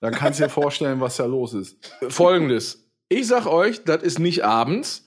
[0.00, 1.76] Dann kannst du dir vorstellen, was da los ist.
[2.08, 2.88] Folgendes.
[3.08, 5.06] Ich sag euch, das ist nicht abends.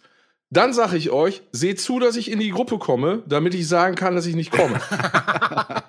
[0.54, 3.96] Dann sag ich euch, seht zu, dass ich in die Gruppe komme, damit ich sagen
[3.96, 4.80] kann, dass ich nicht komme.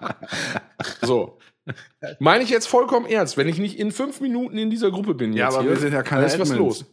[1.02, 1.38] so.
[2.18, 3.36] Meine ich jetzt vollkommen ernst.
[3.36, 5.78] Wenn ich nicht in fünf Minuten in dieser Gruppe bin, Ja, jetzt aber hier, wir
[5.78, 6.80] sind ja keine dann ist was Admins.
[6.80, 6.84] los.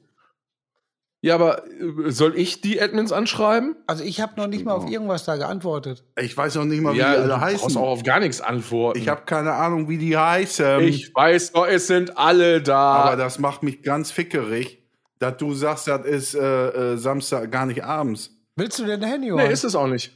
[1.23, 3.75] Ja, aber äh, soll ich die Admins anschreiben?
[3.85, 6.03] Also ich habe noch nicht mal auf irgendwas da geantwortet.
[6.19, 7.77] Ich weiß auch nicht mal, wie ja, die du alle brauchst heißen.
[7.77, 8.97] auch auf gar nichts antworten.
[8.99, 10.79] Ich habe keine Ahnung, wie die heißen.
[10.81, 12.79] ich weiß doch, es sind alle da.
[12.93, 14.80] aber das macht mich ganz fickerig,
[15.22, 18.31] dass du sagst, das ist äh, äh, Samstag gar nicht abends.
[18.56, 19.45] Willst du denn Handy holen?
[19.45, 20.11] nee, ist es auch nicht.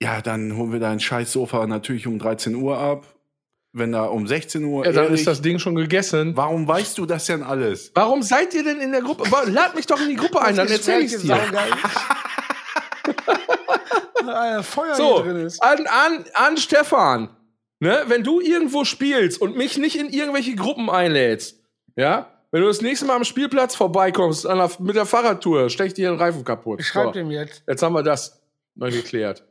[0.00, 3.06] Ja, dann holen wir dein scheiß Sofa natürlich um 13 Uhr ab.
[3.72, 4.86] Wenn da um 16 Uhr.
[4.86, 6.34] Ja, dann ist das Ding schon gegessen.
[6.36, 7.92] Warum weißt du das denn alles?
[7.94, 9.24] Warum seid ihr denn in der Gruppe?
[9.50, 11.36] Lad mich doch in die Gruppe ein, dann erzähl ich's dir.
[14.62, 15.62] Feuer So, hier drin ist.
[15.62, 17.28] an, an, an Stefan.
[17.80, 21.62] Ne, wenn du irgendwo spielst und mich nicht in irgendwelche Gruppen einlädst,
[21.94, 25.94] ja, wenn du das nächste Mal am Spielplatz vorbeikommst an der, mit der Fahrradtour, stech
[25.94, 26.80] dir den Reifen kaputt.
[26.80, 27.62] Ich schreibe So, dem jetzt.
[27.66, 28.40] jetzt haben wir das
[28.74, 29.44] mal geklärt.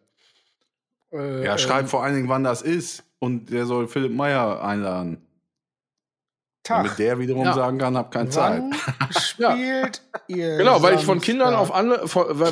[1.11, 3.03] Äh, Ja, ähm, schreib vor allen Dingen, wann das ist.
[3.19, 5.23] Und der soll Philipp Meyer einladen.
[6.67, 6.97] Damit Tag.
[6.97, 7.53] der wiederum Ja.
[7.53, 8.61] sagen kann, hab keine Zeit.
[8.61, 11.21] Wann spielt ihr Genau, weil ich von?
[11.21, 12.01] Kindern auf andere,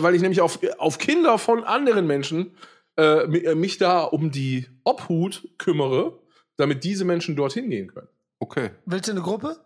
[0.02, 2.56] weil ich nämlich auf, auf Kinder von anderen Menschen
[2.98, 6.18] äh, äh, mich da um die Obhut kümmere,
[6.56, 8.08] damit diese Menschen dorthin gehen können.
[8.40, 8.72] Okay.
[8.86, 9.58] Willst du eine Gruppe?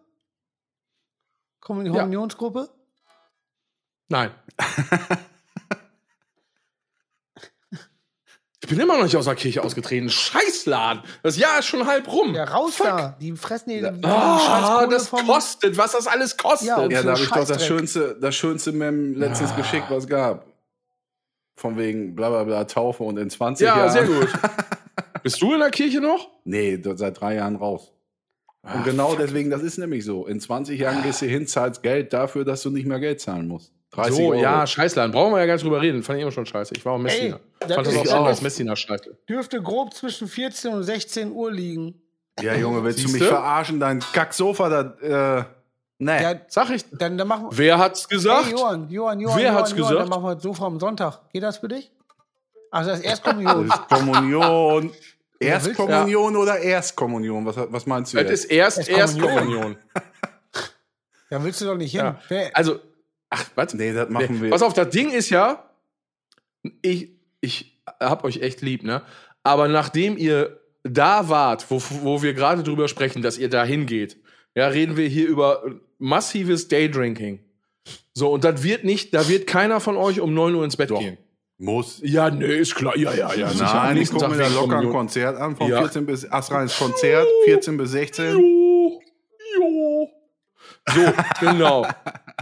[1.61, 1.91] Kommun- Ja.
[1.93, 2.69] Kommunionsgruppe?
[4.09, 4.31] Nein.
[8.61, 10.09] ich bin immer noch nicht aus der Kirche ausgetreten.
[10.09, 11.03] Scheißladen.
[11.23, 12.35] Das Jahr ist schon halb rum.
[12.35, 12.87] Ja, raus Fuck.
[12.87, 13.17] da.
[13.21, 16.67] Die fressen die, die Ah, Scheißkohle das vom- kostet, was das alles kostet.
[16.69, 19.55] Ja, und Ja, da habe ich doch das schönste, das schönste Mem letztens Ah.
[19.55, 20.45] geschickt, was es gab.
[21.55, 23.91] Von wegen bla bla bla Taufe und in 20 Ja, Jahren.
[23.91, 24.27] sehr gut.
[25.23, 26.29] Bist du in der Kirche noch?
[26.45, 27.91] Nee, seit drei Jahren raus.
[28.61, 30.27] Ah, Und genau deswegen, das ist nämlich so.
[30.27, 33.47] In 20 Jahren gehst du hin, zahlst Geld dafür, dass du nicht mehr Geld zahlen
[33.47, 33.71] musst.
[33.91, 34.41] 30 So, Euro.
[34.41, 35.11] ja, Scheißladen.
[35.11, 36.03] Brauchen wir ja gar nicht drüber reden.
[36.03, 36.75] Fand ich immer schon scheiße.
[36.75, 37.39] Ich war auch Messina.
[37.61, 39.17] Ey, Fand das auch auch- dass Messina scheiße.
[39.27, 42.01] Dürfte grob zwischen 14 und 16 Uhr liegen.
[42.41, 43.19] Ja, Junge, willst du Siehste?
[43.19, 43.79] mich verarschen?
[43.79, 45.43] Dein Kacksofa da, äh,
[45.97, 46.21] nee.
[46.21, 46.85] Ja, Sag ich.
[46.91, 47.57] dann, dann machen wir.
[47.57, 48.45] Wer hat's gesagt?
[48.45, 49.37] Hey, Johann, Johann, Johann.
[49.37, 49.99] Wer Johann, hat's Johann, gesagt?
[50.01, 51.21] Dann machen wir das Sofa am Sonntag.
[51.33, 51.91] Geht das für dich?
[52.71, 53.67] Also das ist Erstkommunion.
[53.67, 54.91] Das ist Kommunion.
[55.41, 57.45] Ja, Erstkommunion oder Erstkommunion?
[57.45, 58.45] Was, was meinst du Das jetzt?
[58.45, 59.77] ist erst Erstkommunion.
[59.77, 59.77] Erstkommunion.
[61.29, 62.01] da willst du doch nicht hin.
[62.01, 62.19] Ja.
[62.53, 62.79] Also,
[63.29, 63.73] ach, was?
[63.73, 64.41] Nee, das machen Nee.
[64.43, 64.49] wir.
[64.49, 65.69] Pass auf, das Ding ist ja,
[66.81, 67.11] ich,
[67.41, 69.01] ich hab euch echt lieb, ne?
[69.43, 74.17] Aber nachdem ihr da wart, wo, wo wir gerade drüber sprechen, dass ihr da hingeht,
[74.55, 75.63] ja, reden wir hier über
[75.99, 77.39] massives Daydrinking.
[78.13, 80.89] So, und das wird nicht, da wird keiner von euch um 9 Uhr ins Bett
[80.91, 80.99] Doch.
[80.99, 81.17] gehen.
[81.61, 81.99] Muss.
[82.03, 82.95] Ja, nee, ist klar.
[82.97, 83.51] Ja, ja, ja.
[83.53, 84.89] Nein, ich gucke mir da locker ein.
[84.89, 85.79] Konzert an, von Ja.
[85.79, 88.37] 14 bis, ach, reines Konzert, 14 bis 16.
[88.39, 89.01] Jo,
[89.57, 90.09] jo.
[90.89, 91.01] So,
[91.41, 91.85] genau.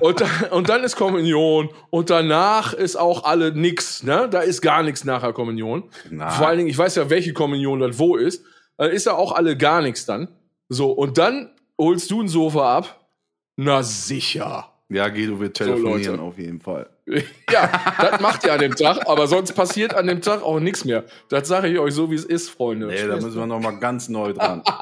[0.02, 4.27] Und, dann- und dann ist Kommunion und danach ist auch alle nix, ne?
[4.30, 5.89] Da ist gar nichts nachher Kommunion.
[6.11, 6.30] Nein.
[6.31, 8.45] Vor allen Dingen, ich weiß ja, welche Kommunion das wo ist.
[8.77, 10.27] Dann ist ja auch alle gar nichts dann.
[10.69, 11.49] So, und dann
[11.80, 13.07] holst du ein Sofa ab.
[13.56, 14.72] Na sicher.
[14.90, 16.22] Ja, Guido wird So, telefonieren Leute.
[16.24, 16.90] auf jeden Fall.
[17.52, 17.70] Ja,
[18.02, 21.06] das macht ihr an dem Tag, aber sonst passiert an dem Tag auch nichts mehr.
[21.30, 22.88] Das sage ich euch so, wie es ist, Freunde.
[22.88, 24.62] Nee, da müssen wir noch mal ganz neu dran.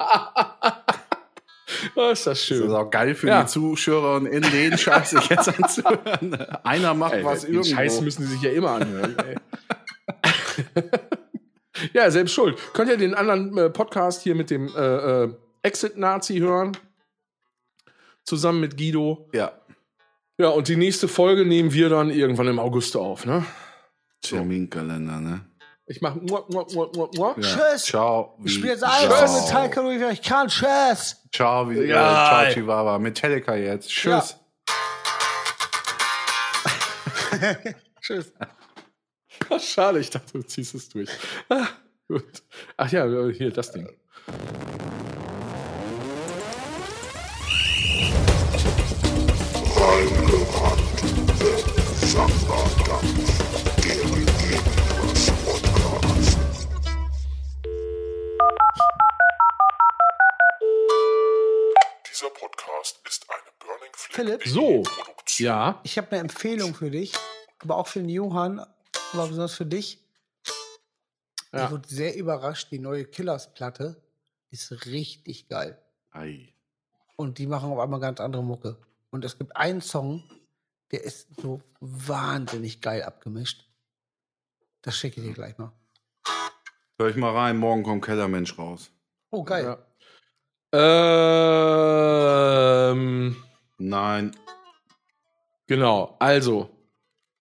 [1.96, 2.70] Ah, ist das Das ist schön.
[2.72, 3.42] auch geil für Ja.
[3.42, 6.34] die Zuschauer in den Scheiß sich jetzt anzuhören.
[6.64, 7.74] Einer macht Ey, was den irgendwo.
[7.74, 9.16] Scheiß müssen sie sich ja immer anhören.
[9.18, 9.36] Ey.
[11.92, 12.56] ja, selbst schuld.
[12.72, 16.76] Könnt ihr den anderen äh, Podcast hier mit dem äh, äh, Exit-Nazi hören?
[18.24, 19.28] Zusammen mit Guido.
[19.32, 19.52] Ja.
[20.38, 23.44] Ja, und die nächste Folge nehmen wir dann irgendwann im August auf, ne?
[24.22, 25.46] Terminkalender, ne?
[25.86, 27.34] Ich mach mua, mua, mua, mua, mua.
[27.38, 27.56] Ja.
[27.72, 27.84] Tschüss.
[27.84, 28.36] Ciao.
[28.44, 28.90] ich spiele jetzt Ciao.
[29.14, 30.48] alles Metallica durch, weil ich kann.
[30.48, 31.22] Tschüss.
[31.32, 32.42] Ciao, wie, Ja.
[32.42, 32.98] äh, ciao, Chihuahua.
[32.98, 33.88] Metallica jetzt.
[33.88, 34.36] Tschüss.
[38.00, 38.32] Tschüss.
[39.48, 41.08] Ach, Schade, ich dachte, du ziehst es durch.
[41.48, 41.68] Ah,
[42.08, 42.42] gut.
[42.76, 43.88] Ach ja, hier, das Ding.
[64.16, 64.44] Philipp?
[64.46, 65.46] So, Produktion.
[65.46, 65.80] ja.
[65.84, 67.12] Ich habe eine Empfehlung für dich,
[67.58, 68.60] aber auch für den Johann,
[69.12, 70.02] aber besonders für dich.
[71.52, 71.66] Ja.
[71.66, 72.70] Ich wurde sehr überrascht.
[72.70, 74.02] Die neue Killers-Platte
[74.50, 75.78] ist richtig geil.
[76.12, 76.54] Ei.
[77.16, 78.78] Und die machen auf einmal ganz andere Mucke.
[79.10, 80.24] Und es gibt einen Song,
[80.92, 83.68] der ist so wahnsinnig geil abgemischt.
[84.82, 85.72] Das schicke ich dir gleich mal.
[86.98, 88.90] Hör ich mal rein, morgen kommt Kellermensch raus.
[89.30, 89.64] Oh, geil.
[89.64, 89.78] ja.
[92.90, 93.36] Ähm,
[93.78, 94.36] Nein.
[95.66, 96.70] genau, also,